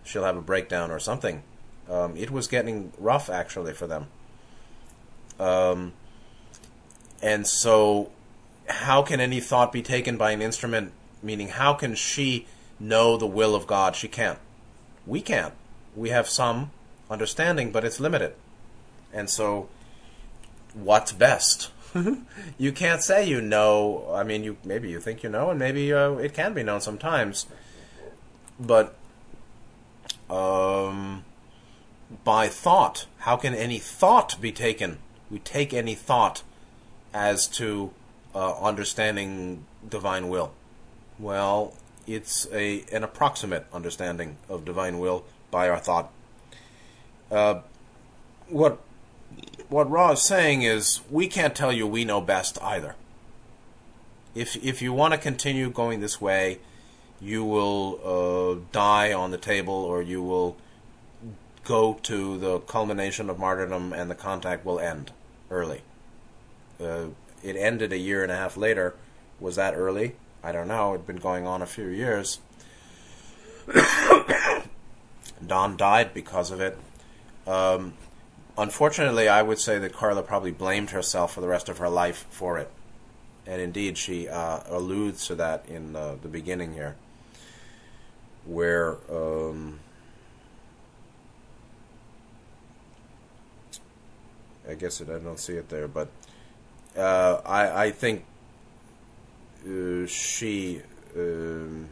she'll 0.04 0.24
have 0.24 0.38
a 0.38 0.42
breakdown 0.42 0.92
or 0.92 1.00
something. 1.00 1.44
Um, 1.90 2.16
it 2.16 2.32
was 2.32 2.48
getting 2.48 2.94
rough 2.98 3.30
actually 3.30 3.74
for 3.74 3.88
them. 3.88 4.08
Um, 5.40 5.94
and 7.22 7.48
so, 7.48 8.12
how 8.68 9.02
can 9.02 9.20
any 9.20 9.40
thought 9.40 9.72
be 9.72 9.82
taken 9.82 10.18
by 10.18 10.32
an 10.32 10.42
instrument? 10.42 10.92
Meaning, 11.24 11.50
how 11.50 11.74
can 11.74 11.96
she 11.96 12.48
know 12.80 13.18
the 13.18 13.28
will 13.28 13.56
of 13.56 13.68
God? 13.68 13.96
She 13.96 14.08
can't. 14.08 14.40
We 15.06 15.22
can't. 15.22 15.54
We 15.96 16.10
have 16.10 16.30
some 16.30 16.72
understanding, 17.12 17.72
but 17.72 17.84
it's 17.84 18.00
limited. 18.00 18.34
And 19.14 19.30
so, 19.30 19.70
what's 20.74 21.12
best? 21.12 21.70
you 22.58 22.72
can't 22.72 23.04
say 23.04 23.28
you 23.28 23.42
know. 23.42 24.10
I 24.14 24.24
mean, 24.24 24.44
you 24.44 24.58
maybe 24.64 24.90
you 24.90 25.00
think 25.00 25.22
you 25.22 25.30
know, 25.30 25.50
and 25.50 25.60
maybe 25.60 25.94
uh, 25.94 26.14
it 26.14 26.34
can 26.34 26.54
be 26.54 26.64
known 26.64 26.82
sometimes. 26.82 27.46
But 28.60 28.96
um, 30.30 31.26
by 32.24 32.48
thought, 32.48 33.06
how 33.20 33.36
can 33.36 33.54
any 33.54 33.80
thought 33.80 34.40
be 34.40 34.52
taken? 34.52 35.00
We 35.30 35.40
take 35.40 35.74
any 35.74 35.96
thought 35.96 36.44
as 37.14 37.48
to 37.48 37.92
uh, 38.34 38.58
understanding 38.62 39.66
divine 39.88 40.30
will. 40.30 40.54
Well, 41.20 41.74
it's 42.08 42.48
a 42.52 42.86
an 42.92 43.04
approximate 43.04 43.66
understanding 43.74 44.38
of 44.50 44.66
divine 44.66 45.00
will 45.00 45.26
by 45.50 45.70
our 45.70 45.78
thought. 45.78 46.12
Uh, 47.32 47.62
what 48.50 48.80
what 49.70 49.90
Ra 49.90 50.12
is 50.12 50.22
saying 50.22 50.64
is 50.64 51.00
we 51.10 51.28
can't 51.28 51.56
tell 51.56 51.72
you 51.72 51.88
we 51.88 52.04
know 52.04 52.20
best 52.20 52.62
either. 52.62 52.96
If 54.36 54.58
if 54.58 54.82
you 54.82 54.92
want 54.92 55.14
to 55.14 55.18
continue 55.18 55.70
going 55.70 56.02
this 56.02 56.20
way, 56.20 56.60
you 57.22 57.46
will 57.46 58.00
uh, 58.04 58.66
die 58.74 59.14
on 59.14 59.32
the 59.32 59.38
table, 59.38 59.74
or 59.74 60.02
you 60.02 60.22
will 60.22 60.58
go 61.64 62.00
to 62.04 62.38
the 62.38 62.60
culmination 62.60 63.30
of 63.30 63.40
martyrdom, 63.40 63.94
and 63.94 64.12
the 64.12 64.16
contact 64.16 64.66
will 64.66 64.80
end 64.80 65.12
early. 65.50 65.82
Uh, 66.84 67.06
it 67.44 67.56
ended 67.56 67.94
a 67.94 67.98
year 67.98 68.24
and 68.24 68.32
a 68.32 68.36
half 68.36 68.58
later. 68.58 68.96
Was 69.40 69.56
that 69.56 69.74
early? 69.74 70.16
I 70.44 70.52
don't 70.52 70.68
know. 70.68 70.94
It'd 70.94 71.08
been 71.08 71.18
going 71.18 71.48
on 71.48 71.62
a 71.62 71.66
few 71.66 71.88
years. 71.88 72.40
Don 75.48 75.78
died 75.78 76.14
because 76.14 76.52
of 76.52 76.60
it. 76.60 76.78
Um, 77.48 77.94
Unfortunately, 78.58 79.30
I 79.30 79.42
would 79.42 79.60
say 79.60 79.80
that 79.80 79.94
Carla 79.94 80.22
probably 80.22 80.52
blamed 80.52 80.90
herself 80.92 81.34
for 81.34 81.42
the 81.42 81.48
rest 81.48 81.70
of 81.70 81.78
her 81.78 81.90
life 81.90 82.28
for 82.30 82.60
it. 82.60 82.70
And 83.48 83.62
indeed, 83.62 83.98
she 83.98 84.28
uh, 84.28 84.60
alludes 84.68 85.26
to 85.28 85.36
that 85.36 85.66
in 85.68 85.94
the 85.94 86.18
beginning 86.30 86.74
here. 86.74 86.98
where 88.46 88.98
um, 89.10 89.80
I 94.70 94.74
guess 94.74 95.02
it, 95.02 95.10
I 95.10 95.20
don't 95.20 95.40
see 95.40 95.54
it 95.54 95.70
there, 95.70 95.88
but 95.88 96.10
uh, 96.98 97.42
I 97.46 97.86
I 97.86 97.92
think 97.92 98.26
uh, 99.66 100.06
she 100.08 100.82
um, 101.16 101.90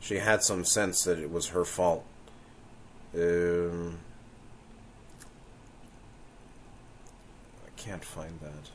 she 0.00 0.16
had 0.16 0.42
some 0.42 0.64
sense 0.64 1.04
that 1.04 1.18
it 1.18 1.30
was 1.30 1.48
her 1.48 1.64
fault. 1.64 2.04
Um, 3.14 3.98
I 7.66 7.70
can't 7.76 8.04
find 8.04 8.38
that. 8.40 8.70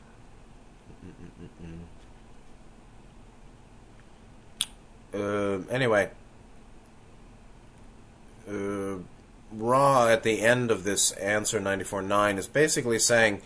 Uh, 5.14 5.60
anyway, 5.70 6.10
uh, 8.48 8.96
Ra 9.52 10.08
at 10.08 10.22
the 10.22 10.42
end 10.42 10.70
of 10.70 10.84
this 10.84 11.12
answer 11.12 11.58
94.9 11.60 12.38
is 12.38 12.46
basically 12.46 12.98
saying, 12.98 13.40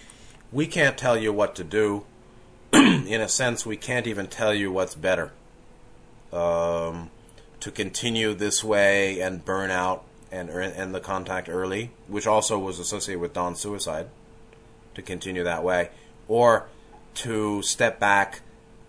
we 0.50 0.66
can't 0.66 0.98
tell 0.98 1.16
you 1.16 1.32
what 1.32 1.54
to 1.54 1.64
do. 1.64 2.04
In 2.72 3.20
a 3.20 3.28
sense, 3.28 3.64
we 3.64 3.76
can't 3.76 4.06
even 4.06 4.26
tell 4.26 4.52
you 4.52 4.70
what's 4.72 4.94
better. 4.94 5.32
Um, 6.32 7.10
to 7.60 7.70
continue 7.70 8.34
this 8.34 8.64
way 8.64 9.20
and 9.20 9.44
burn 9.44 9.70
out 9.70 10.04
and 10.32 10.50
end 10.50 10.94
the 10.94 11.00
contact 11.00 11.48
early, 11.48 11.90
which 12.08 12.26
also 12.26 12.58
was 12.58 12.78
associated 12.78 13.20
with 13.20 13.34
Don's 13.34 13.60
suicide, 13.60 14.08
to 14.94 15.02
continue 15.02 15.44
that 15.44 15.62
way, 15.62 15.90
or 16.26 16.68
to 17.14 17.62
step 17.62 18.00
back 18.00 18.40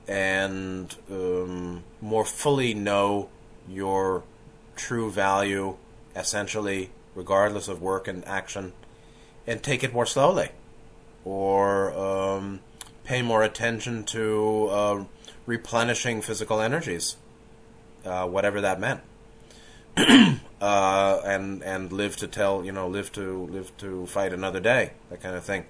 and 0.07 0.95
um, 1.11 1.83
more 2.01 2.23
fully 2.23 2.73
know 2.73 3.29
your 3.67 4.23
true 4.75 5.11
value, 5.11 5.75
essentially, 6.15 6.91
regardless 7.13 7.67
of 7.67 7.81
work 7.81 8.07
and 8.07 8.25
action, 8.25 8.71
and 9.45 9.61
take 9.61 9.83
it 9.83 9.93
more 9.93 10.05
slowly, 10.05 10.49
or 11.25 11.93
um, 11.93 12.61
pay 13.03 13.21
more 13.21 13.43
attention 13.43 14.05
to 14.05 14.67
uh, 14.71 15.03
replenishing 15.45 16.21
physical 16.21 16.61
energies, 16.61 17.17
uh, 18.05 18.25
whatever 18.25 18.61
that 18.61 18.79
meant. 18.79 19.01
uh, 20.63 21.21
and 21.25 21.61
and 21.61 21.91
live 21.91 22.15
to 22.15 22.25
tell 22.25 22.63
you 22.63 22.71
know 22.71 22.87
live 22.87 23.11
to 23.11 23.47
live 23.51 23.75
to 23.77 24.05
fight 24.05 24.31
another 24.31 24.61
day 24.61 24.91
that 25.09 25.21
kind 25.21 25.35
of 25.35 25.43
thing. 25.43 25.65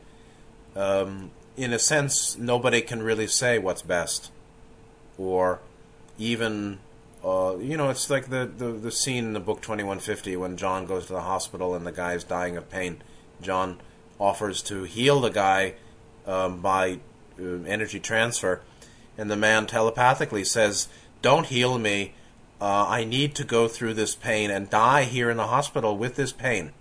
Um, 0.75 1.31
in 1.57 1.73
a 1.73 1.79
sense, 1.79 2.37
nobody 2.37 2.81
can 2.81 3.01
really 3.01 3.25
say 3.25 3.57
what's 3.57 3.81
best, 3.81 4.31
or 5.17 5.61
even 6.19 6.77
uh, 7.25 7.57
you 7.59 7.75
know, 7.77 7.89
it's 7.89 8.09
like 8.09 8.29
the, 8.29 8.45
the, 8.45 8.71
the 8.73 8.91
scene 8.91 9.25
in 9.25 9.33
the 9.33 9.39
book 9.39 9.61
2150 9.61 10.35
when 10.35 10.57
John 10.57 10.85
goes 10.85 11.07
to 11.07 11.13
the 11.13 11.21
hospital 11.21 11.73
and 11.73 11.87
the 11.87 11.91
guy's 11.91 12.23
dying 12.23 12.57
of 12.57 12.69
pain. 12.69 13.01
John 13.41 13.79
offers 14.19 14.61
to 14.63 14.83
heal 14.83 15.21
the 15.21 15.29
guy 15.29 15.75
um, 16.27 16.59
by 16.59 16.99
uh, 17.39 17.63
energy 17.65 17.99
transfer, 17.99 18.61
and 19.17 19.31
the 19.31 19.37
man 19.37 19.67
telepathically 19.67 20.43
says, 20.43 20.87
Don't 21.21 21.47
heal 21.47 21.79
me. 21.79 22.13
Uh, 22.61 22.87
I 22.87 23.03
need 23.03 23.35
to 23.35 23.43
go 23.43 23.67
through 23.67 23.95
this 23.95 24.15
pain 24.15 24.49
and 24.49 24.69
die 24.69 25.03
here 25.03 25.29
in 25.29 25.37
the 25.37 25.47
hospital 25.47 25.97
with 25.97 26.15
this 26.15 26.31
pain, 26.31 26.71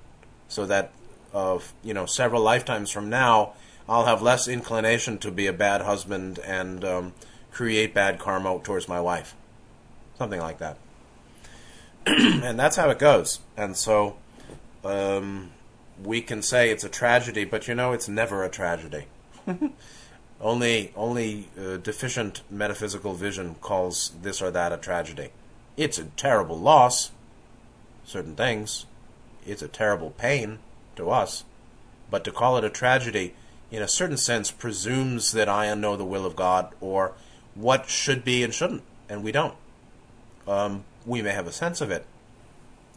so 0.48 0.64
that, 0.66 0.92
uh, 1.34 1.58
you 1.82 1.92
know, 1.92 2.06
several 2.06 2.42
lifetimes 2.42 2.90
from 2.90 3.10
now, 3.10 3.54
I'll 3.88 4.06
have 4.06 4.22
less 4.22 4.46
inclination 4.46 5.18
to 5.18 5.30
be 5.30 5.46
a 5.46 5.52
bad 5.52 5.82
husband 5.82 6.38
and 6.38 6.84
um, 6.84 7.14
create 7.50 7.92
bad 7.92 8.18
karma 8.18 8.60
towards 8.62 8.88
my 8.88 9.00
wife 9.00 9.34
something 10.22 10.40
like 10.40 10.58
that. 10.58 10.76
and 12.06 12.58
that's 12.58 12.76
how 12.76 12.90
it 12.90 12.98
goes. 12.98 13.40
And 13.56 13.76
so 13.76 14.16
um, 14.84 15.50
we 16.02 16.20
can 16.20 16.42
say 16.42 16.70
it's 16.70 16.84
a 16.84 16.88
tragedy, 16.88 17.44
but 17.44 17.66
you 17.66 17.74
know, 17.74 17.92
it's 17.92 18.08
never 18.08 18.44
a 18.44 18.48
tragedy. 18.48 19.06
only 20.40 20.92
only 20.96 21.48
uh, 21.58 21.76
deficient 21.78 22.42
metaphysical 22.50 23.14
vision 23.14 23.56
calls 23.60 24.12
this 24.22 24.40
or 24.40 24.50
that 24.52 24.72
a 24.72 24.76
tragedy. 24.76 25.30
It's 25.76 25.98
a 25.98 26.04
terrible 26.04 26.58
loss, 26.58 27.10
certain 28.04 28.36
things. 28.36 28.86
It's 29.46 29.62
a 29.62 29.68
terrible 29.68 30.10
pain 30.10 30.58
to 30.96 31.10
us. 31.10 31.44
But 32.10 32.24
to 32.24 32.32
call 32.32 32.56
it 32.58 32.64
a 32.64 32.70
tragedy, 32.70 33.34
in 33.70 33.82
a 33.82 33.88
certain 33.88 34.18
sense, 34.18 34.50
presumes 34.50 35.32
that 35.32 35.48
I 35.48 35.72
know 35.74 35.96
the 35.96 36.04
will 36.04 36.26
of 36.26 36.36
God 36.36 36.74
or 36.80 37.12
what 37.54 37.88
should 37.88 38.24
be 38.24 38.42
and 38.42 38.52
shouldn't, 38.52 38.82
and 39.08 39.24
we 39.24 39.32
don't 39.32 39.54
um, 40.46 40.84
we 41.06 41.22
may 41.22 41.32
have 41.32 41.46
a 41.46 41.52
sense 41.52 41.80
of 41.80 41.90
it. 41.90 42.04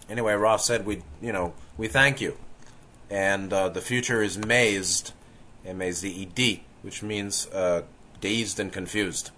Anyway, 0.09 0.33
Ra 0.33 0.57
said 0.57 0.85
we, 0.85 1.01
you 1.21 1.31
know, 1.31 1.53
we 1.77 1.87
thank 1.87 2.21
you, 2.21 2.37
and 3.09 3.51
uh, 3.51 3.69
the 3.69 3.81
future 3.81 4.21
is 4.21 4.37
mazed, 4.37 5.13
M 5.65 5.81
A 5.81 5.91
Z 5.91 6.07
E 6.07 6.25
D, 6.25 6.63
which 6.81 7.01
means 7.01 7.47
uh, 7.47 7.83
dazed 8.21 8.59
and 8.59 8.71
confused, 8.71 9.31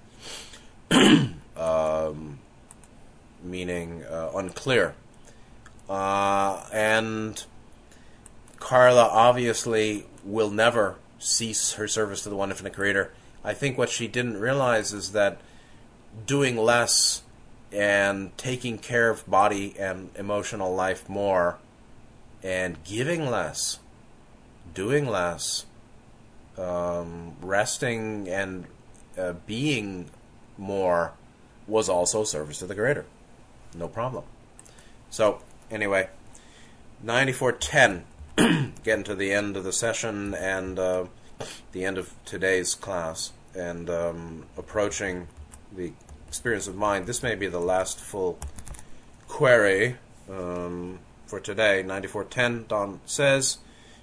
um, 0.92 2.40
meaning 3.44 4.04
uh, 4.06 4.32
unclear, 4.36 4.96
uh, 5.90 6.66
and 6.72 7.44
Carla 8.60 9.04
obviously 9.04 10.06
will 10.24 10.50
never 10.50 10.96
cease 11.20 11.74
her 11.74 11.88
service 11.88 12.24
to 12.24 12.30
the 12.30 12.36
one 12.36 12.50
infinite 12.50 12.74
creator. 12.74 13.12
I 13.44 13.54
think 13.54 13.78
what 13.78 13.90
she 13.90 14.08
didn't 14.08 14.40
realize 14.40 14.94
is 14.94 15.12
that 15.14 15.40
doing 16.26 16.58
less 16.58 17.24
and 17.72 18.36
taking 18.38 18.78
care 18.78 19.10
of 19.10 19.30
body 19.30 19.76
and 19.78 20.10
emotional 20.16 20.74
life 20.74 21.08
more 21.10 21.58
and 22.44 22.82
giving 22.84 23.30
less, 23.30 23.80
doing 24.74 25.08
less, 25.08 25.66
um, 26.58 27.36
resting 27.42 28.28
and 28.28 28.66
uh, 29.18 29.34
being 29.46 30.10
more 30.58 31.14
was 31.68 31.90
also 31.90 32.24
service 32.24 32.60
to 32.60 32.66
the 32.66 32.76
greater. 32.76 33.06
No 33.76 33.88
problem. 33.88 34.24
So, 35.10 35.42
anyway, 35.72 36.10
9410, 37.04 38.74
getting 38.84 39.04
to 39.04 39.16
the 39.16 39.32
end 39.32 39.56
of 39.58 39.64
the 39.64 39.72
session 39.72 40.34
and 40.34 40.78
uh, 40.80 41.06
the 41.72 41.86
end 41.86 41.98
of 41.98 42.14
today's 42.26 42.76
class, 42.76 43.32
and 43.56 43.90
um, 43.90 44.46
approaching 44.58 45.28
the 45.76 45.94
experience 46.28 46.68
of 46.68 46.76
mind, 46.76 47.06
this 47.06 47.24
may 47.24 47.36
be 47.36 47.48
the 47.48 47.60
last 47.60 48.00
full 48.00 48.38
query 49.28 49.98
um, 50.30 51.00
for 51.26 51.40
today. 51.40 51.84
9410, 51.84 52.66
Don 52.68 53.00
says, 53.06 53.58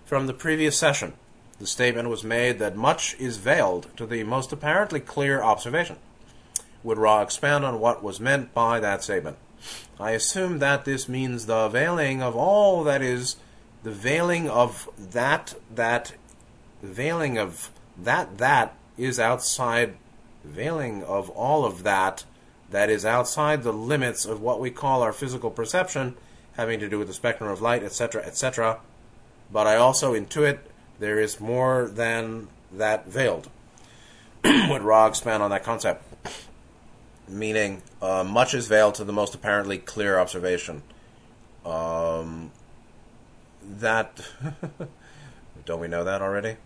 from 0.05 0.27
the 0.27 0.35
previous 0.35 0.77
session, 0.79 1.15
the 1.59 1.67
statement 1.67 2.09
was 2.09 2.25
made 2.25 2.59
that 2.59 2.77
much 2.77 3.17
is 3.19 3.37
veiled 3.37 3.89
to 3.97 4.07
the 4.07 4.25
most 4.25 4.53
apparently 4.53 5.01
clear 5.01 5.43
observation. 5.43 5.97
Would 6.83 6.99
Ra 6.99 7.23
expand 7.23 7.65
on 7.65 7.81
what 7.81 8.03
was 8.03 8.21
meant 8.21 8.53
by 8.53 8.81
that 8.81 9.03
statement? 9.03 9.37
I 9.99 10.13
assume 10.13 10.59
that 10.59 10.85
this 10.85 11.09
means 11.09 11.47
the 11.47 11.69
veiling 11.69 12.23
of 12.23 12.37
all 12.37 12.85
that 12.85 13.03
is, 13.03 13.37
the 13.83 13.93
veiling 13.93 14.49
of 14.49 14.89
that 14.99 15.55
that, 15.75 16.15
the 16.81 16.89
veiling 16.89 17.39
of 17.39 17.71
that 17.97 18.39
that 18.39 18.75
is 18.97 19.21
outside 19.21 19.95
veiling 20.45 21.03
of 21.03 21.31
all 21.31 21.65
of 21.65 21.83
that 21.85 22.25
that 22.71 22.91
is 22.91 23.05
outside 23.05 23.63
the 23.63 23.73
limits 23.73 24.25
of 24.25 24.41
what 24.41 24.61
we 24.61 24.71
call 24.71 25.03
our 25.03 25.13
physical 25.13 25.51
perception, 25.51 26.17
having 26.57 26.81
to 26.81 26.89
do 26.89 26.99
with 26.99 27.07
the 27.07 27.15
spectrum 27.15 27.49
of 27.49 27.63
light, 27.63 27.85
etc., 27.85 28.23
etc. 28.25 28.81
But 29.53 29.67
I 29.67 29.77
also 29.77 30.15
intuit 30.15 30.59
there 30.99 31.21
is 31.21 31.41
more 31.41 31.89
than 31.89 32.49
that 32.73 33.07
veiled. 33.07 33.49
Would 34.45 34.83
Ra 34.83 35.07
expand 35.07 35.43
on 35.43 35.51
that 35.51 35.63
concept? 35.63 36.14
Meaning, 37.27 37.83
uh, 38.03 38.23
much 38.25 38.55
is 38.55 38.67
veiled 38.69 38.95
to 38.97 39.05
the 39.05 39.13
most 39.13 39.35
apparently 39.35 39.79
clear 39.79 40.19
observation. 40.19 40.83
Um, 41.65 42.53
that, 43.63 44.21
don't 45.65 45.81
we 45.81 45.89
know 45.89 46.05
that 46.05 46.21
already? 46.21 46.57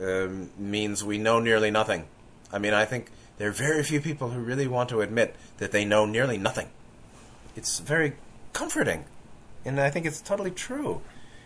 Um, 0.00 0.50
means 0.58 1.04
we 1.04 1.18
know 1.18 1.38
nearly 1.38 1.70
nothing. 1.70 2.06
I 2.52 2.58
mean, 2.58 2.72
I 2.72 2.84
think 2.84 3.10
there 3.38 3.48
are 3.48 3.52
very 3.52 3.82
few 3.82 4.00
people 4.00 4.30
who 4.30 4.40
really 4.40 4.66
want 4.66 4.88
to 4.90 5.00
admit 5.00 5.36
that 5.58 5.72
they 5.72 5.84
know 5.84 6.06
nearly 6.06 6.38
nothing. 6.38 6.70
It's 7.54 7.78
very 7.80 8.14
comforting, 8.52 9.04
and 9.64 9.80
I 9.80 9.90
think 9.90 10.06
it's 10.06 10.20
totally 10.20 10.50
true. 10.50 11.02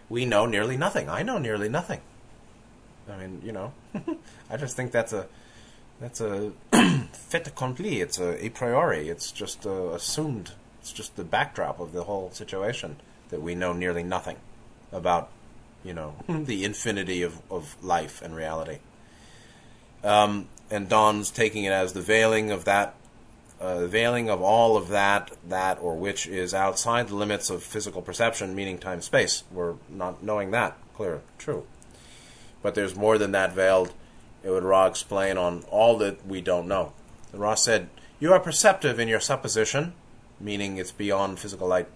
We 0.08 0.24
know 0.24 0.46
nearly 0.46 0.76
nothing. 0.76 1.08
I 1.08 1.22
know 1.22 1.38
nearly 1.38 1.68
nothing. 1.68 2.00
I 3.08 3.16
mean, 3.16 3.42
you 3.44 3.52
know, 3.52 3.72
I 4.50 4.56
just 4.56 4.76
think 4.76 4.92
that's 4.92 5.12
a 5.12 5.26
that's 6.00 6.20
a 6.20 6.52
fait 7.12 7.46
accompli. 7.46 8.00
It's 8.00 8.18
a 8.18 8.44
a 8.44 8.48
priori. 8.48 9.08
It's 9.08 9.30
just 9.30 9.66
uh, 9.66 9.90
assumed. 9.90 10.52
It's 10.80 10.92
just 10.92 11.16
the 11.16 11.24
backdrop 11.24 11.78
of 11.78 11.92
the 11.92 12.04
whole 12.04 12.30
situation 12.32 12.96
that 13.28 13.42
we 13.42 13.54
know 13.54 13.72
nearly 13.72 14.02
nothing 14.02 14.36
about, 14.92 15.28
you 15.84 15.92
know, 15.92 16.14
the 16.28 16.64
infinity 16.64 17.22
of, 17.22 17.40
of 17.50 17.76
life 17.82 18.22
and 18.22 18.34
reality. 18.34 18.78
Um, 20.02 20.48
and 20.70 20.88
Don's 20.88 21.30
taking 21.30 21.64
it 21.64 21.72
as 21.72 21.92
the 21.92 22.00
veiling 22.00 22.50
of 22.50 22.64
that 22.64 22.94
uh, 23.60 23.86
veiling 23.86 24.30
of 24.30 24.40
all 24.40 24.76
of 24.76 24.88
that, 24.88 25.30
that 25.46 25.78
or 25.80 25.94
which 25.94 26.26
is 26.26 26.54
outside 26.54 27.08
the 27.08 27.14
limits 27.14 27.50
of 27.50 27.62
physical 27.62 28.00
perception, 28.00 28.54
meaning 28.54 28.78
time 28.78 29.02
space. 29.02 29.44
We're 29.52 29.74
not 29.88 30.22
knowing 30.22 30.50
that, 30.52 30.78
clear, 30.96 31.20
true. 31.38 31.66
But 32.62 32.74
there's 32.74 32.96
more 32.96 33.18
than 33.18 33.32
that 33.32 33.52
veiled. 33.52 33.92
It 34.42 34.50
would 34.50 34.64
Ra 34.64 34.86
explain 34.86 35.36
on 35.36 35.64
all 35.70 35.98
that 35.98 36.26
we 36.26 36.40
don't 36.40 36.68
know. 36.68 36.92
Ra 37.32 37.54
said, 37.54 37.88
You 38.18 38.32
are 38.32 38.40
perceptive 38.40 38.98
in 38.98 39.08
your 39.08 39.20
supposition, 39.20 39.92
meaning 40.40 40.76
it's 40.76 40.92
beyond 40.92 41.38
physical 41.38 41.68
light. 41.68 41.88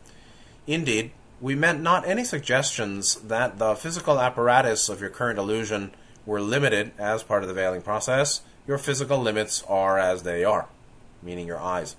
Indeed, 0.67 1.13
we 1.41 1.55
meant 1.55 1.83
not 1.83 2.07
any 2.07 2.25
suggestions 2.25 3.17
that 3.17 3.59
the 3.59 3.75
physical 3.75 4.21
apparatus 4.21 4.89
of 4.89 5.01
your 5.01 5.11
current 5.11 5.39
illusion 5.39 5.93
were 6.27 6.41
limited 6.41 6.93
as 6.99 7.23
part 7.23 7.43
of 7.43 7.49
the 7.49 7.55
veiling 7.55 7.83
process. 7.83 8.43
Your 8.67 8.79
physical 8.79 9.19
limits 9.19 9.63
are 9.69 9.99
as 9.99 10.23
they 10.23 10.45
are 10.45 10.69
meaning 11.25 11.47
your 11.47 11.61
eyes. 11.61 11.97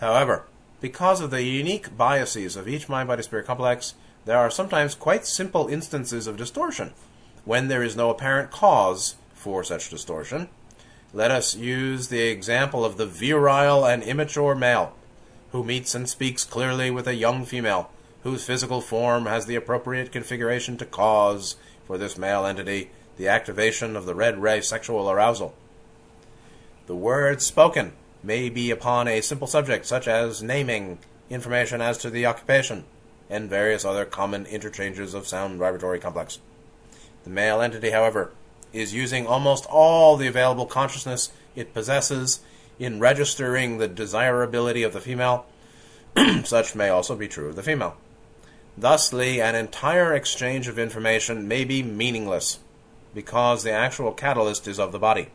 However, 0.00 0.44
because 0.80 1.20
of 1.20 1.30
the 1.30 1.42
unique 1.42 1.96
biases 1.96 2.56
of 2.56 2.68
each 2.68 2.88
mind 2.88 3.08
body 3.08 3.22
spirit 3.22 3.46
complex, 3.46 3.94
there 4.24 4.38
are 4.38 4.50
sometimes 4.50 4.94
quite 4.94 5.26
simple 5.26 5.68
instances 5.68 6.26
of 6.26 6.36
distortion 6.36 6.92
when 7.44 7.68
there 7.68 7.82
is 7.82 7.96
no 7.96 8.10
apparent 8.10 8.50
cause 8.50 9.14
for 9.46 9.62
such 9.62 9.90
distortion. 9.90 10.48
Let 11.14 11.30
us 11.30 11.54
use 11.54 12.08
the 12.08 12.22
example 12.22 12.84
of 12.84 12.96
the 12.96 13.06
virile 13.06 13.86
and 13.86 14.02
immature 14.02 14.56
male 14.56 14.92
who 15.52 15.62
meets 15.62 15.94
and 15.94 16.08
speaks 16.08 16.42
clearly 16.42 16.90
with 16.90 17.06
a 17.06 17.14
young 17.14 17.44
female 17.44 17.88
whose 18.24 18.44
physical 18.44 18.80
form 18.80 19.26
has 19.26 19.46
the 19.46 19.54
appropriate 19.54 20.10
configuration 20.10 20.76
to 20.78 20.84
cause 20.84 21.54
for 21.86 21.96
this 21.96 22.18
male 22.18 22.44
entity 22.44 22.90
the 23.18 23.28
activation 23.28 23.94
of 23.94 24.04
the 24.04 24.16
red 24.16 24.42
ray 24.42 24.60
sexual 24.60 25.08
arousal. 25.08 25.54
The 26.88 26.96
words 26.96 27.46
spoken 27.46 27.92
may 28.24 28.48
be 28.48 28.72
upon 28.72 29.06
a 29.06 29.20
simple 29.20 29.46
subject 29.46 29.86
such 29.86 30.08
as 30.08 30.42
naming, 30.42 30.98
information 31.30 31.80
as 31.80 31.98
to 31.98 32.10
the 32.10 32.26
occupation, 32.26 32.82
and 33.30 33.48
various 33.48 33.84
other 33.84 34.06
common 34.06 34.44
interchanges 34.46 35.14
of 35.14 35.28
sound 35.28 35.60
vibratory 35.60 36.00
complex. 36.00 36.40
The 37.22 37.30
male 37.30 37.60
entity, 37.60 37.90
however, 37.90 38.32
is 38.72 38.94
using 38.94 39.26
almost 39.26 39.66
all 39.66 40.16
the 40.16 40.26
available 40.26 40.66
consciousness 40.66 41.30
it 41.54 41.74
possesses 41.74 42.40
in 42.78 43.00
registering 43.00 43.78
the 43.78 43.88
desirability 43.88 44.82
of 44.82 44.92
the 44.92 45.00
female. 45.00 45.46
Such 46.44 46.74
may 46.74 46.88
also 46.88 47.16
be 47.16 47.28
true 47.28 47.48
of 47.48 47.56
the 47.56 47.62
female. 47.62 47.96
Thusly, 48.78 49.40
an 49.40 49.54
entire 49.54 50.14
exchange 50.14 50.68
of 50.68 50.78
information 50.78 51.48
may 51.48 51.64
be 51.64 51.82
meaningless 51.82 52.58
because 53.14 53.62
the 53.62 53.72
actual 53.72 54.12
catalyst 54.12 54.68
is 54.68 54.78
of 54.78 54.92
the 54.92 54.98
body. 54.98 55.28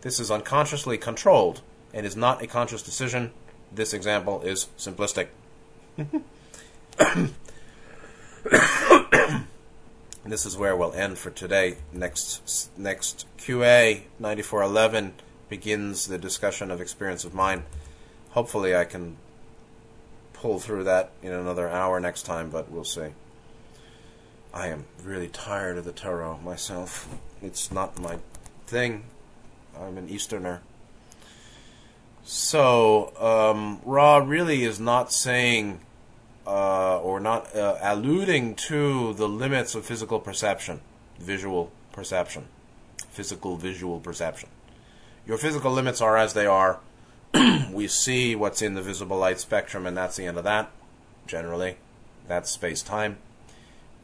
This 0.00 0.18
is 0.18 0.30
unconsciously 0.30 0.98
controlled 0.98 1.60
and 1.94 2.04
is 2.04 2.16
not 2.16 2.42
a 2.42 2.46
conscious 2.46 2.82
decision. 2.82 3.30
This 3.72 3.94
example 3.94 4.42
is 4.42 4.66
simplistic. 4.76 5.28
This 10.30 10.46
is 10.46 10.56
where 10.56 10.76
we'll 10.76 10.92
end 10.92 11.18
for 11.18 11.30
today. 11.30 11.76
Next 11.92 12.70
next 12.78 13.26
QA 13.38 14.02
9411 14.18 15.14
begins 15.48 16.06
the 16.06 16.18
discussion 16.18 16.70
of 16.70 16.80
experience 16.80 17.24
of 17.24 17.34
mind. 17.34 17.64
Hopefully 18.30 18.76
I 18.76 18.84
can 18.84 19.16
pull 20.32 20.60
through 20.60 20.84
that 20.84 21.10
in 21.22 21.32
another 21.32 21.68
hour 21.68 21.98
next 21.98 22.22
time, 22.22 22.48
but 22.48 22.70
we'll 22.70 22.84
see. 22.84 23.08
I 24.54 24.68
am 24.68 24.84
really 25.02 25.28
tired 25.28 25.78
of 25.78 25.84
the 25.84 25.92
tarot 25.92 26.38
myself. 26.38 27.08
It's 27.42 27.72
not 27.72 28.00
my 28.00 28.18
thing. 28.66 29.04
I'm 29.78 29.98
an 29.98 30.08
Easterner. 30.08 30.62
So, 32.22 33.12
um, 33.18 33.80
Ra 33.84 34.18
really 34.18 34.64
is 34.64 34.78
not 34.78 35.12
saying 35.12 35.80
uh, 36.50 36.98
or 36.98 37.20
not 37.20 37.54
uh, 37.54 37.78
alluding 37.80 38.56
to 38.56 39.14
the 39.14 39.28
limits 39.28 39.76
of 39.76 39.86
physical 39.86 40.18
perception, 40.18 40.80
visual 41.16 41.70
perception, 41.92 42.48
physical 43.10 43.56
visual 43.56 44.00
perception. 44.00 44.48
Your 45.28 45.38
physical 45.38 45.70
limits 45.70 46.00
are 46.00 46.16
as 46.16 46.34
they 46.34 46.46
are. 46.46 46.80
we 47.72 47.86
see 47.86 48.34
what's 48.34 48.62
in 48.62 48.74
the 48.74 48.82
visible 48.82 49.16
light 49.16 49.38
spectrum, 49.38 49.86
and 49.86 49.96
that's 49.96 50.16
the 50.16 50.26
end 50.26 50.38
of 50.38 50.44
that, 50.44 50.72
generally. 51.28 51.76
That's 52.26 52.50
space 52.50 52.82
time. 52.82 53.18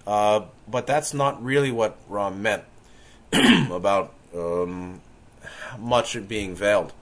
Uh, 0.06 0.42
but 0.68 0.86
that's 0.86 1.12
not 1.12 1.42
really 1.44 1.72
what 1.72 1.98
Ra 2.08 2.30
meant 2.30 2.62
about 3.32 4.14
um, 4.32 5.00
much 5.80 6.16
being 6.28 6.54
veiled 6.54 6.92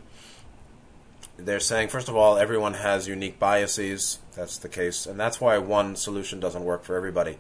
they're 1.37 1.61
saying, 1.61 1.89
first 1.89 2.09
of 2.09 2.17
all, 2.17 2.39
everyone 2.39 2.75
has 2.75 3.09
unique 3.09 3.39
biases. 3.39 4.19
That's 4.37 4.59
the 4.59 4.69
case. 4.69 5.07
And 5.07 5.19
that's 5.19 5.41
why 5.41 5.59
one 5.59 5.97
solution 5.97 6.41
doesn't 6.41 6.65
work 6.65 6.85
for 6.85 6.97
everybody. 6.97 7.39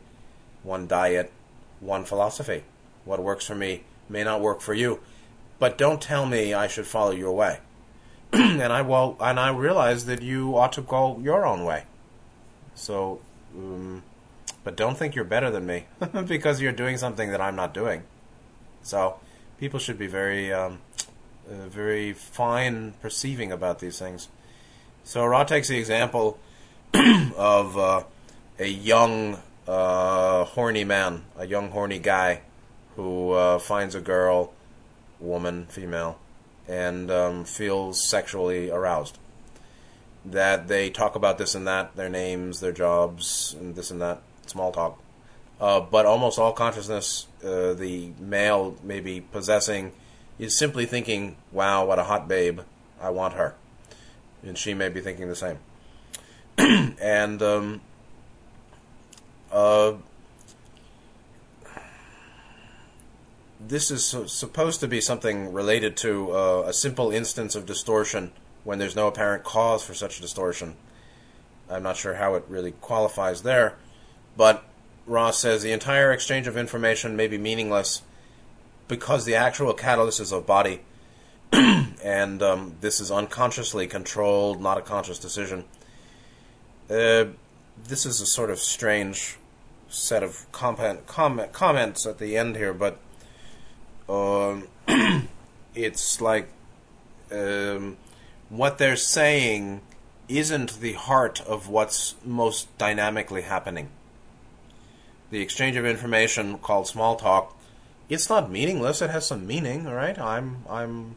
One 0.62 0.86
diet, 0.86 1.32
one 1.80 2.04
philosophy. 2.04 2.64
What 3.04 3.22
works 3.22 3.46
for 3.46 3.54
me 3.54 3.84
may 4.08 4.24
not 4.24 4.40
work 4.40 4.60
for 4.60 4.74
you. 4.74 5.00
But 5.58 5.78
don't 5.78 6.00
tell 6.00 6.26
me 6.26 6.52
I 6.52 6.66
should 6.66 6.86
follow 6.86 7.12
your 7.12 7.32
way. 7.32 7.60
and 8.32 8.72
I 8.72 8.82
will, 8.82 9.16
and 9.20 9.38
I 9.38 9.50
realize 9.50 10.06
that 10.06 10.22
you 10.22 10.56
ought 10.56 10.72
to 10.72 10.82
go 10.82 11.18
your 11.20 11.46
own 11.46 11.64
way. 11.64 11.84
So, 12.74 13.20
um, 13.56 14.02
but 14.64 14.76
don't 14.76 14.98
think 14.98 15.14
you're 15.14 15.24
better 15.24 15.50
than 15.50 15.66
me 15.66 15.86
because 16.26 16.60
you're 16.60 16.72
doing 16.72 16.96
something 16.96 17.30
that 17.30 17.40
I'm 17.40 17.54
not 17.54 17.72
doing. 17.72 18.02
So, 18.82 19.20
people 19.58 19.78
should 19.78 19.98
be 19.98 20.08
very 20.08 20.52
um, 20.52 20.80
uh, 21.50 21.68
very 21.68 22.12
fine 22.12 22.94
perceiving 23.02 23.52
about 23.52 23.78
these 23.78 23.98
things. 23.98 24.28
So 25.04 25.24
Ra 25.26 25.44
takes 25.44 25.68
the 25.68 25.78
example 25.78 26.38
of 26.94 27.76
uh, 27.76 28.04
a 28.58 28.66
young, 28.66 29.38
uh, 29.68 30.44
horny 30.44 30.84
man, 30.84 31.24
a 31.36 31.46
young, 31.46 31.70
horny 31.70 31.98
guy 31.98 32.40
who 32.96 33.32
uh, 33.32 33.58
finds 33.58 33.94
a 33.94 34.00
girl, 34.00 34.52
woman, 35.20 35.66
female, 35.66 36.18
and 36.68 37.10
um, 37.10 37.44
feels 37.44 38.02
sexually 38.02 38.70
aroused. 38.70 39.18
That 40.24 40.68
they 40.68 40.88
talk 40.88 41.16
about 41.16 41.36
this 41.36 41.54
and 41.54 41.66
that, 41.66 41.96
their 41.96 42.08
names, 42.08 42.60
their 42.60 42.72
jobs, 42.72 43.54
and 43.58 43.74
this 43.74 43.90
and 43.90 44.00
that, 44.00 44.22
small 44.46 44.72
talk. 44.72 44.98
Uh, 45.60 45.80
but 45.80 46.06
almost 46.06 46.38
all 46.38 46.52
consciousness, 46.52 47.26
uh, 47.44 47.74
the 47.74 48.12
male 48.18 48.76
may 48.82 49.00
be 49.00 49.20
possessing 49.20 49.92
is 50.38 50.58
simply 50.58 50.86
thinking, 50.86 51.36
wow, 51.52 51.84
what 51.84 51.98
a 51.98 52.04
hot 52.04 52.28
babe, 52.28 52.60
I 53.00 53.10
want 53.10 53.34
her. 53.34 53.54
And 54.42 54.58
she 54.58 54.74
may 54.74 54.88
be 54.88 55.00
thinking 55.00 55.28
the 55.28 55.36
same. 55.36 55.58
and 56.58 57.42
um, 57.42 57.80
uh, 59.52 59.94
this 63.60 63.90
is 63.90 64.04
supposed 64.26 64.80
to 64.80 64.88
be 64.88 65.00
something 65.00 65.52
related 65.52 65.96
to 65.98 66.32
uh, 66.32 66.64
a 66.66 66.72
simple 66.72 67.10
instance 67.10 67.54
of 67.54 67.66
distortion 67.66 68.32
when 68.64 68.78
there's 68.78 68.96
no 68.96 69.06
apparent 69.08 69.44
cause 69.44 69.84
for 69.84 69.94
such 69.94 70.20
distortion. 70.20 70.76
I'm 71.70 71.82
not 71.82 71.96
sure 71.96 72.14
how 72.14 72.34
it 72.34 72.44
really 72.48 72.72
qualifies 72.72 73.42
there, 73.42 73.76
but 74.36 74.64
Ra 75.06 75.30
says 75.30 75.62
the 75.62 75.72
entire 75.72 76.12
exchange 76.12 76.46
of 76.46 76.56
information 76.56 77.16
may 77.16 77.26
be 77.26 77.38
meaningless 77.38 78.02
because 78.88 79.24
the 79.24 79.34
actual 79.34 79.72
catalyst 79.72 80.20
is 80.20 80.32
a 80.32 80.40
body, 80.40 80.80
and 81.52 82.42
um, 82.42 82.76
this 82.80 83.00
is 83.00 83.10
unconsciously 83.10 83.86
controlled, 83.86 84.60
not 84.60 84.78
a 84.78 84.82
conscious 84.82 85.18
decision. 85.18 85.64
Uh, 86.90 87.26
this 87.86 88.06
is 88.06 88.20
a 88.20 88.26
sort 88.26 88.50
of 88.50 88.58
strange 88.58 89.38
set 89.88 90.22
of 90.22 90.50
comment, 90.52 91.06
comment, 91.06 91.52
comments 91.52 92.06
at 92.06 92.18
the 92.18 92.36
end 92.36 92.56
here, 92.56 92.74
but 92.74 92.98
um, 94.08 94.68
it's 95.74 96.20
like 96.20 96.48
um, 97.32 97.96
what 98.48 98.78
they're 98.78 98.96
saying 98.96 99.80
isn't 100.28 100.80
the 100.80 100.94
heart 100.94 101.40
of 101.42 101.68
what's 101.68 102.14
most 102.24 102.76
dynamically 102.78 103.42
happening. 103.42 103.88
The 105.30 105.40
exchange 105.40 105.76
of 105.76 105.84
information 105.84 106.58
called 106.58 106.86
small 106.86 107.16
talk 107.16 107.56
it's 108.08 108.28
not 108.28 108.50
meaningless. 108.50 109.02
It 109.02 109.10
has 109.10 109.26
some 109.26 109.46
meaning, 109.46 109.86
all 109.86 109.94
right? 109.94 110.18
I'm 110.18 110.64
I'm 110.68 111.16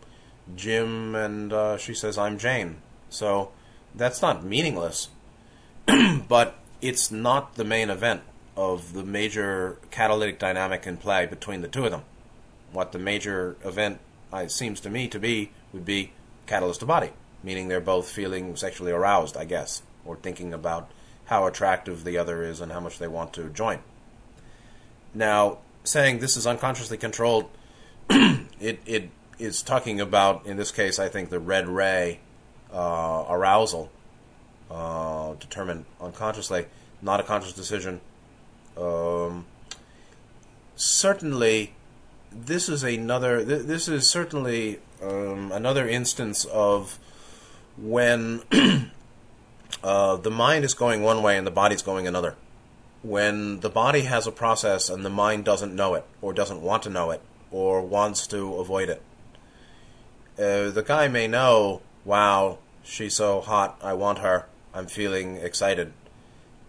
Jim, 0.55 1.15
and 1.15 1.51
uh, 1.51 1.77
she 1.77 1.93
says 1.93 2.17
I'm 2.17 2.38
Jane. 2.38 2.77
So 3.09 3.51
that's 3.95 4.21
not 4.21 4.43
meaningless, 4.43 5.09
but 6.27 6.55
it's 6.81 7.11
not 7.11 7.55
the 7.55 7.63
main 7.63 7.89
event 7.89 8.21
of 8.55 8.93
the 8.93 9.03
major 9.03 9.77
catalytic 9.91 10.39
dynamic 10.39 10.88
in 10.88 10.97
play 10.97 11.25
between 11.25 11.61
the 11.61 11.67
two 11.67 11.85
of 11.85 11.91
them. 11.91 12.03
What 12.71 12.91
the 12.91 12.99
major 12.99 13.55
event 13.63 13.99
uh, 14.33 14.47
seems 14.47 14.79
to 14.81 14.89
me 14.89 15.07
to 15.09 15.19
be 15.19 15.51
would 15.73 15.85
be 15.85 16.11
catalyst 16.47 16.79
to 16.81 16.85
body, 16.85 17.11
meaning 17.43 17.67
they're 17.67 17.79
both 17.79 18.09
feeling 18.09 18.55
sexually 18.55 18.91
aroused, 18.91 19.38
I 19.38 19.45
guess, 19.45 19.83
or 20.05 20.15
thinking 20.15 20.53
about 20.53 20.89
how 21.25 21.45
attractive 21.45 22.03
the 22.03 22.17
other 22.17 22.41
is 22.41 22.61
and 22.61 22.71
how 22.71 22.79
much 22.79 22.99
they 22.99 23.07
want 23.07 23.33
to 23.33 23.49
join. 23.49 23.79
Now, 25.13 25.59
saying 25.88 26.19
this 26.19 26.38
is 26.38 26.45
unconsciously 26.45 26.97
controlled, 26.97 27.49
it 28.09 28.79
it 28.85 29.09
is 29.39 29.61
talking 29.61 29.99
about 29.99 30.45
in 30.45 30.57
this 30.57 30.71
case 30.71 30.99
I 30.99 31.09
think 31.09 31.29
the 31.29 31.39
red 31.39 31.67
ray 31.67 32.19
uh, 32.73 33.25
arousal, 33.29 33.91
uh, 34.69 35.33
determined 35.35 35.85
unconsciously, 36.01 36.65
not 37.01 37.19
a 37.19 37.23
conscious 37.23 37.53
decision. 37.53 38.01
Um, 38.77 39.45
certainly, 40.75 41.73
this 42.31 42.69
is 42.69 42.83
another. 42.83 43.43
Th- 43.43 43.63
this 43.63 43.88
is 43.88 44.09
certainly 44.09 44.79
um, 45.01 45.51
another 45.51 45.88
instance 45.88 46.45
of 46.45 46.99
when 47.77 48.41
uh, 49.83 50.15
the 50.17 50.31
mind 50.31 50.65
is 50.65 50.73
going 50.73 51.03
one 51.03 51.21
way 51.21 51.38
and 51.38 51.45
the 51.45 51.51
body's 51.51 51.81
going 51.81 52.07
another. 52.07 52.35
When 53.08 53.62
the 53.62 53.70
body 53.70 54.01
has 54.01 54.28
a 54.28 54.34
process 54.34 54.89
and 54.89 55.05
the 55.05 55.10
mind 55.10 55.45
doesn't 55.45 55.74
know 55.74 55.93
it, 55.93 56.03
or 56.22 56.34
doesn't 56.34 56.62
want 56.62 56.84
to 56.84 56.89
know 56.89 57.12
it, 57.12 57.22
or 57.51 57.82
wants 57.82 58.28
to 58.28 58.55
avoid 58.55 58.89
it, 58.89 59.01
uh, 60.38 60.72
the 60.72 60.84
guy 60.86 61.08
may 61.08 61.26
know, 61.26 61.82
wow, 62.03 62.58
she's 62.84 63.16
so 63.16 63.39
hot, 63.39 63.80
I 63.82 63.93
want 63.93 64.20
her, 64.20 64.47
I'm 64.74 64.88
feeling 64.88 65.38
excited. 65.38 65.93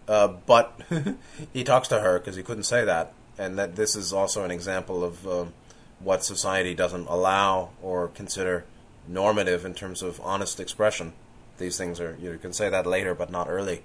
Uh, 0.07 0.29
but 0.29 0.79
he 1.53 1.65
talks 1.65 1.89
to 1.89 1.99
her 1.99 2.19
because 2.19 2.37
he 2.37 2.43
couldn't 2.43 2.63
say 2.63 2.85
that, 2.85 3.11
and 3.37 3.59
that 3.59 3.75
this 3.75 3.97
is 3.97 4.13
also 4.13 4.45
an 4.45 4.51
example 4.51 5.03
of 5.03 5.27
um, 5.27 5.53
what 5.99 6.23
society 6.23 6.73
doesn't 6.73 7.07
allow 7.07 7.71
or 7.81 8.07
consider 8.07 8.63
normative 9.09 9.65
in 9.65 9.73
terms 9.73 10.01
of 10.01 10.21
honest 10.21 10.61
expression. 10.61 11.11
These 11.57 11.77
things 11.77 11.99
are 11.99 12.17
you 12.21 12.37
can 12.41 12.53
say 12.53 12.69
that 12.69 12.87
later, 12.87 13.13
but 13.13 13.29
not 13.29 13.49
early. 13.49 13.83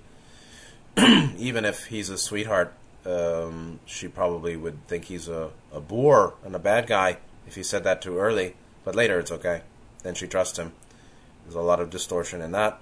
Even 1.36 1.64
if 1.64 1.86
he's 1.86 2.08
a 2.08 2.18
sweetheart, 2.18 2.72
um, 3.04 3.80
she 3.84 4.08
probably 4.08 4.56
would 4.56 4.86
think 4.86 5.06
he's 5.06 5.28
a, 5.28 5.50
a 5.72 5.80
boor 5.80 6.34
and 6.44 6.54
a 6.54 6.58
bad 6.58 6.86
guy 6.86 7.18
if 7.46 7.54
he 7.54 7.62
said 7.62 7.84
that 7.84 8.00
too 8.00 8.18
early. 8.18 8.54
But 8.84 8.94
later, 8.94 9.18
it's 9.18 9.32
okay. 9.32 9.62
Then 10.02 10.14
she 10.14 10.26
trusts 10.26 10.58
him. 10.58 10.72
There's 11.44 11.54
a 11.54 11.60
lot 11.60 11.80
of 11.80 11.90
distortion 11.90 12.40
in 12.40 12.52
that. 12.52 12.80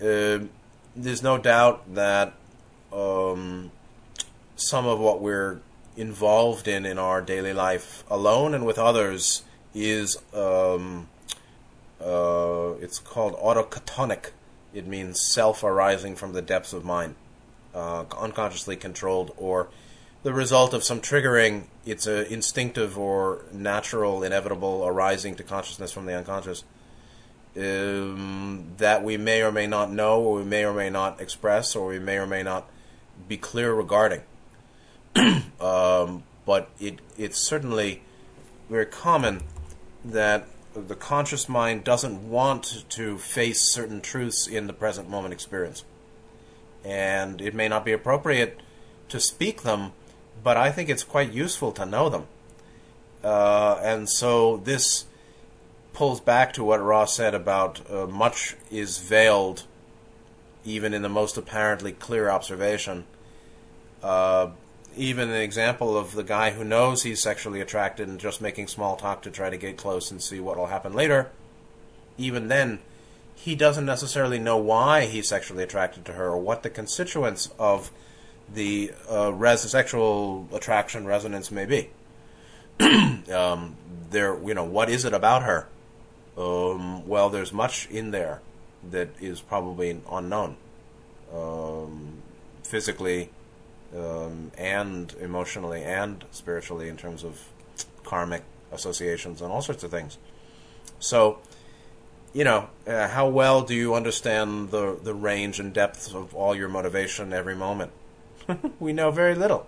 Uh, 0.00 0.46
there's 0.94 1.22
no 1.22 1.38
doubt 1.38 1.94
that 1.94 2.34
um, 2.92 3.70
some 4.56 4.86
of 4.86 4.98
what 4.98 5.20
we're 5.20 5.60
involved 5.96 6.68
in 6.68 6.86
in 6.86 6.98
our 6.98 7.20
daily 7.20 7.52
life, 7.52 8.04
alone 8.10 8.54
and 8.54 8.64
with 8.64 8.78
others, 8.78 9.42
is 9.74 10.16
um, 10.32 11.08
uh, 12.00 12.72
it's 12.80 12.98
called 12.98 13.34
autochthonic. 13.34 14.30
It 14.78 14.86
means 14.86 15.20
self 15.20 15.64
arising 15.64 16.14
from 16.14 16.34
the 16.34 16.40
depths 16.40 16.72
of 16.72 16.84
mind, 16.84 17.16
uh, 17.74 18.04
unconsciously 18.16 18.76
controlled, 18.76 19.34
or 19.36 19.66
the 20.22 20.32
result 20.32 20.72
of 20.72 20.84
some 20.84 21.00
triggering. 21.00 21.64
It's 21.84 22.06
an 22.06 22.26
instinctive 22.26 22.96
or 22.96 23.42
natural, 23.52 24.22
inevitable 24.22 24.86
arising 24.86 25.34
to 25.34 25.42
consciousness 25.42 25.90
from 25.90 26.06
the 26.06 26.16
unconscious 26.16 26.62
um, 27.56 28.66
that 28.76 29.02
we 29.02 29.16
may 29.16 29.42
or 29.42 29.50
may 29.50 29.66
not 29.66 29.90
know, 29.90 30.20
or 30.20 30.36
we 30.36 30.44
may 30.44 30.64
or 30.64 30.72
may 30.72 30.90
not 30.90 31.20
express, 31.20 31.74
or 31.74 31.88
we 31.88 31.98
may 31.98 32.18
or 32.18 32.26
may 32.26 32.44
not 32.44 32.68
be 33.26 33.36
clear 33.36 33.74
regarding. 33.74 34.22
um, 35.60 36.22
but 36.46 36.70
it 36.78 37.00
it's 37.16 37.38
certainly 37.38 38.02
very 38.70 38.86
common 38.86 39.42
that 40.04 40.46
the 40.86 40.94
conscious 40.94 41.48
mind 41.48 41.84
doesn't 41.84 42.28
want 42.28 42.84
to 42.90 43.18
face 43.18 43.72
certain 43.72 44.00
truths 44.00 44.46
in 44.46 44.66
the 44.66 44.72
present 44.72 45.08
moment 45.08 45.32
experience. 45.32 45.84
And 46.84 47.40
it 47.40 47.54
may 47.54 47.68
not 47.68 47.84
be 47.84 47.92
appropriate 47.92 48.60
to 49.08 49.20
speak 49.20 49.62
them, 49.62 49.92
but 50.42 50.56
I 50.56 50.70
think 50.70 50.88
it's 50.88 51.04
quite 51.04 51.32
useful 51.32 51.72
to 51.72 51.86
know 51.86 52.08
them. 52.08 52.26
Uh, 53.22 53.80
and 53.82 54.08
so 54.08 54.58
this 54.58 55.06
pulls 55.92 56.20
back 56.20 56.52
to 56.52 56.64
what 56.64 56.82
Ra's 56.82 57.12
said 57.12 57.34
about 57.34 57.80
uh, 57.90 58.06
much 58.06 58.56
is 58.70 58.98
veiled, 58.98 59.64
even 60.64 60.94
in 60.94 61.02
the 61.02 61.08
most 61.08 61.36
apparently 61.36 61.92
clear 61.92 62.30
observation. 62.30 63.04
Uh, 64.02 64.50
even 64.98 65.30
an 65.30 65.40
example 65.40 65.96
of 65.96 66.12
the 66.12 66.24
guy 66.24 66.50
who 66.50 66.64
knows 66.64 67.02
he's 67.02 67.22
sexually 67.22 67.60
attracted 67.60 68.08
and 68.08 68.18
just 68.18 68.40
making 68.40 68.66
small 68.66 68.96
talk 68.96 69.22
to 69.22 69.30
try 69.30 69.48
to 69.48 69.56
get 69.56 69.76
close 69.76 70.10
and 70.10 70.20
see 70.20 70.40
what 70.40 70.56
will 70.56 70.66
happen 70.66 70.92
later. 70.92 71.30
Even 72.16 72.48
then, 72.48 72.80
he 73.34 73.54
doesn't 73.54 73.86
necessarily 73.86 74.40
know 74.40 74.56
why 74.56 75.06
he's 75.06 75.28
sexually 75.28 75.62
attracted 75.62 76.04
to 76.04 76.12
her 76.14 76.26
or 76.26 76.38
what 76.38 76.64
the 76.64 76.70
constituents 76.70 77.50
of 77.58 77.92
the 78.52 78.92
uh, 79.10 79.32
res- 79.32 79.70
sexual 79.70 80.48
attraction 80.52 81.06
resonance 81.06 81.50
may 81.52 81.64
be. 81.64 81.90
um, 83.32 83.76
there, 84.10 84.36
you 84.44 84.54
know, 84.54 84.64
what 84.64 84.90
is 84.90 85.04
it 85.04 85.12
about 85.12 85.42
her? 85.44 85.68
Um, 86.36 87.06
well, 87.06 87.30
there's 87.30 87.52
much 87.52 87.88
in 87.90 88.10
there 88.10 88.40
that 88.90 89.08
is 89.20 89.40
probably 89.40 90.00
unknown, 90.10 90.56
um, 91.32 92.22
physically, 92.62 93.30
um, 93.96 94.52
and 94.56 95.14
emotionally 95.20 95.82
and 95.82 96.24
spiritually 96.30 96.88
in 96.88 96.96
terms 96.96 97.24
of 97.24 97.48
karmic 98.04 98.42
associations 98.72 99.40
and 99.40 99.52
all 99.52 99.62
sorts 99.62 99.82
of 99.82 99.90
things. 99.90 100.18
So, 100.98 101.38
you 102.32 102.44
know, 102.44 102.68
uh, 102.86 103.08
how 103.08 103.28
well 103.28 103.62
do 103.62 103.74
you 103.74 103.94
understand 103.94 104.70
the 104.70 104.98
the 105.02 105.14
range 105.14 105.58
and 105.60 105.72
depth 105.72 106.14
of 106.14 106.34
all 106.34 106.54
your 106.54 106.68
motivation 106.68 107.32
every 107.32 107.54
moment? 107.54 107.92
we 108.80 108.92
know 108.92 109.10
very 109.10 109.34
little. 109.34 109.66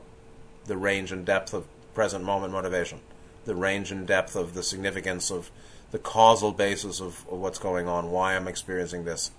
The 0.66 0.76
range 0.76 1.12
and 1.12 1.24
depth 1.24 1.54
of 1.54 1.66
present 1.94 2.24
moment 2.24 2.52
motivation, 2.52 3.00
the 3.44 3.54
range 3.54 3.90
and 3.90 4.06
depth 4.06 4.36
of 4.36 4.54
the 4.54 4.62
significance 4.62 5.30
of 5.30 5.50
the 5.90 5.98
causal 5.98 6.52
basis 6.52 7.00
of, 7.00 7.26
of 7.30 7.38
what's 7.38 7.58
going 7.58 7.88
on, 7.88 8.10
why 8.10 8.36
I'm 8.36 8.46
experiencing 8.46 9.04
this, 9.04 9.32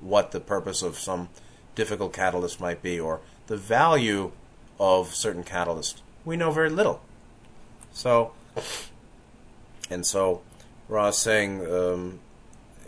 what 0.00 0.30
the 0.30 0.40
purpose 0.40 0.82
of 0.82 0.98
some 0.98 1.28
difficult 1.74 2.12
catalyst 2.12 2.60
might 2.60 2.82
be, 2.82 2.98
or 2.98 3.20
the 3.46 3.56
value 3.56 4.32
of 4.78 5.14
certain 5.14 5.44
catalysts. 5.44 6.00
We 6.24 6.36
know 6.36 6.50
very 6.50 6.70
little. 6.70 7.00
So, 7.92 8.32
and 9.90 10.04
so, 10.04 10.42
Ra's 10.88 11.16
saying, 11.16 11.66
um, 11.66 12.18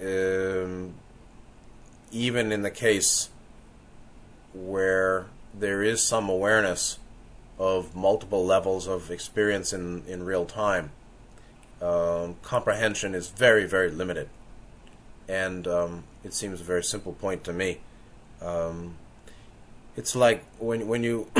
um, 0.02 0.94
even 2.10 2.52
in 2.52 2.62
the 2.62 2.70
case 2.70 3.30
where 4.52 5.26
there 5.54 5.82
is 5.82 6.02
some 6.02 6.28
awareness 6.28 6.98
of 7.58 7.94
multiple 7.94 8.44
levels 8.44 8.86
of 8.86 9.10
experience 9.10 9.72
in, 9.72 10.04
in 10.06 10.24
real 10.24 10.44
time, 10.44 10.90
um, 11.80 12.36
comprehension 12.42 13.14
is 13.14 13.28
very, 13.28 13.66
very 13.66 13.90
limited. 13.90 14.28
And 15.28 15.66
um, 15.66 16.04
it 16.24 16.32
seems 16.32 16.60
a 16.60 16.64
very 16.64 16.82
simple 16.82 17.12
point 17.12 17.44
to 17.44 17.52
me. 17.52 17.80
Um, 18.40 18.96
it's 19.98 20.14
like 20.14 20.44
when 20.60 20.86
when 20.86 21.02
you 21.02 21.26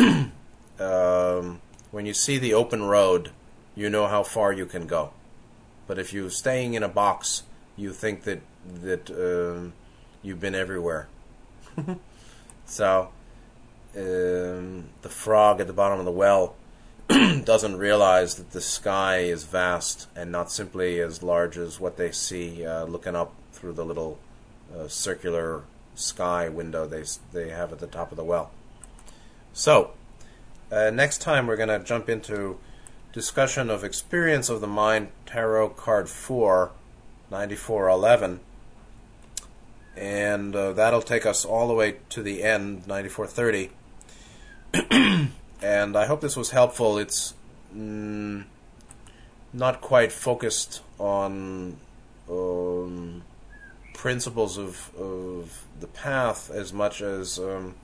um, 0.80 1.61
when 1.92 2.06
you 2.06 2.12
see 2.12 2.38
the 2.38 2.52
open 2.54 2.82
road, 2.82 3.30
you 3.76 3.88
know 3.88 4.09
how 4.09 4.24
far 4.24 4.52
you 4.52 4.66
can 4.66 4.86
go. 4.88 5.12
But 5.86 5.98
if 5.98 6.12
you're 6.12 6.28
staying 6.28 6.74
in 6.74 6.82
a 6.82 6.88
box, 6.88 7.44
you 7.76 7.92
think 7.92 8.24
that 8.24 8.40
that 8.82 9.11
um, 9.11 9.74
you've 10.22 10.40
been 10.40 10.56
everywhere. 10.56 11.06
so 12.66 13.11
um, 13.96 14.88
the 15.02 15.09
frog 15.09 15.61
at 15.61 15.68
the 15.68 15.72
bottom 15.72 16.00
of 16.00 16.04
the 16.04 16.11
well 16.11 16.56
doesn't 17.09 17.76
realize 17.76 18.34
that 18.34 18.50
the 18.50 18.61
sky 18.61 19.18
is 19.18 19.44
vast 19.44 20.09
and 20.16 20.32
not 20.32 20.50
simply 20.50 21.00
as 21.00 21.22
large 21.22 21.56
as 21.56 21.78
what 21.78 21.96
they 21.96 22.11
see 22.11 22.66
uh, 22.66 22.84
looking 22.86 23.14
up 23.14 23.32
through 23.52 23.74
the 23.74 23.84
little 23.84 24.18
uh, 24.76 24.88
circular 24.88 25.62
sky 25.99 26.49
window 26.49 26.86
they 26.86 27.05
they 27.32 27.51
have 27.51 27.72
at 27.72 27.78
the 27.78 27.86
top 27.86 28.11
of 28.11 28.16
the 28.16 28.24
well. 28.24 28.51
So, 29.53 29.92
uh, 30.70 30.90
next 30.90 31.18
time 31.18 31.46
we're 31.46 31.57
going 31.57 31.68
to 31.68 31.80
jump 31.80 32.09
into 32.09 32.59
discussion 33.12 33.70
of 33.70 33.82
experience 33.84 34.49
of 34.49 34.61
the 34.61 34.66
mind, 34.66 35.09
tarot 35.26 35.70
card 35.70 36.09
4, 36.09 36.70
9411. 37.30 38.40
And 39.96 40.55
uh, 40.55 40.72
that'll 40.74 41.03
take 41.03 41.26
us 41.26 41.44
all 41.44 41.66
the 41.66 41.74
way 41.74 41.96
to 42.11 42.22
the 42.22 42.44
end, 42.44 42.86
9430. 42.86 43.70
and 45.62 45.96
I 45.96 46.07
hope 46.07 46.20
this 46.20 46.36
was 46.36 46.51
helpful. 46.51 46.99
It's 46.99 47.34
mm, 47.74 48.44
not 49.53 49.80
quite 49.80 50.12
focused 50.12 50.82
on 50.99 51.78
um, 52.30 53.22
principles 53.99 54.57
of, 54.57 54.94
of 54.96 55.64
the 55.80 55.88
path 55.88 56.53
as 56.53 56.72
much 56.72 57.03
as 57.03 57.36
um, 57.40 57.74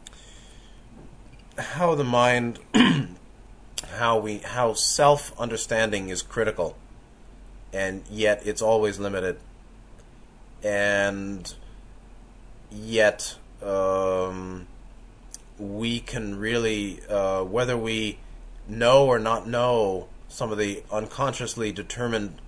how 1.59 1.97
the 1.97 2.05
mind, 2.05 2.61
how 3.97 4.17
we, 4.21 4.39
how 4.39 4.73
self 4.75 5.39
understanding 5.41 6.11
is 6.11 6.23
critical, 6.23 6.77
and 7.73 8.05
yet 8.09 8.41
it's 8.47 8.63
always 8.63 9.01
limited, 9.01 9.39
and 10.63 11.53
yet 12.71 13.35
um, 13.61 14.69
we 15.59 15.99
can 15.99 16.39
really, 16.39 17.01
uh, 17.11 17.43
whether 17.43 17.77
we 17.77 18.19
know 18.69 19.05
or 19.05 19.19
not 19.19 19.49
know 19.49 20.07
some 20.29 20.53
of 20.53 20.59
the 20.59 20.85
unconsciously 20.93 21.73
determined 21.73 22.41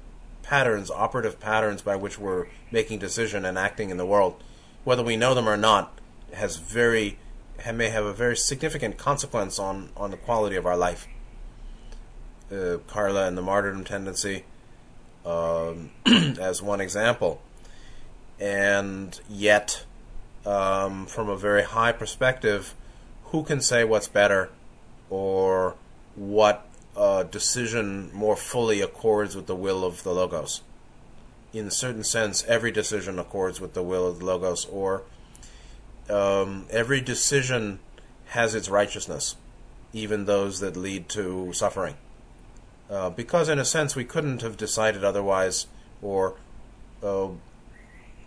patterns, 0.47 0.91
operative 0.91 1.41
patterns 1.41 1.83
by 1.83 1.97
which 1.97 2.19
we're 2.19 2.47
making 2.71 2.99
decision 2.99 3.45
and 3.45 3.59
acting 3.59 3.91
in 3.91 3.97
the 3.97 4.07
world, 4.07 4.43
whether 4.85 5.03
we 5.03 5.17
know 5.17 5.35
them 5.35 5.49
or 5.49 5.57
not, 5.57 5.99
has 6.33 6.57
very 6.57 7.19
may 7.75 7.89
have 7.89 8.05
a 8.05 8.13
very 8.13 8.37
significant 8.37 8.97
consequence 8.97 9.59
on, 9.59 9.91
on 9.97 10.11
the 10.11 10.17
quality 10.17 10.57
of 10.57 10.67
our 10.67 10.77
life. 10.77 11.09
Uh, 12.53 12.77
Carla 12.87 13.27
and 13.27 13.37
the 13.37 13.43
martyrdom 13.43 13.83
tendency, 13.83 14.45
um, 15.25 15.91
as 16.39 16.63
one 16.63 16.81
example, 16.81 17.43
and 18.39 19.19
yet, 19.29 19.85
um, 20.45 21.07
from 21.07 21.29
a 21.29 21.37
very 21.37 21.65
high 21.65 21.91
perspective, 21.91 22.75
who 23.25 23.43
can 23.43 23.61
say 23.61 23.83
what's 23.83 24.07
better 24.07 24.51
or 25.11 25.75
what 26.15 26.69
uh, 26.97 27.23
decision 27.25 28.11
more 28.13 28.37
fully 28.37 28.81
accords 28.81 29.37
with 29.37 29.47
the 29.47 29.57
will 29.57 29.85
of 29.85 30.03
the 30.03 30.13
logos? 30.13 30.63
In 31.53 31.67
a 31.67 31.71
certain 31.71 32.05
sense, 32.05 32.45
every 32.45 32.71
decision 32.71 33.19
accords 33.19 33.61
with 33.61 33.75
the 33.75 33.83
will 33.83 34.07
of 34.07 34.19
the 34.19 34.25
logos, 34.25 34.67
or 34.67 35.03
um, 36.11 36.67
every 36.71 37.01
decision 37.01 37.79
has 38.27 38.55
its 38.55 38.69
righteousness, 38.69 39.37
even 39.93 40.25
those 40.25 40.61
that 40.61 40.77
lead 40.77 41.09
to 41.11 41.53
suffering. 41.53 41.95
Uh, 42.91 43.11
because, 43.11 43.49
in 43.49 43.59
a 43.59 43.65
sense, 43.65 43.97
we 43.97 44.05
couldn't 44.05 44.43
have 44.43 44.57
decided 44.57 45.05
otherwise, 45.05 45.67
or 46.03 46.35
uh, 47.03 47.29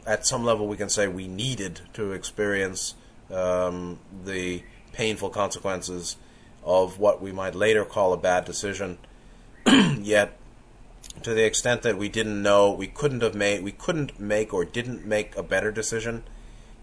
at 0.05 0.25
some 0.25 0.43
level, 0.43 0.67
we 0.67 0.77
can 0.77 0.89
say 0.89 1.07
we 1.07 1.27
needed 1.27 1.81
to 1.93 2.11
experience 2.11 2.95
um, 3.31 3.99
the 4.25 4.63
painful 4.91 5.29
consequences 5.29 6.17
of 6.63 6.99
what 6.99 7.21
we 7.21 7.31
might 7.31 7.55
later 7.55 7.85
call 7.85 8.13
a 8.13 8.17
bad 8.17 8.45
decision. 8.45 8.97
Yet, 9.67 10.37
to 11.23 11.33
the 11.33 11.45
extent 11.45 11.81
that 11.83 11.97
we 11.97 12.09
didn't 12.09 12.41
know, 12.41 12.71
we 12.71 12.87
couldn't 12.87 13.21
have 13.21 13.35
made, 13.35 13.63
we 13.63 13.71
couldn't 13.71 14.19
make 14.19 14.53
or 14.53 14.65
didn't 14.65 15.05
make 15.05 15.35
a 15.35 15.43
better 15.43 15.71
decision 15.71 16.23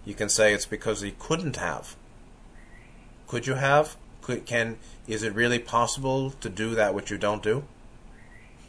you 0.06 0.14
can 0.14 0.30
say 0.30 0.54
it's 0.54 0.64
because 0.64 1.02
we 1.02 1.10
couldn't 1.10 1.56
have. 1.56 1.96
Could 3.26 3.46
you 3.46 3.54
have? 3.54 3.96
Could, 4.22 4.46
can 4.46 4.78
is 5.06 5.22
it 5.22 5.34
really 5.34 5.58
possible 5.58 6.30
to 6.30 6.48
do 6.48 6.74
that 6.76 6.94
which 6.94 7.10
you 7.10 7.18
don't 7.18 7.42
do? 7.42 7.64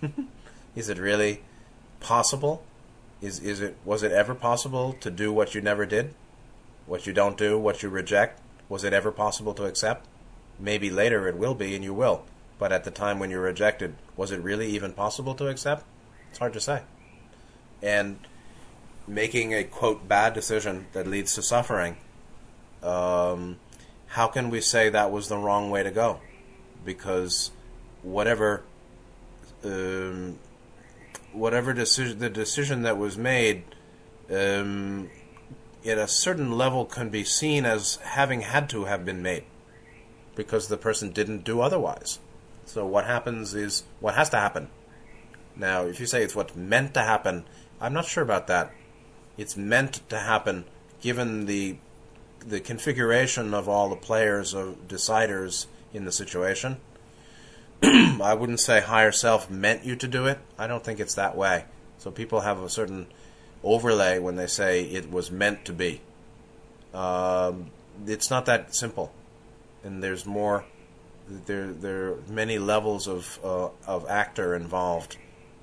is 0.75 0.89
it 0.89 0.97
really 0.97 1.43
possible? 1.99 2.63
Is 3.21 3.39
is 3.39 3.61
it 3.61 3.77
was 3.85 4.01
it 4.03 4.11
ever 4.11 4.33
possible 4.33 4.93
to 4.99 5.11
do 5.11 5.31
what 5.31 5.53
you 5.53 5.61
never 5.61 5.85
did? 5.85 6.13
What 6.87 7.05
you 7.05 7.13
don't 7.13 7.37
do, 7.37 7.57
what 7.57 7.83
you 7.83 7.89
reject, 7.89 8.41
was 8.67 8.83
it 8.83 8.93
ever 8.93 9.11
possible 9.11 9.53
to 9.53 9.65
accept? 9.65 10.07
Maybe 10.59 10.89
later 10.89 11.27
it 11.27 11.37
will 11.37 11.55
be 11.55 11.75
and 11.75 11.83
you 11.83 11.93
will. 11.93 12.23
But 12.59 12.71
at 12.71 12.83
the 12.83 12.91
time 12.91 13.19
when 13.19 13.29
you're 13.29 13.41
rejected, 13.41 13.95
was 14.15 14.31
it 14.31 14.41
really 14.41 14.67
even 14.69 14.93
possible 14.93 15.35
to 15.35 15.47
accept? 15.47 15.85
It's 16.29 16.39
hard 16.39 16.53
to 16.53 16.61
say. 16.61 16.81
And 17.81 18.19
making 19.07 19.53
a 19.53 19.63
quote 19.63 20.07
bad 20.07 20.33
decision 20.33 20.87
that 20.93 21.05
leads 21.05 21.35
to 21.35 21.41
suffering, 21.41 21.97
um, 22.81 23.57
how 24.07 24.27
can 24.27 24.49
we 24.49 24.61
say 24.61 24.89
that 24.89 25.11
was 25.11 25.27
the 25.29 25.37
wrong 25.37 25.69
way 25.69 25.83
to 25.83 25.91
go? 25.91 26.19
Because 26.83 27.51
whatever 28.01 28.63
um, 29.63 30.39
whatever 31.33 31.73
decision 31.73 32.19
the 32.19 32.29
decision 32.29 32.83
that 32.83 32.97
was 32.97 33.17
made 33.17 33.63
um, 34.31 35.09
at 35.85 35.97
a 35.97 36.07
certain 36.07 36.51
level 36.51 36.85
can 36.85 37.09
be 37.09 37.23
seen 37.23 37.65
as 37.65 37.97
having 37.97 38.41
had 38.41 38.69
to 38.69 38.85
have 38.85 39.05
been 39.05 39.21
made 39.21 39.43
because 40.37 40.69
the 40.69 40.77
person 40.77 41.11
didn't 41.11 41.43
do 41.43 41.59
otherwise. 41.59 42.19
So 42.65 42.85
what 42.85 43.05
happens 43.05 43.53
is 43.53 43.83
what 43.99 44.15
has 44.15 44.29
to 44.29 44.37
happen. 44.37 44.69
Now, 45.57 45.83
if 45.83 45.99
you 45.99 46.05
say 46.05 46.23
it's 46.23 46.35
what's 46.35 46.55
meant 46.55 46.93
to 46.93 47.01
happen, 47.01 47.43
I'm 47.81 47.93
not 47.93 48.05
sure 48.05 48.23
about 48.23 48.47
that 48.47 48.71
it's 49.37 49.55
meant 49.55 50.01
to 50.09 50.17
happen 50.17 50.65
given 50.99 51.45
the 51.45 51.77
the 52.45 52.59
configuration 52.59 53.53
of 53.53 53.67
all 53.67 53.89
the 53.89 53.95
players 53.95 54.53
or 54.53 54.73
deciders 54.87 55.65
in 55.93 56.05
the 56.05 56.11
situation. 56.11 56.77
I 57.83 58.33
wouldn't 58.33 58.59
say 58.59 58.81
higher 58.81 59.11
self 59.11 59.49
meant 59.49 59.85
you 59.85 59.95
to 59.97 60.07
do 60.07 60.25
it. 60.27 60.39
I 60.57 60.67
don't 60.67 60.83
think 60.83 60.99
it's 60.99 61.15
that 61.15 61.35
way. 61.35 61.65
So 61.97 62.09
people 62.09 62.41
have 62.41 62.61
a 62.61 62.69
certain 62.69 63.07
overlay 63.63 64.19
when 64.19 64.35
they 64.35 64.47
say 64.47 64.83
it 64.83 65.11
was 65.11 65.29
meant 65.29 65.65
to 65.65 65.73
be. 65.73 66.01
Um, 66.93 67.71
it's 68.05 68.29
not 68.29 68.45
that 68.45 68.73
simple, 68.73 69.11
and 69.87 70.03
there's 70.03 70.25
more. 70.25 70.65
There, 71.29 71.67
there 71.73 72.11
are 72.11 72.17
many 72.29 72.59
levels 72.59 73.07
of 73.07 73.39
uh, 73.43 73.69
of 73.87 74.07
actor 74.07 74.55
involved, 74.55 75.17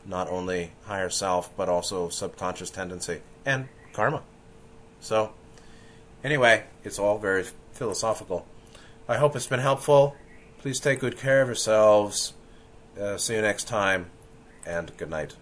not 0.05 0.29
only 0.29 0.72
higher 0.85 1.11
self 1.11 1.55
but 1.57 1.68
also 1.68 2.09
subconscious 2.09 2.70
tendency 2.70 3.20
and 3.47 3.68
karma. 3.93 4.22
So, 5.01 5.33
anyway, 6.25 6.64
it's 6.83 6.99
all 6.99 7.18
very 7.18 7.45
philosophical. 7.72 8.47
I 9.09 9.16
hope 9.16 9.37
it's 9.37 9.47
been 9.47 9.61
helpful. 9.61 10.16
Please 10.59 10.81
take 10.81 11.01
good 11.01 11.18
care 11.18 11.43
of 11.43 11.49
yourselves. 11.49 12.33
Uh, 12.99 13.18
see 13.18 13.35
you 13.35 13.43
next 13.43 13.64
time, 13.64 14.07
and 14.66 14.97
good 14.97 15.11
night. 15.11 15.35